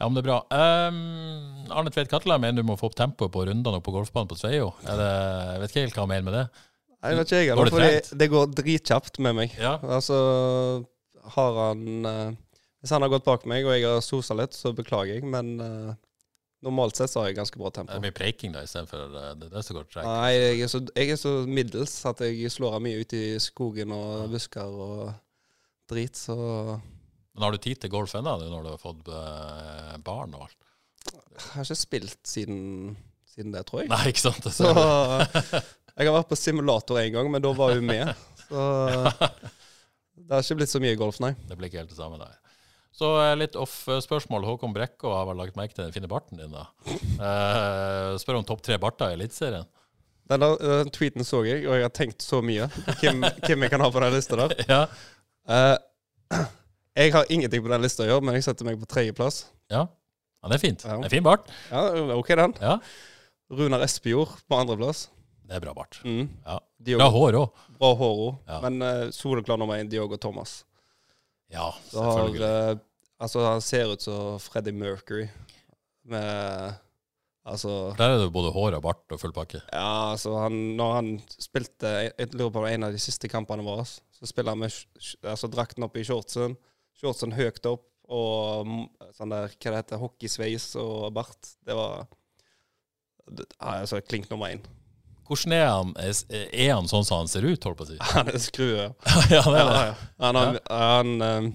Ja, 0.00 0.08
men 0.08 0.16
det 0.16 0.24
er 0.24 0.28
bra. 0.30 0.38
Um, 0.50 1.68
Arne 1.70 1.92
Tveit 1.94 2.10
Katla 2.10 2.40
mener 2.42 2.64
du 2.64 2.66
må 2.66 2.78
få 2.80 2.88
opp 2.90 2.96
tempoet 2.98 3.30
på 3.34 3.44
rundene 3.46 3.78
og 3.78 3.84
på 3.86 3.94
golfbanen 3.94 4.30
på 4.30 4.38
Sveio. 4.40 4.72
Jeg 4.82 5.60
vet 5.62 5.70
ikke 5.70 5.84
helt 5.86 6.00
hva 6.00 6.06
han 6.08 6.12
mener 6.14 6.26
med 6.30 6.38
det. 6.40 6.46
Nei, 6.98 7.12
det 7.12 7.18
vet 7.20 7.30
ikke 7.30 7.42
jeg 7.44 7.58
Går 7.58 7.70
det 7.70 7.82
det, 7.84 8.18
det 8.18 8.30
går 8.32 8.50
dritkjapt 8.58 9.20
med 9.22 9.36
meg. 9.38 9.54
Ja. 9.60 9.76
Altså, 9.86 10.18
har 11.36 11.60
han 11.60 12.10
eh, 12.10 12.36
Hvis 12.82 12.92
han 12.94 13.02
har 13.02 13.10
gått 13.10 13.26
bak 13.26 13.46
meg 13.50 13.66
og 13.66 13.74
jeg 13.74 13.86
har 13.88 14.02
sosa 14.04 14.36
litt, 14.38 14.54
så 14.54 14.70
beklager 14.76 15.16
jeg, 15.16 15.24
men 15.26 15.56
uh, 15.58 15.94
normalt 16.62 16.98
sett 16.98 17.10
så 17.10 17.22
har 17.22 17.32
jeg 17.32 17.38
ganske 17.40 17.58
bra 17.58 17.72
Det 17.72 17.80
tempo. 17.80 17.96
er 17.96 18.04
mye 18.04 18.14
preiking 18.14 18.54
da, 18.54 18.62
istedenfor 18.66 19.16
uh, 19.16 19.32
det, 19.40 19.48
det 19.54 19.62
som 19.66 19.78
går 19.78 19.88
tregt. 19.90 20.06
Nei, 20.06 20.30
jeg 20.36 20.60
er, 20.66 20.70
så, 20.70 20.82
jeg 20.94 21.14
er 21.14 21.18
så 21.18 21.32
middels 21.48 21.96
at 22.10 22.22
jeg 22.26 22.52
slår 22.54 22.78
av 22.78 22.84
mye 22.84 23.02
ute 23.02 23.18
i 23.18 23.32
skogen 23.42 23.94
og 23.96 24.30
busker 24.34 24.78
og 24.86 25.10
drit, 25.90 26.18
så 26.18 26.36
Men 27.34 27.46
har 27.48 27.54
du 27.54 27.60
tid 27.66 27.82
til 27.82 27.90
golf 27.90 28.14
ennå, 28.18 28.36
når 28.46 28.62
du 28.66 28.70
har 28.76 28.80
fått 28.82 29.10
uh, 29.10 29.98
barn 30.06 30.38
og 30.38 30.46
alt? 30.48 30.58
jeg 31.08 31.52
har 31.54 31.64
ikke 31.64 31.74
spilt 31.78 32.18
siden, 32.26 32.96
siden 33.30 33.52
det, 33.54 33.62
tror 33.68 33.84
jeg. 33.84 33.88
Nei, 33.92 34.00
ikke 34.10 34.24
sant? 34.26 34.48
Så 34.52 34.66
jeg 34.68 36.08
har 36.08 36.14
vært 36.18 36.30
på 36.30 36.36
simulator 36.38 36.98
en 37.00 37.14
gang, 37.14 37.30
men 37.32 37.42
da 37.42 37.52
var 37.56 37.74
hun 37.78 37.86
med. 37.88 38.10
Så 38.48 38.64
det 40.18 40.34
har 40.34 40.42
ikke 40.42 40.58
blitt 40.58 40.72
så 40.72 40.80
mye 40.82 40.98
golf, 40.98 41.18
nei. 41.22 41.30
Det 41.48 41.56
blir 41.56 41.70
ikke 41.70 41.82
helt 41.82 41.92
det 41.92 41.98
samme 41.98 42.18
der. 42.20 42.34
Så 42.98 43.12
eh, 43.22 43.34
litt 43.38 43.56
off-spørsmål. 43.58 44.46
Håkon 44.48 44.74
Brekkå 44.74 45.12
har 45.14 45.28
vel 45.28 45.38
lagt 45.38 45.58
merke 45.58 45.76
til 45.76 45.84
den 45.86 45.94
fine 45.94 46.10
barten 46.10 46.40
din, 46.40 46.54
da. 46.54 46.64
Eh, 46.88 48.14
spør 48.18 48.40
om 48.40 48.46
topp 48.48 48.64
tre 48.66 48.78
barter 48.82 49.12
i 49.12 49.18
Eliteserien. 49.18 49.68
Den, 50.28 50.42
der, 50.42 50.56
den 50.82 50.90
tweeten 50.92 51.24
så 51.24 51.40
jeg, 51.46 51.62
og 51.68 51.78
jeg 51.78 51.86
har 51.86 51.92
tenkt 51.94 52.24
så 52.24 52.42
mye 52.44 52.66
hvem, 53.00 53.22
hvem 53.46 53.62
jeg 53.64 53.72
kan 53.72 53.80
ha 53.80 53.88
på 53.94 54.02
den 54.02 54.16
lista 54.16 54.40
der. 54.42 54.56
Ja. 54.74 54.80
Eh, 55.48 55.76
jeg 56.98 57.14
har 57.14 57.30
ingenting 57.32 57.62
på 57.64 57.70
den 57.72 57.86
lista 57.86 58.04
å 58.04 58.08
gjøre, 58.10 58.26
men 58.26 58.36
jeg 58.36 58.48
setter 58.50 58.68
meg 58.68 58.80
på 58.82 58.90
tredjeplass. 58.90 59.46
ja. 59.72 59.86
Ja, 60.38 60.46
det 60.52 60.54
er 60.54 60.62
fint. 60.62 60.84
Ja. 60.86 60.96
Det 61.02 61.08
er 61.08 61.10
fin 61.16 61.24
bart. 61.26 61.48
Ja, 61.72 61.80
OK, 62.14 62.28
den. 62.38 62.52
Ja. 62.62 62.76
Runar 63.50 63.82
Espejord 63.82 64.36
på 64.46 64.54
andreplass. 64.54 65.08
Det 65.48 65.56
er 65.56 65.62
bra 65.64 65.72
bart. 65.74 65.98
Mm. 66.04 66.28
Ja. 66.44 66.58
Bra 66.60 66.86
Diogo, 66.86 67.08
hår 67.16 67.38
òg. 67.40 67.62
bra 67.80 67.90
hår 67.98 68.20
òg. 68.26 68.36
Ja. 68.46 68.58
Men 68.62 68.84
uh, 68.84 69.08
soleklar 69.14 69.58
nummer 69.58 69.80
én, 69.80 69.90
Diogo 69.90 70.14
Thomas. 70.20 70.60
Ja, 71.50 71.72
selvfølgelig. 71.72 71.90
Så 71.90 72.04
har, 72.04 72.20
selvfølgelig. 72.20 72.80
Eh, 73.18 73.22
altså, 73.24 73.44
han 73.46 73.60
ser 73.64 73.92
ut 73.92 74.02
som 74.04 74.38
Freddie 74.42 74.72
Mercury. 74.74 75.28
Med 76.08 76.76
Altså 77.48 77.94
Der 77.96 78.10
er 78.12 78.18
det 78.20 78.32
både 78.32 78.50
hår 78.52 78.74
og 78.76 78.82
bart 78.84 79.12
og 79.14 79.20
full 79.22 79.32
pakke. 79.32 79.62
Ja, 79.72 80.10
altså 80.12 80.34
han, 80.36 80.52
når 80.76 80.90
han 80.98 81.06
spilte 81.40 81.88
Jeg 82.10 82.34
lurer 82.34 82.50
på 82.52 82.64
en 82.68 82.84
av 82.84 82.92
de 82.92 83.00
siste 83.00 83.28
kampene 83.32 83.64
våre, 83.64 83.86
så 83.88 84.28
spiller 84.28 84.52
han 84.52 84.60
med 84.60 84.74
altså, 85.24 85.48
drakten 85.48 85.86
opp 85.86 85.96
i 85.96 86.04
shortsen. 86.04 86.58
Shortsen 86.98 87.32
høyt 87.32 87.64
opp, 87.70 87.86
og 88.08 88.66
mm, 88.68 88.82
sånn 89.16 89.32
der, 89.32 89.48
hva 89.54 89.70
det 89.72 89.80
heter, 89.80 90.02
hockeysveis 90.02 90.74
og 90.82 91.08
bart. 91.16 91.54
Det 91.64 91.76
var 91.78 92.04
det, 93.30 93.46
altså, 93.64 94.02
klink 94.04 94.28
nummer 94.28 94.52
én. 94.52 94.60
Hvordan 95.28 95.52
er 95.56 95.66
han? 95.68 95.94
Er 96.52 96.74
han 96.74 96.88
sånn 96.88 97.04
som 97.08 97.22
han 97.22 97.28
ser 97.32 97.44
ut, 97.48 97.64
holdt 97.64 97.80
på 97.80 97.84
å 97.84 97.90
si? 97.94 97.98
Han 98.12 98.28
er 98.32 98.40
skrue. 98.44 98.90
ja, 99.32 99.40
det 99.44 99.56
er 99.56 99.64
Ja, 99.64 99.72
det. 99.72 99.80
ja. 99.88 99.96
Han, 100.26 100.40
har, 100.42 100.60
han 100.68 101.52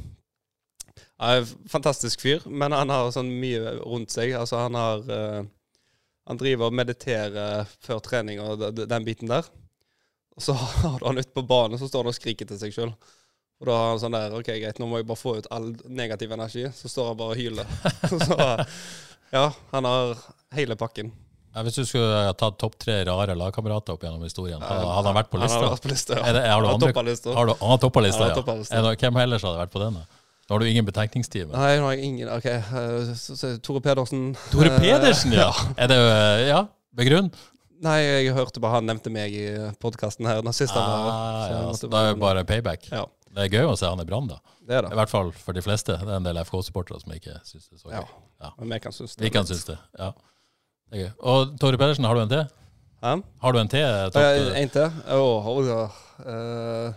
eh, 1.23 1.31
er 1.33 1.41
en 1.41 1.69
fantastisk 1.71 2.21
fyr, 2.23 2.45
men 2.47 2.75
han 2.75 2.91
har 2.93 3.11
sånn 3.15 3.31
mye 3.41 3.77
rundt 3.81 4.13
seg. 4.13 4.35
Altså, 4.37 4.59
han 4.65 4.77
har 4.77 5.03
uh, 5.09 5.43
Han 6.29 6.39
driver 6.39 6.69
og 6.69 6.77
mediterer 6.77 7.65
før 7.83 7.99
trening 7.99 8.39
og 8.39 8.61
den 8.77 9.03
biten 9.07 9.27
der. 9.31 9.47
Og 10.37 10.45
så 10.45 10.53
har 10.59 10.99
du 10.99 11.05
han 11.09 11.19
ute 11.19 11.33
på 11.35 11.43
banen, 11.47 11.79
så 11.79 11.89
står 11.89 12.05
han 12.05 12.13
og 12.13 12.19
skriker 12.19 12.47
til 12.47 12.59
seg 12.61 12.75
sjøl. 12.75 12.93
Og 13.61 13.67
da 13.67 13.75
har 13.79 13.89
han 13.91 13.99
sånn 14.01 14.15
der 14.15 14.35
OK, 14.35 14.47
greit, 14.59 14.79
nå 14.79 14.87
må 14.87 14.99
jeg 15.01 15.07
bare 15.07 15.19
få 15.19 15.37
ut 15.39 15.49
all 15.51 15.73
negativ 15.87 16.31
energi. 16.35 16.63
Så 16.75 16.91
står 16.91 17.11
han 17.11 17.19
bare 17.19 17.35
og 17.35 17.39
hyler. 17.39 17.75
så 18.27 18.39
ja, 19.33 19.45
han 19.71 19.87
har 19.87 20.17
hele 20.55 20.75
pakken. 20.79 21.11
Ja, 21.53 21.61
hvis 21.61 21.75
du 21.77 21.83
skulle 21.85 22.23
ha 22.25 22.33
tatt 22.33 22.57
topp 22.61 22.79
tre 22.81 22.95
rare 23.05 23.35
lagkamerater 23.37 23.93
opp 23.93 24.03
gjennom 24.03 24.23
historien, 24.25 24.61
hadde, 24.63 24.89
han 24.89 25.15
vært 25.19 25.29
på 25.29 25.37
Han 25.37 25.45
lista? 25.45 25.59
har 25.61 25.75
vært 25.75 25.85
på 25.85 25.91
lista, 25.91 26.15
ja. 26.17 26.25
Er 26.31 26.37
det, 26.39 26.41
har 26.49 26.65
du 26.65 26.69
andre? 26.71 26.93
Har 27.35 27.49
du, 27.49 27.53
han 27.59 27.73
har 27.75 27.81
toppa 27.83 28.01
lista, 28.01 28.29
ja. 28.31 28.43
Er 28.79 28.87
det- 28.87 28.95
Hvem 29.03 29.19
ellers 29.21 29.45
hadde 29.45 29.59
vært 29.61 29.73
på 29.75 29.81
den? 29.83 29.99
da? 30.01 30.22
Nå 30.49 30.55
har 30.55 30.59
du 30.59 30.67
ingen 30.67 30.85
betenkningstid. 30.85 31.47
Nei, 31.53 31.77
nå 31.79 31.87
har 31.87 31.93
jeg 31.95 32.03
ingen 32.09 32.29
OK. 32.33 32.45
eh, 32.51 33.13
så, 33.15 33.35
så, 33.39 33.53
Tore 33.63 33.79
Pedersen. 33.81 34.33
Tore 34.51 34.73
Eh, 34.73 34.79
Pedersen, 34.81 35.31
ja! 35.37 35.49
Er 35.81 35.87
det 35.91 35.97
eh, 36.03 36.43
Ja, 36.49 36.65
begrunn? 36.99 37.29
Nei, 37.83 37.97
jeg 38.03 38.33
hørte 38.35 38.61
bare 38.63 38.77
han 38.79 38.87
nevnte 38.87 39.11
meg 39.11 39.33
i 39.35 39.45
podkasten 39.83 40.27
her. 40.27 40.39
Siste 40.55 40.79
han 40.79 41.03
var, 41.03 41.13
Ah, 41.13 41.45
ja, 41.51 41.61
måtte 41.67 41.89
da 41.91 42.03
er 42.05 42.13
det 42.13 42.19
bare 42.21 42.43
payback. 42.47 42.89
Ja, 42.91 43.05
Det 43.33 43.47
er 43.47 43.55
gøy 43.57 43.71
å 43.71 43.77
se 43.79 43.87
han 43.89 43.99
i 43.99 44.05
Brann, 44.07 44.27
da. 44.29 44.37
det 44.67 44.77
er 44.77 44.87
I 44.91 44.99
hvert 44.99 45.11
fall 45.11 45.31
for 45.35 45.55
de 45.57 45.63
fleste. 45.65 45.95
Det 45.99 46.07
er 46.11 46.19
en 46.19 46.27
del 46.27 46.39
FK-supportere 46.43 46.99
som 47.01 47.11
ikke 47.15 47.39
syns 47.43 47.67
det 47.67 47.79
er 47.79 47.81
så 47.81 47.89
gøy. 47.91 48.05
Ja. 48.43 48.51
Men 48.59 48.75
vi 48.75 48.79
kan 48.83 48.95
synes 48.95 49.15
det. 49.15 49.23
Vi 49.25 49.31
kan 49.35 49.47
synes 49.49 49.65
det. 49.67 49.77
Ja. 49.99 50.11
Det 50.91 50.99
er 50.99 51.03
gøy. 51.07 51.11
Og 51.33 51.55
Tore 51.59 51.79
Pedersen, 51.81 52.05
har 52.07 52.15
du 52.19 52.21
en 52.23 52.31
til? 52.35 52.43
Hæ? 53.03 53.15
Har 53.43 53.51
du 53.51 53.59
en 53.59 53.67
til? 53.73 53.83
En 53.83 54.69
til? 54.71 55.01
Å, 55.11 55.17
oh, 55.19 55.47
oh, 55.51 55.63
Det 55.65 56.35
er 56.35 56.93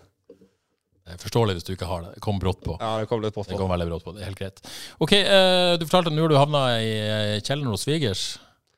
forståelig 1.22 1.54
hvis 1.56 1.64
du 1.68 1.72
ikke 1.76 1.86
har 1.86 2.02
det. 2.02 2.14
Det 2.16 2.22
kom 2.24 2.38
brått 2.42 2.62
på. 2.66 2.76
ja, 2.80 2.98
det 3.00 3.06
kom 3.10 3.20
litt 3.22 3.34
brått 3.36 3.46
på. 3.46 3.52
Det 3.54 3.60
kom 3.60 3.70
veldig 3.70 3.86
brått 3.92 4.04
på. 4.04 4.12
Det 4.16 4.22
er 4.24 4.30
helt 4.30 4.38
greit. 4.40 4.62
Ok, 4.98 5.12
eh, 5.12 5.76
Du 5.78 5.84
fortalte 5.86 6.10
at 6.10 6.16
nå 6.16 6.24
har 6.26 6.32
du 6.32 6.38
havna 6.40 6.62
i 6.82 6.90
eh, 6.98 7.40
kjelleren 7.46 7.70
hos 7.70 7.84
svigers. 7.86 8.24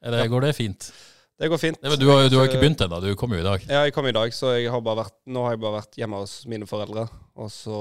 Er 0.05 0.13
det, 0.13 0.29
Går 0.31 0.45
det 0.47 0.53
fint? 0.59 0.91
Det 1.39 1.49
går 1.49 1.59
fint. 1.63 1.79
Det, 1.81 1.97
du, 2.01 2.09
har, 2.11 2.25
jo- 2.25 2.29
du 2.35 2.37
har 2.39 2.49
ikke 2.51 2.61
begynt 2.61 2.81
ennå, 2.85 2.99
du 3.01 3.15
kom 3.17 3.33
jo 3.33 3.39
i 3.41 3.47
dag. 3.47 3.63
Ja, 3.71 3.85
jeg 3.87 3.95
kom 3.95 4.07
i 4.11 4.13
dag, 4.13 4.33
så 4.35 4.53
har 4.59 4.81
vært, 4.83 5.15
nå 5.31 5.45
har 5.47 5.55
jeg 5.55 5.61
bare 5.63 5.77
vært 5.81 5.99
hjemme 6.01 6.19
hos 6.25 6.33
mine 6.51 6.67
foreldre. 6.67 7.05
Og 7.39 7.51
så 7.55 7.79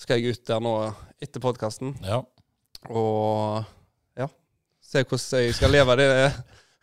skal 0.00 0.18
jeg 0.22 0.32
ut 0.38 0.44
der 0.48 0.60
nå 0.64 0.72
etter 1.20 1.40
podkasten 1.44 1.94
Ja. 2.06 2.22
og 2.88 3.64
ja, 4.16 4.28
se 4.80 5.02
hvordan 5.04 5.42
jeg 5.44 5.54
skal 5.58 5.70
leve 5.74 5.96
det 6.00 6.08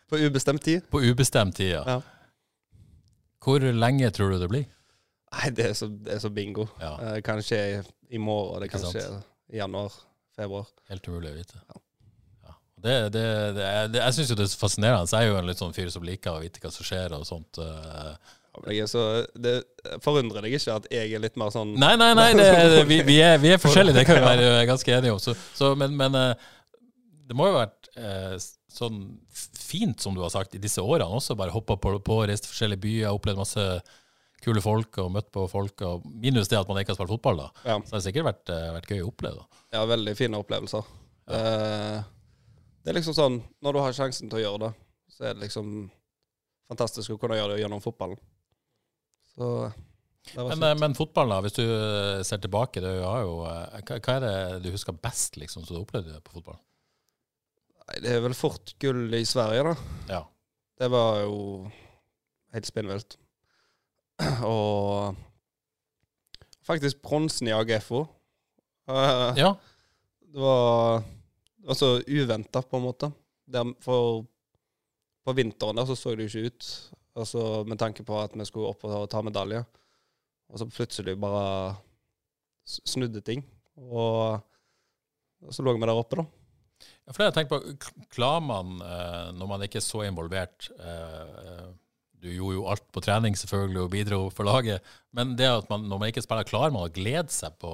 på 0.08 0.20
ubestemt 0.22 0.62
tid. 0.62 0.84
På 0.92 1.00
ubestemt 1.02 1.56
tid, 1.58 1.72
ja. 1.74 1.82
Ja. 1.96 2.00
Hvor 3.42 3.58
lenge 3.62 4.10
tror 4.14 4.30
du 4.34 4.38
det 4.42 4.48
blir? 4.50 4.64
Nei, 5.36 5.50
det 5.56 5.70
er 5.70 5.74
så, 5.76 5.88
det 5.90 6.14
er 6.16 6.20
så 6.22 6.30
bingo. 6.32 6.66
Ja. 6.80 6.94
Eh, 7.02 7.14
Det 7.18 7.24
kan 7.26 7.42
skje 7.44 7.58
i, 7.74 7.80
i 8.16 8.20
morgen, 8.22 8.62
det 8.64 8.70
kan 8.72 8.80
sant? 8.84 8.96
skje 8.96 9.22
i 9.52 9.60
januar, 9.60 9.92
februar. 10.36 10.66
Helt 10.90 11.08
umulig 11.10 11.32
å 11.34 11.36
vite. 11.36 11.60
Ja. 11.68 11.82
Det, 12.86 12.96
det, 13.14 13.22
det, 13.56 13.66
er- 13.66 13.86
det, 13.92 14.00
jeg 14.04 14.14
syns 14.18 14.30
jo 14.32 14.36
det 14.38 14.44
er 14.48 14.56
fascinerende. 14.60 15.08
Jeg 15.10 15.26
er 15.26 15.30
jo 15.32 15.38
en 15.40 15.46
litt 15.48 15.60
sånn 15.62 15.72
fyr 15.76 15.88
som 15.92 16.04
liker 16.06 16.36
å 16.36 16.42
vite 16.44 16.60
hva 16.62 16.70
som 16.74 16.86
skjer 16.86 17.14
og 17.16 17.24
sånt. 17.28 17.58
eh. 17.62 18.34
Jeg 18.70 18.84
er 18.86 18.88
så, 18.88 19.02
det 19.36 19.54
forundrer 20.04 20.44
deg 20.46 20.54
ikke 20.56 20.76
at 20.78 20.86
jeg 20.92 21.10
er 21.12 21.20
litt 21.20 21.34
mer 21.36 21.50
sånn 21.52 21.74
Nei, 21.76 21.90
nei, 22.00 22.12
nei, 22.16 22.30
det, 22.38 22.46
det, 22.72 22.84
vi, 22.88 23.02
vi, 23.04 23.16
er, 23.20 23.34
vi 23.42 23.50
er 23.52 23.58
forskjellige, 23.64 23.98
det 23.98 24.04
kan 24.08 24.16
vi 24.16 24.28
være 24.30 24.62
ganske 24.70 24.94
enige 24.96 25.12
om. 25.16 25.20
Så, 25.20 25.34
så, 25.58 25.74
men 25.76 25.92
men 25.98 26.16
eh, 26.16 26.46
det 27.28 27.36
må 27.36 27.48
jo 27.50 27.56
ha 27.58 27.66
vært 27.66 27.90
eh, 28.00 28.36
sånn 28.76 29.02
fint, 29.66 30.00
som 30.00 30.14
du 30.16 30.22
har 30.24 30.32
sagt, 30.32 30.54
i 30.56 30.62
disse 30.62 30.80
årene 30.84 31.08
også. 31.18 31.36
Bare 31.36 31.52
hoppa 31.52 31.76
på, 31.80 31.96
på 32.06 32.20
reist 32.28 32.46
til 32.46 32.52
forskjellige 32.54 32.84
byer, 32.86 33.12
opplevd 33.16 33.40
masse 33.42 33.66
kule 34.46 34.62
folk 34.64 34.98
og 35.02 35.10
møtt 35.14 35.30
på 35.34 35.44
folk. 35.50 35.82
Og 35.86 36.06
minus 36.06 36.50
det 36.52 36.60
at 36.60 36.70
man 36.70 36.80
ikke 36.80 36.94
har 36.94 37.00
spilt 37.00 37.14
fotball, 37.16 37.42
da. 37.44 37.48
Ja. 37.66 37.78
Så 37.80 37.90
det 37.90 37.98
har 37.98 38.06
sikkert 38.06 38.28
vært, 38.30 38.54
eh, 38.54 38.68
vært 38.78 38.92
gøy 38.94 39.02
å 39.02 39.10
oppleve. 39.10 39.42
da. 39.42 39.64
Ja, 39.76 39.84
veldig 39.90 40.14
fine 40.18 40.40
opplevelser. 40.40 40.92
Eh, 41.36 41.98
det 42.86 42.92
er 42.92 43.00
liksom 43.00 43.16
sånn 43.16 43.40
Når 43.66 43.74
du 43.74 43.78
har 43.82 43.94
sjansen 43.96 44.30
til 44.30 44.38
å 44.38 44.42
gjøre 44.44 44.60
det, 44.62 44.72
så 45.10 45.24
er 45.26 45.34
det 45.34 45.48
liksom 45.48 45.90
fantastisk 46.70 47.14
å 47.14 47.18
kunne 47.18 47.38
gjøre 47.38 47.56
det 47.56 47.64
gjennom 47.64 47.82
fotballen. 47.82 48.18
Så 49.34 49.72
det 50.34 50.42
var 50.42 50.56
Men, 50.56 50.62
eh, 50.62 50.78
men 50.78 50.94
fotballen, 50.94 51.34
da, 51.34 51.40
hvis 51.44 51.58
du 51.58 51.64
eh, 51.64 52.22
ser 52.26 52.38
tilbake, 52.42 52.82
det 52.82 52.94
har 53.02 53.22
jo, 53.22 53.44
eh, 53.46 53.98
hva 53.98 54.16
er 54.16 54.24
det 54.24 54.62
du 54.64 54.70
husker 54.74 54.96
best 54.98 55.36
liksom, 55.38 55.66
som 55.66 55.76
du 55.76 55.82
opplevde 55.82 56.18
på 56.24 56.38
fotball? 56.38 56.58
Nei, 57.86 58.00
det 58.02 58.16
er 58.16 58.24
vel 58.24 58.34
fort 58.34 58.74
gull 58.82 59.14
i 59.14 59.22
Sverige, 59.28 59.68
da. 59.68 59.74
Ja. 60.10 60.22
Det 60.76 60.90
var 60.90 61.20
jo 61.22 61.36
helt 62.52 62.66
spinnvilt. 62.68 63.16
Og 64.48 65.16
faktisk 66.66 67.02
bronsen 67.04 67.50
i 67.50 67.54
AGFO. 67.54 68.04
Uh, 68.90 69.32
ja. 69.38 69.52
Det 70.20 70.40
var, 70.42 71.02
så 71.74 71.96
uventa, 72.06 72.62
på 72.62 72.78
en 72.78 72.86
måte. 72.86 73.10
Der, 73.46 73.68
for 73.82 74.24
på 75.26 75.34
vinteren 75.34 75.78
der 75.78 75.86
så 75.88 75.96
så 75.98 76.14
det 76.14 76.26
jo 76.26 76.30
ikke 76.30 76.50
ut, 76.50 76.66
altså, 77.18 77.64
med 77.66 77.78
tanke 77.82 78.04
på 78.06 78.18
at 78.20 78.34
vi 78.36 78.46
skulle 78.46 78.70
opp 78.70 78.84
og 78.86 79.08
ta 79.10 79.22
medalje. 79.26 79.64
Og 80.46 80.60
så 80.60 80.68
plutselig 80.70 81.16
bare 81.18 81.74
snudde 82.66 83.22
ting. 83.26 83.42
Og, 83.76 84.38
og 85.42 85.54
så 85.54 85.64
lå 85.64 85.74
vi 85.74 85.82
der 85.82 85.98
oppe, 85.98 86.22
da. 86.22 86.26
Ja, 87.06 87.12
for 87.12 87.22
det 87.22 87.28
jeg 87.28 87.36
tenkt 87.38 87.52
på, 87.52 88.06
Klarer 88.12 88.44
man, 88.44 88.78
eh, 88.84 89.28
når 89.36 89.50
man 89.50 89.64
ikke 89.66 89.80
er 89.80 89.86
så 89.86 90.04
involvert, 90.06 90.68
eh, 90.78 91.66
du 92.22 92.30
gjorde 92.32 92.56
jo 92.56 92.64
alt 92.72 92.84
på 92.94 93.02
trening 93.04 93.36
selvfølgelig 93.38 93.82
og 93.82 93.90
bidro 93.92 94.20
for 94.34 94.48
laget. 94.48 94.84
Men 95.16 95.34
det 95.38 95.48
at 95.50 95.68
man, 95.70 95.84
når 95.90 96.00
man 96.00 96.12
ikke 96.12 96.24
spiller, 96.24 96.48
klarer 96.48 96.74
man 96.74 96.88
å 96.88 96.92
glede 96.92 97.32
seg 97.34 97.58
på 97.62 97.70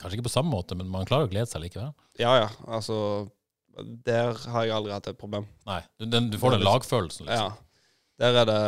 Kanskje 0.00 0.18
ikke 0.18 0.28
på 0.28 0.34
samme 0.36 0.52
måte, 0.52 0.76
men 0.78 0.90
man 0.92 1.08
klarer 1.08 1.28
å 1.28 1.32
glede 1.32 1.48
seg 1.50 1.64
likevel. 1.64 1.94
Ja, 2.20 2.34
ja. 2.44 2.50
Altså 2.66 2.98
Der 3.76 4.36
har 4.52 4.66
jeg 4.66 4.76
aldri 4.76 4.94
hatt 4.94 5.08
et 5.10 5.20
problem. 5.20 5.48
Nei, 5.68 5.80
du, 5.98 6.06
den, 6.08 6.30
du 6.32 6.38
får 6.40 6.56
den 6.56 6.66
lagfølelsen, 6.66 7.28
liksom. 7.28 7.56
Ja. 7.56 7.62
Der 8.22 8.42
er 8.42 8.48
det 8.48 8.62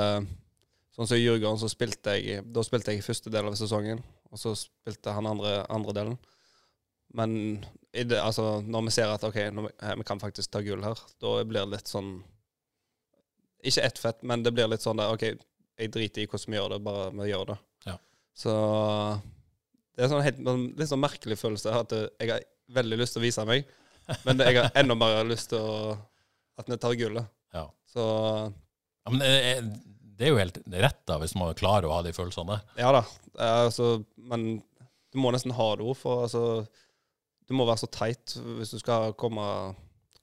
Sånn 0.99 1.07
som 1.07 1.15
i 1.15 1.23
Djurgården, 1.23 1.61
så 1.61 1.69
spilte 1.71 2.17
jeg 2.19 2.43
Da 2.51 2.65
spilte 2.67 2.91
jeg 2.91 3.07
første 3.07 3.31
del 3.31 3.47
av 3.47 3.55
sesongen, 3.55 4.01
og 4.33 4.41
så 4.41 4.51
spilte 4.59 5.15
han 5.15 5.29
andre, 5.31 5.61
andre 5.71 5.95
delen. 5.95 6.17
Men 7.15 7.31
det, 7.95 8.19
altså, 8.19 8.59
når 8.67 8.89
vi 8.89 8.95
ser 8.97 9.13
at 9.13 9.23
OK, 9.25 9.39
vi, 9.39 9.69
vi 10.03 10.07
kan 10.09 10.21
faktisk 10.21 10.51
ta 10.53 10.61
gull 10.67 10.83
her, 10.85 10.99
da 11.23 11.37
blir 11.45 11.63
det 11.63 11.79
litt 11.79 11.93
sånn 11.93 12.19
Ikke 13.67 13.85
ett 13.89 13.99
fett, 13.99 14.21
men 14.23 14.45
det 14.47 14.53
blir 14.55 14.69
litt 14.71 14.85
sånn 14.85 15.01
der 15.01 15.15
OK, 15.15 15.25
jeg 15.79 15.91
driter 15.95 16.23
i 16.23 16.29
hvordan 16.31 16.53
vi 16.53 16.59
gjør 16.59 16.75
det, 16.75 16.79
bare 16.87 17.09
vi 17.15 17.31
gjør 17.31 17.51
det. 17.53 17.59
Ja. 17.89 17.97
Så 18.39 18.55
det 19.97 20.05
er 20.05 20.13
sånn 20.13 20.23
helt, 20.23 20.41
litt 20.79 20.91
sånn 20.91 21.03
merkelig 21.03 21.39
følelse 21.41 21.75
at 21.75 21.95
jeg 21.97 22.31
har 22.31 22.47
veldig 22.77 23.01
lyst 23.01 23.17
til 23.17 23.23
å 23.23 23.27
vise 23.27 23.45
meg, 23.49 23.69
men 24.27 24.45
jeg 24.45 24.61
har 24.61 24.71
enda 24.79 24.97
mer 24.99 25.21
lyst 25.27 25.51
til 25.53 25.63
å, 25.63 25.97
at 26.59 26.71
vi 26.71 26.79
tar 26.81 26.97
gullet. 27.01 27.31
Ja. 27.57 27.67
Så 27.91 28.05
ja, 28.07 29.11
men 29.11 29.23
det, 29.23 29.33
det 30.19 30.27
er 30.27 30.35
jo 30.35 30.41
helt 30.41 30.61
rett, 30.71 31.03
da, 31.09 31.19
hvis 31.23 31.35
man 31.39 31.57
klarer 31.59 31.89
å 31.89 31.97
ha 31.97 32.03
de 32.07 32.15
følelsene. 32.15 32.61
Ja 32.79 32.93
da. 32.95 33.05
Altså, 33.39 34.03
men 34.31 34.61
du 35.13 35.21
må 35.23 35.33
nesten 35.35 35.55
ha 35.57 35.69
det 35.79 35.87
òg, 35.87 35.97
for 35.99 36.27
altså 36.27 36.43
Du 37.49 37.55
må 37.57 37.65
være 37.65 37.81
så 37.81 37.89
teit 37.89 38.35
hvis 38.59 38.75
du 38.75 38.81
skal 38.83 39.15
komme, 39.17 39.45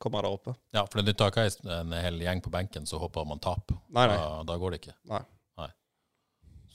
komme 0.05 0.21
der 0.23 0.29
oppe. 0.37 0.53
Ja, 0.75 0.85
for 0.85 1.01
det 1.01 1.09
nytter 1.11 1.33
ikke 1.33 1.47
en 1.81 1.95
hel 1.97 2.21
gjeng 2.23 2.41
på 2.45 2.53
benken, 2.53 2.85
så 2.89 3.01
håper 3.01 3.25
man 3.27 3.41
taper. 3.43 3.77
Nei, 3.89 4.05
nei. 4.13 4.19
Da, 4.21 4.43
da 4.53 4.59
går 4.61 4.75
det 4.77 4.83
ikke. 4.85 4.95
Nei. 5.11 5.23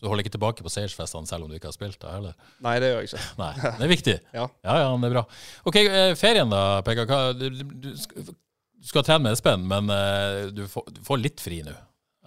Så 0.00 0.06
du 0.06 0.08
holder 0.14 0.24
ikke 0.24 0.32
tilbake 0.32 0.64
på 0.64 0.70
seiersfestene 0.72 1.28
selv 1.28 1.44
om 1.44 1.50
du 1.52 1.58
ikke 1.58 1.68
har 1.68 1.74
spilt 1.76 1.98
da, 2.00 2.14
heller? 2.14 2.36
Nei, 2.64 2.70
det 2.80 2.88
gjør 2.88 3.02
jeg 3.02 3.08
ikke. 3.10 3.24
Nei, 3.36 3.48
Det 3.60 3.84
er 3.84 3.90
viktig. 3.90 4.14
ja. 4.38 4.44
ja, 4.64 4.76
ja, 4.80 4.86
det 4.96 5.08
er 5.10 5.12
bra. 5.12 5.22
Ok, 5.68 5.76
eh, 5.82 6.12
ferien 6.16 6.48
da, 6.48 6.60
Pekka. 6.86 7.18
Du, 7.36 7.42
du, 7.52 7.74
du 7.84 7.90
skal- 8.00 9.04
trene 9.04 9.26
med 9.26 9.36
Espen, 9.36 9.66
men 9.68 9.92
eh, 9.92 10.46
du 10.56 10.62
får, 10.72 10.86
du 10.96 11.02
får 11.04 11.20
litt 11.20 11.44
fri 11.44 11.58
nå. 11.66 11.74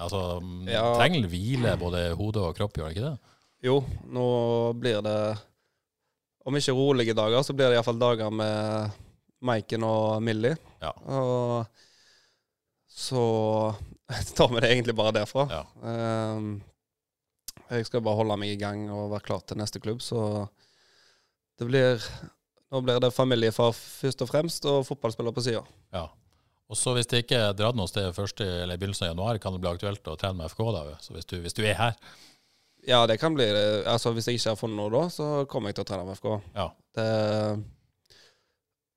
Altså, 0.05 0.21
mm, 0.37 0.67
Ja. 0.69 0.83
trenger 0.99 1.25
hvile 1.31 1.73
både 1.81 2.03
hode 2.19 2.43
og 2.45 2.53
kropp, 2.59 2.77
gjør 2.77 2.91
det 2.91 2.97
ikke 2.99 3.09
det? 3.09 3.33
Jo, 3.65 3.79
nå 4.19 4.27
blir 4.77 5.01
det 5.05 5.17
Om 6.45 6.57
ikke 6.59 6.77
rolige 6.77 7.13
dager, 7.17 7.41
så 7.47 7.55
blir 7.57 7.71
det 7.71 7.79
iallfall 7.79 7.97
dager 8.01 8.29
med 8.37 8.93
Maiken 9.45 9.85
og 9.87 10.21
Millie. 10.23 10.57
Ja. 10.83 10.91
Og 11.07 11.65
så 12.93 13.23
tar 14.37 14.51
vi 14.53 14.61
det 14.63 14.71
egentlig 14.71 14.95
bare 14.97 15.15
derfra. 15.19 15.47
Ja. 15.51 15.63
Um, 15.81 16.55
jeg 17.73 17.87
skal 17.87 18.03
bare 18.05 18.19
holde 18.19 18.37
meg 18.41 18.53
i 18.53 18.59
gang 18.59 18.85
og 18.93 19.11
være 19.13 19.27
klar 19.27 19.43
til 19.47 19.59
neste 19.61 19.81
klubb, 19.81 20.01
så 20.03 20.45
det 21.59 21.69
blir 21.69 22.07
Nå 22.73 22.79
blir 22.81 22.97
det 22.97 23.11
familiefar 23.13 23.69
først 23.77 24.23
og 24.25 24.29
fremst, 24.31 24.63
og 24.65 24.79
fotballspiller 24.87 25.29
på 25.29 25.43
sida. 25.45 25.59
Ja. 25.93 26.07
Og 26.73 26.77
så 26.79 26.95
hvis 26.95 27.05
det 27.05 27.19
ikke 27.21 27.37
er 27.37 27.51
dratt 27.53 27.77
noe 27.77 27.85
sted 27.85 28.07
første, 28.17 28.47
eller 28.63 28.73
i 28.73 28.81
begynnelsen 28.81 29.05
av 29.05 29.11
januar, 29.11 29.37
kan 29.37 29.53
det 29.53 29.59
bli 29.61 29.69
aktuelt 29.69 30.09
å 30.09 30.15
trene 30.17 30.39
med 30.39 30.49
FK 30.49 30.63
da? 30.73 30.81
Så 31.03 31.13
hvis 31.13 31.29
du, 31.29 31.35
hvis 31.43 31.53
du 31.53 31.61
er 31.61 31.77
her? 31.77 31.99
Ja, 32.89 33.03
det 33.05 33.19
kan 33.21 33.37
bli 33.37 33.45
det. 33.45 33.83
Altså, 33.85 34.09
hvis 34.17 34.25
jeg 34.25 34.39
ikke 34.39 34.55
har 34.55 34.57
funnet 34.57 34.79
noe 34.79 34.89
da, 34.89 35.03
så 35.13 35.27
kommer 35.51 35.69
jeg 35.69 35.77
til 35.77 35.85
å 35.85 35.89
trene 35.91 36.07
med 36.07 36.17
FK. 36.17 36.27
Ja. 36.57 36.65
Det, 36.97 37.05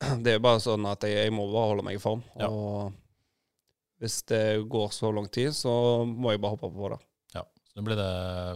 det 0.25 0.37
er 0.37 0.45
bare 0.45 0.63
sånn 0.63 0.87
at 0.91 1.05
jeg, 1.07 1.19
jeg 1.27 1.35
må 1.35 1.49
bare 1.53 1.73
holde 1.73 1.85
meg 1.87 1.99
i 1.99 2.03
form. 2.03 2.23
Ja. 2.41 2.51
Og 2.51 2.93
hvis 4.03 4.21
det 4.29 4.43
går 4.69 4.91
så 4.93 5.13
lang 5.15 5.29
tid, 5.33 5.55
så 5.57 5.73
må 6.09 6.35
jeg 6.35 6.43
bare 6.43 6.57
hoppe 6.57 6.73
på 6.73 6.91
det. 6.93 7.01
ja. 7.39 7.45
Så 7.71 7.81
nå 7.81 7.87
blir 7.87 8.01
det 8.01 8.11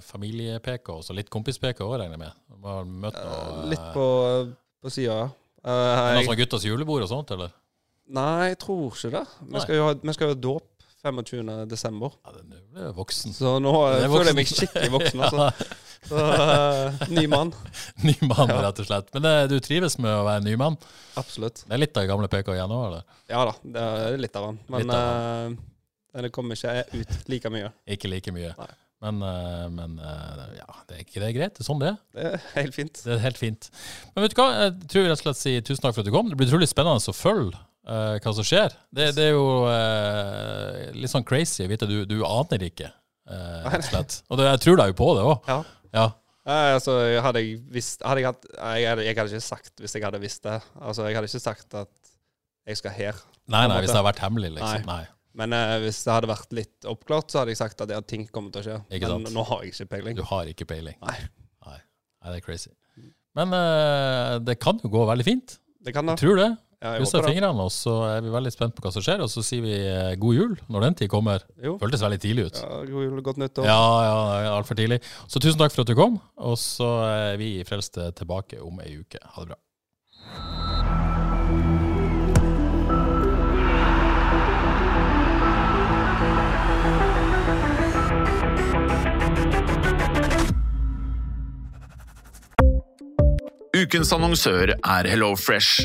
familie-PK 0.08 0.92
og 0.98 1.04
så 1.06 1.16
litt 1.16 1.32
kompis-PK 1.32 1.80
òg, 1.86 1.96
regner 2.02 2.18
jeg 2.18 2.24
med? 2.26 2.42
Må 2.60 2.80
noe, 2.84 3.12
uh, 3.16 3.62
Litt 3.72 3.86
på, 3.94 4.04
på 4.84 4.92
sida, 4.92 5.16
ja. 5.24 5.30
Uh, 5.60 6.16
Noe 6.16 6.24
sånn 6.24 6.38
guttas 6.40 6.64
julebord 6.64 7.04
og 7.04 7.10
sånt, 7.10 7.32
eller? 7.36 7.52
nei, 8.10 8.50
jeg 8.50 8.58
tror 8.64 8.88
ikke 8.90 9.12
det. 9.14 9.24
Vi 9.52 9.60
skal 9.62 9.76
jo 9.76 9.86
ha, 9.86 9.94
vi 10.02 10.14
skal 10.16 10.26
jo 10.26 10.34
ha 10.34 10.38
dåp 10.48 10.66
25. 11.00 11.52
desember. 11.70 12.16
Ja, 12.26 12.34
den 12.36 12.50
nå 12.50 12.58
blir 12.72 12.88
jeg 12.88 12.96
voksen. 12.96 13.36
Så 13.36 13.54
nå 13.62 13.72
er 13.86 14.02
eh, 14.02 14.10
føler 14.10 14.32
jeg 14.32 14.38
meg 14.40 14.50
skikkelig 14.50 14.90
voksen, 14.96 15.22
altså. 15.24 15.70
Så, 16.08 16.16
eh, 16.16 17.08
ny 17.12 17.26
mann. 17.30 17.52
Ny 18.06 18.14
mann, 18.24 18.48
Ja. 18.48 18.60
rett 18.64 18.80
og 18.82 18.88
slett. 18.88 19.10
Men 19.16 19.28
eh, 19.28 19.46
du 19.50 19.58
trives 19.64 19.98
med 20.00 20.10
å 20.10 20.24
være 20.26 20.44
ny 20.46 20.54
mann? 20.60 20.78
Absolutt. 21.20 21.64
Det 21.66 21.76
er 21.76 21.82
litt 21.82 22.00
av 22.00 22.08
gamle 22.08 22.30
PK 22.32 22.54
igjen 22.56 22.72
òg, 22.72 22.84
eller? 22.88 23.18
Ja 23.30 23.44
da, 23.50 23.56
det 23.62 23.88
er 23.88 24.22
litt 24.24 24.38
av 24.40 24.48
han. 24.48 24.60
Men 24.72 24.94
av 24.96 25.58
uh, 26.16 26.22
det 26.24 26.32
kommer 26.34 26.58
ikke 26.58 26.80
ut 26.96 27.28
like 27.30 27.52
mye. 27.52 27.74
Ikke 27.96 28.10
like 28.10 28.32
mye. 28.34 28.54
Nei. 28.58 28.72
Men, 29.00 29.22
eh, 29.22 29.68
men 29.72 29.98
eh, 29.98 30.40
ja, 30.58 30.68
det 30.88 30.96
er 30.96 31.04
ikke 31.06 31.22
det 31.22 31.28
er 31.30 31.36
greit. 31.36 31.56
Det 31.56 31.64
er 31.64 31.68
sånn 31.70 31.80
det 31.80 31.88
er. 31.88 31.98
Det 32.12 32.26
er 32.28 32.42
helt 32.58 32.76
fint. 32.76 33.00
Det 33.00 33.14
er 33.14 33.22
helt 33.24 33.40
fint. 33.40 33.70
Men 34.12 34.26
vet 34.26 34.34
du 34.34 34.40
hva, 34.42 34.48
jeg 34.66 34.74
tror 34.92 35.06
vi 35.06 35.08
rett 35.08 35.22
og 35.22 35.24
slett 35.24 35.40
sier 35.40 35.64
tusen 35.64 35.84
takk 35.86 35.96
for 35.96 36.04
at 36.04 36.10
du 36.10 36.14
kom. 36.14 36.28
Det 36.28 36.36
blir 36.36 36.50
utrolig 36.50 36.68
spennende 36.68 37.00
å 37.00 37.16
følge 37.16 37.56
uh, 37.88 38.18
hva 38.20 38.34
som 38.36 38.46
skjer. 38.46 38.76
Det, 38.92 39.10
det 39.16 39.30
er 39.30 39.32
jo 39.32 39.46
uh, 39.64 40.90
litt 40.98 41.12
sånn 41.12 41.24
crazy 41.24 41.64
å 41.64 41.70
vite 41.70 41.88
du, 41.88 42.02
du 42.08 42.18
aner 42.28 42.66
ikke, 42.68 42.92
uh, 43.32 43.70
rett 43.70 43.86
og 43.86 43.88
slett. 43.88 44.18
Og 44.28 44.40
det, 44.40 44.50
jeg 44.50 44.64
tror 44.66 44.82
deg 44.82 44.92
jo 44.92 44.98
på 45.00 45.10
det 45.16 45.26
òg. 45.30 45.48
Ja. 45.48 45.60
Ja. 45.96 46.10
Nei, 46.48 46.60
altså, 46.74 46.94
hadde 47.22 47.42
jeg 47.44 47.58
visst 47.70 48.02
hadde 48.06 48.22
jeg, 48.22 48.30
hatt, 48.30 48.46
jeg, 48.50 48.86
hadde, 48.88 49.04
jeg 49.04 49.16
hadde 49.18 49.28
ikke 49.36 49.44
sagt 49.44 49.82
hvis 49.82 49.94
jeg 49.94 50.04
hadde 50.06 50.20
visst 50.22 50.46
det. 50.46 50.56
Altså, 50.80 51.06
jeg 51.06 51.18
hadde 51.18 51.30
ikke 51.30 51.42
sagt 51.42 51.76
at 51.78 52.12
jeg 52.70 52.80
skal 52.80 52.94
her. 52.96 53.18
Nei, 53.50 53.64
nei, 53.68 53.80
hvis 53.82 53.90
det 53.90 53.98
hadde 53.98 54.08
vært 54.08 54.22
hemmelig, 54.24 54.52
liksom. 54.56 54.86
Nei. 54.88 55.02
Men 55.40 55.54
eh, 55.54 55.76
hvis 55.84 56.00
det 56.06 56.14
hadde 56.14 56.30
vært 56.30 56.54
litt 56.56 56.88
oppklart, 56.90 57.30
så 57.30 57.42
hadde 57.42 57.54
jeg 57.54 57.60
sagt 57.60 57.84
at 57.84 57.92
ja, 57.94 58.00
ting 58.02 58.26
kommer 58.32 58.54
til 58.54 58.62
å 58.62 58.66
skje. 58.66 58.78
Ikke 58.96 59.12
Men 59.12 59.28
sant. 59.28 59.36
nå 59.36 59.44
har 59.46 59.62
jeg 59.62 59.74
ikke 59.74 59.90
peiling. 59.94 60.18
Du 60.18 60.24
har 60.26 60.50
ikke 60.50 60.66
peiling. 60.72 60.96
Nei. 61.06 61.16
Nei, 61.68 61.78
nei 61.78 62.32
det 62.32 62.40
er 62.40 62.46
crazy. 62.46 62.72
Men 63.38 63.54
eh, 63.54 64.34
det 64.42 64.58
kan 64.62 64.80
jo 64.82 64.90
gå 64.90 65.04
veldig 65.12 65.26
fint. 65.26 65.60
Det 65.80 65.94
kan 65.96 66.08
det. 66.10 66.18
Tror 66.20 66.40
det. 66.40 66.50
Krysser 66.80 67.20
fingrene, 67.26 67.60
og 67.60 67.68
så 67.74 67.92
er 68.08 68.22
vi 68.24 68.30
veldig 68.32 68.50
spent 68.54 68.72
på 68.72 68.80
hva 68.80 68.92
som 68.94 69.04
skjer. 69.04 69.20
Og 69.20 69.28
så 69.28 69.42
sier 69.44 69.60
vi 69.60 69.74
eh, 69.76 70.14
god 70.20 70.36
jul 70.38 70.54
når 70.72 70.86
den 70.86 70.96
tid 71.02 71.10
kommer. 71.12 71.44
Jo. 71.60 71.74
Føltes 71.82 72.00
veldig 72.00 72.20
tidlig 72.22 72.46
ut. 72.48 72.60
Ja, 72.64 72.78
god 72.88 73.04
jul 73.04 73.20
godt 73.26 73.40
nyttår. 73.42 73.68
Ja, 73.68 73.82
ja, 74.06 74.54
altfor 74.54 74.78
tidlig. 74.80 75.02
Så 75.28 75.42
tusen 75.44 75.60
takk 75.60 75.76
for 75.76 75.84
at 75.84 75.92
du 75.92 75.96
kom. 75.98 76.16
Og 76.40 76.56
så 76.60 76.88
er 77.04 77.36
vi 77.40 77.58
i 77.60 77.66
Frelste 77.68 78.08
tilbake 78.16 78.62
om 78.64 78.80
ei 78.80 78.96
uke. 79.02 79.20
Ha 79.20 79.44
det 79.44 79.52
bra. 79.52 79.60
Ukens 93.80 94.10
annonsør 94.16 94.72
er 94.80 95.06
HelloFresh. 95.12 95.84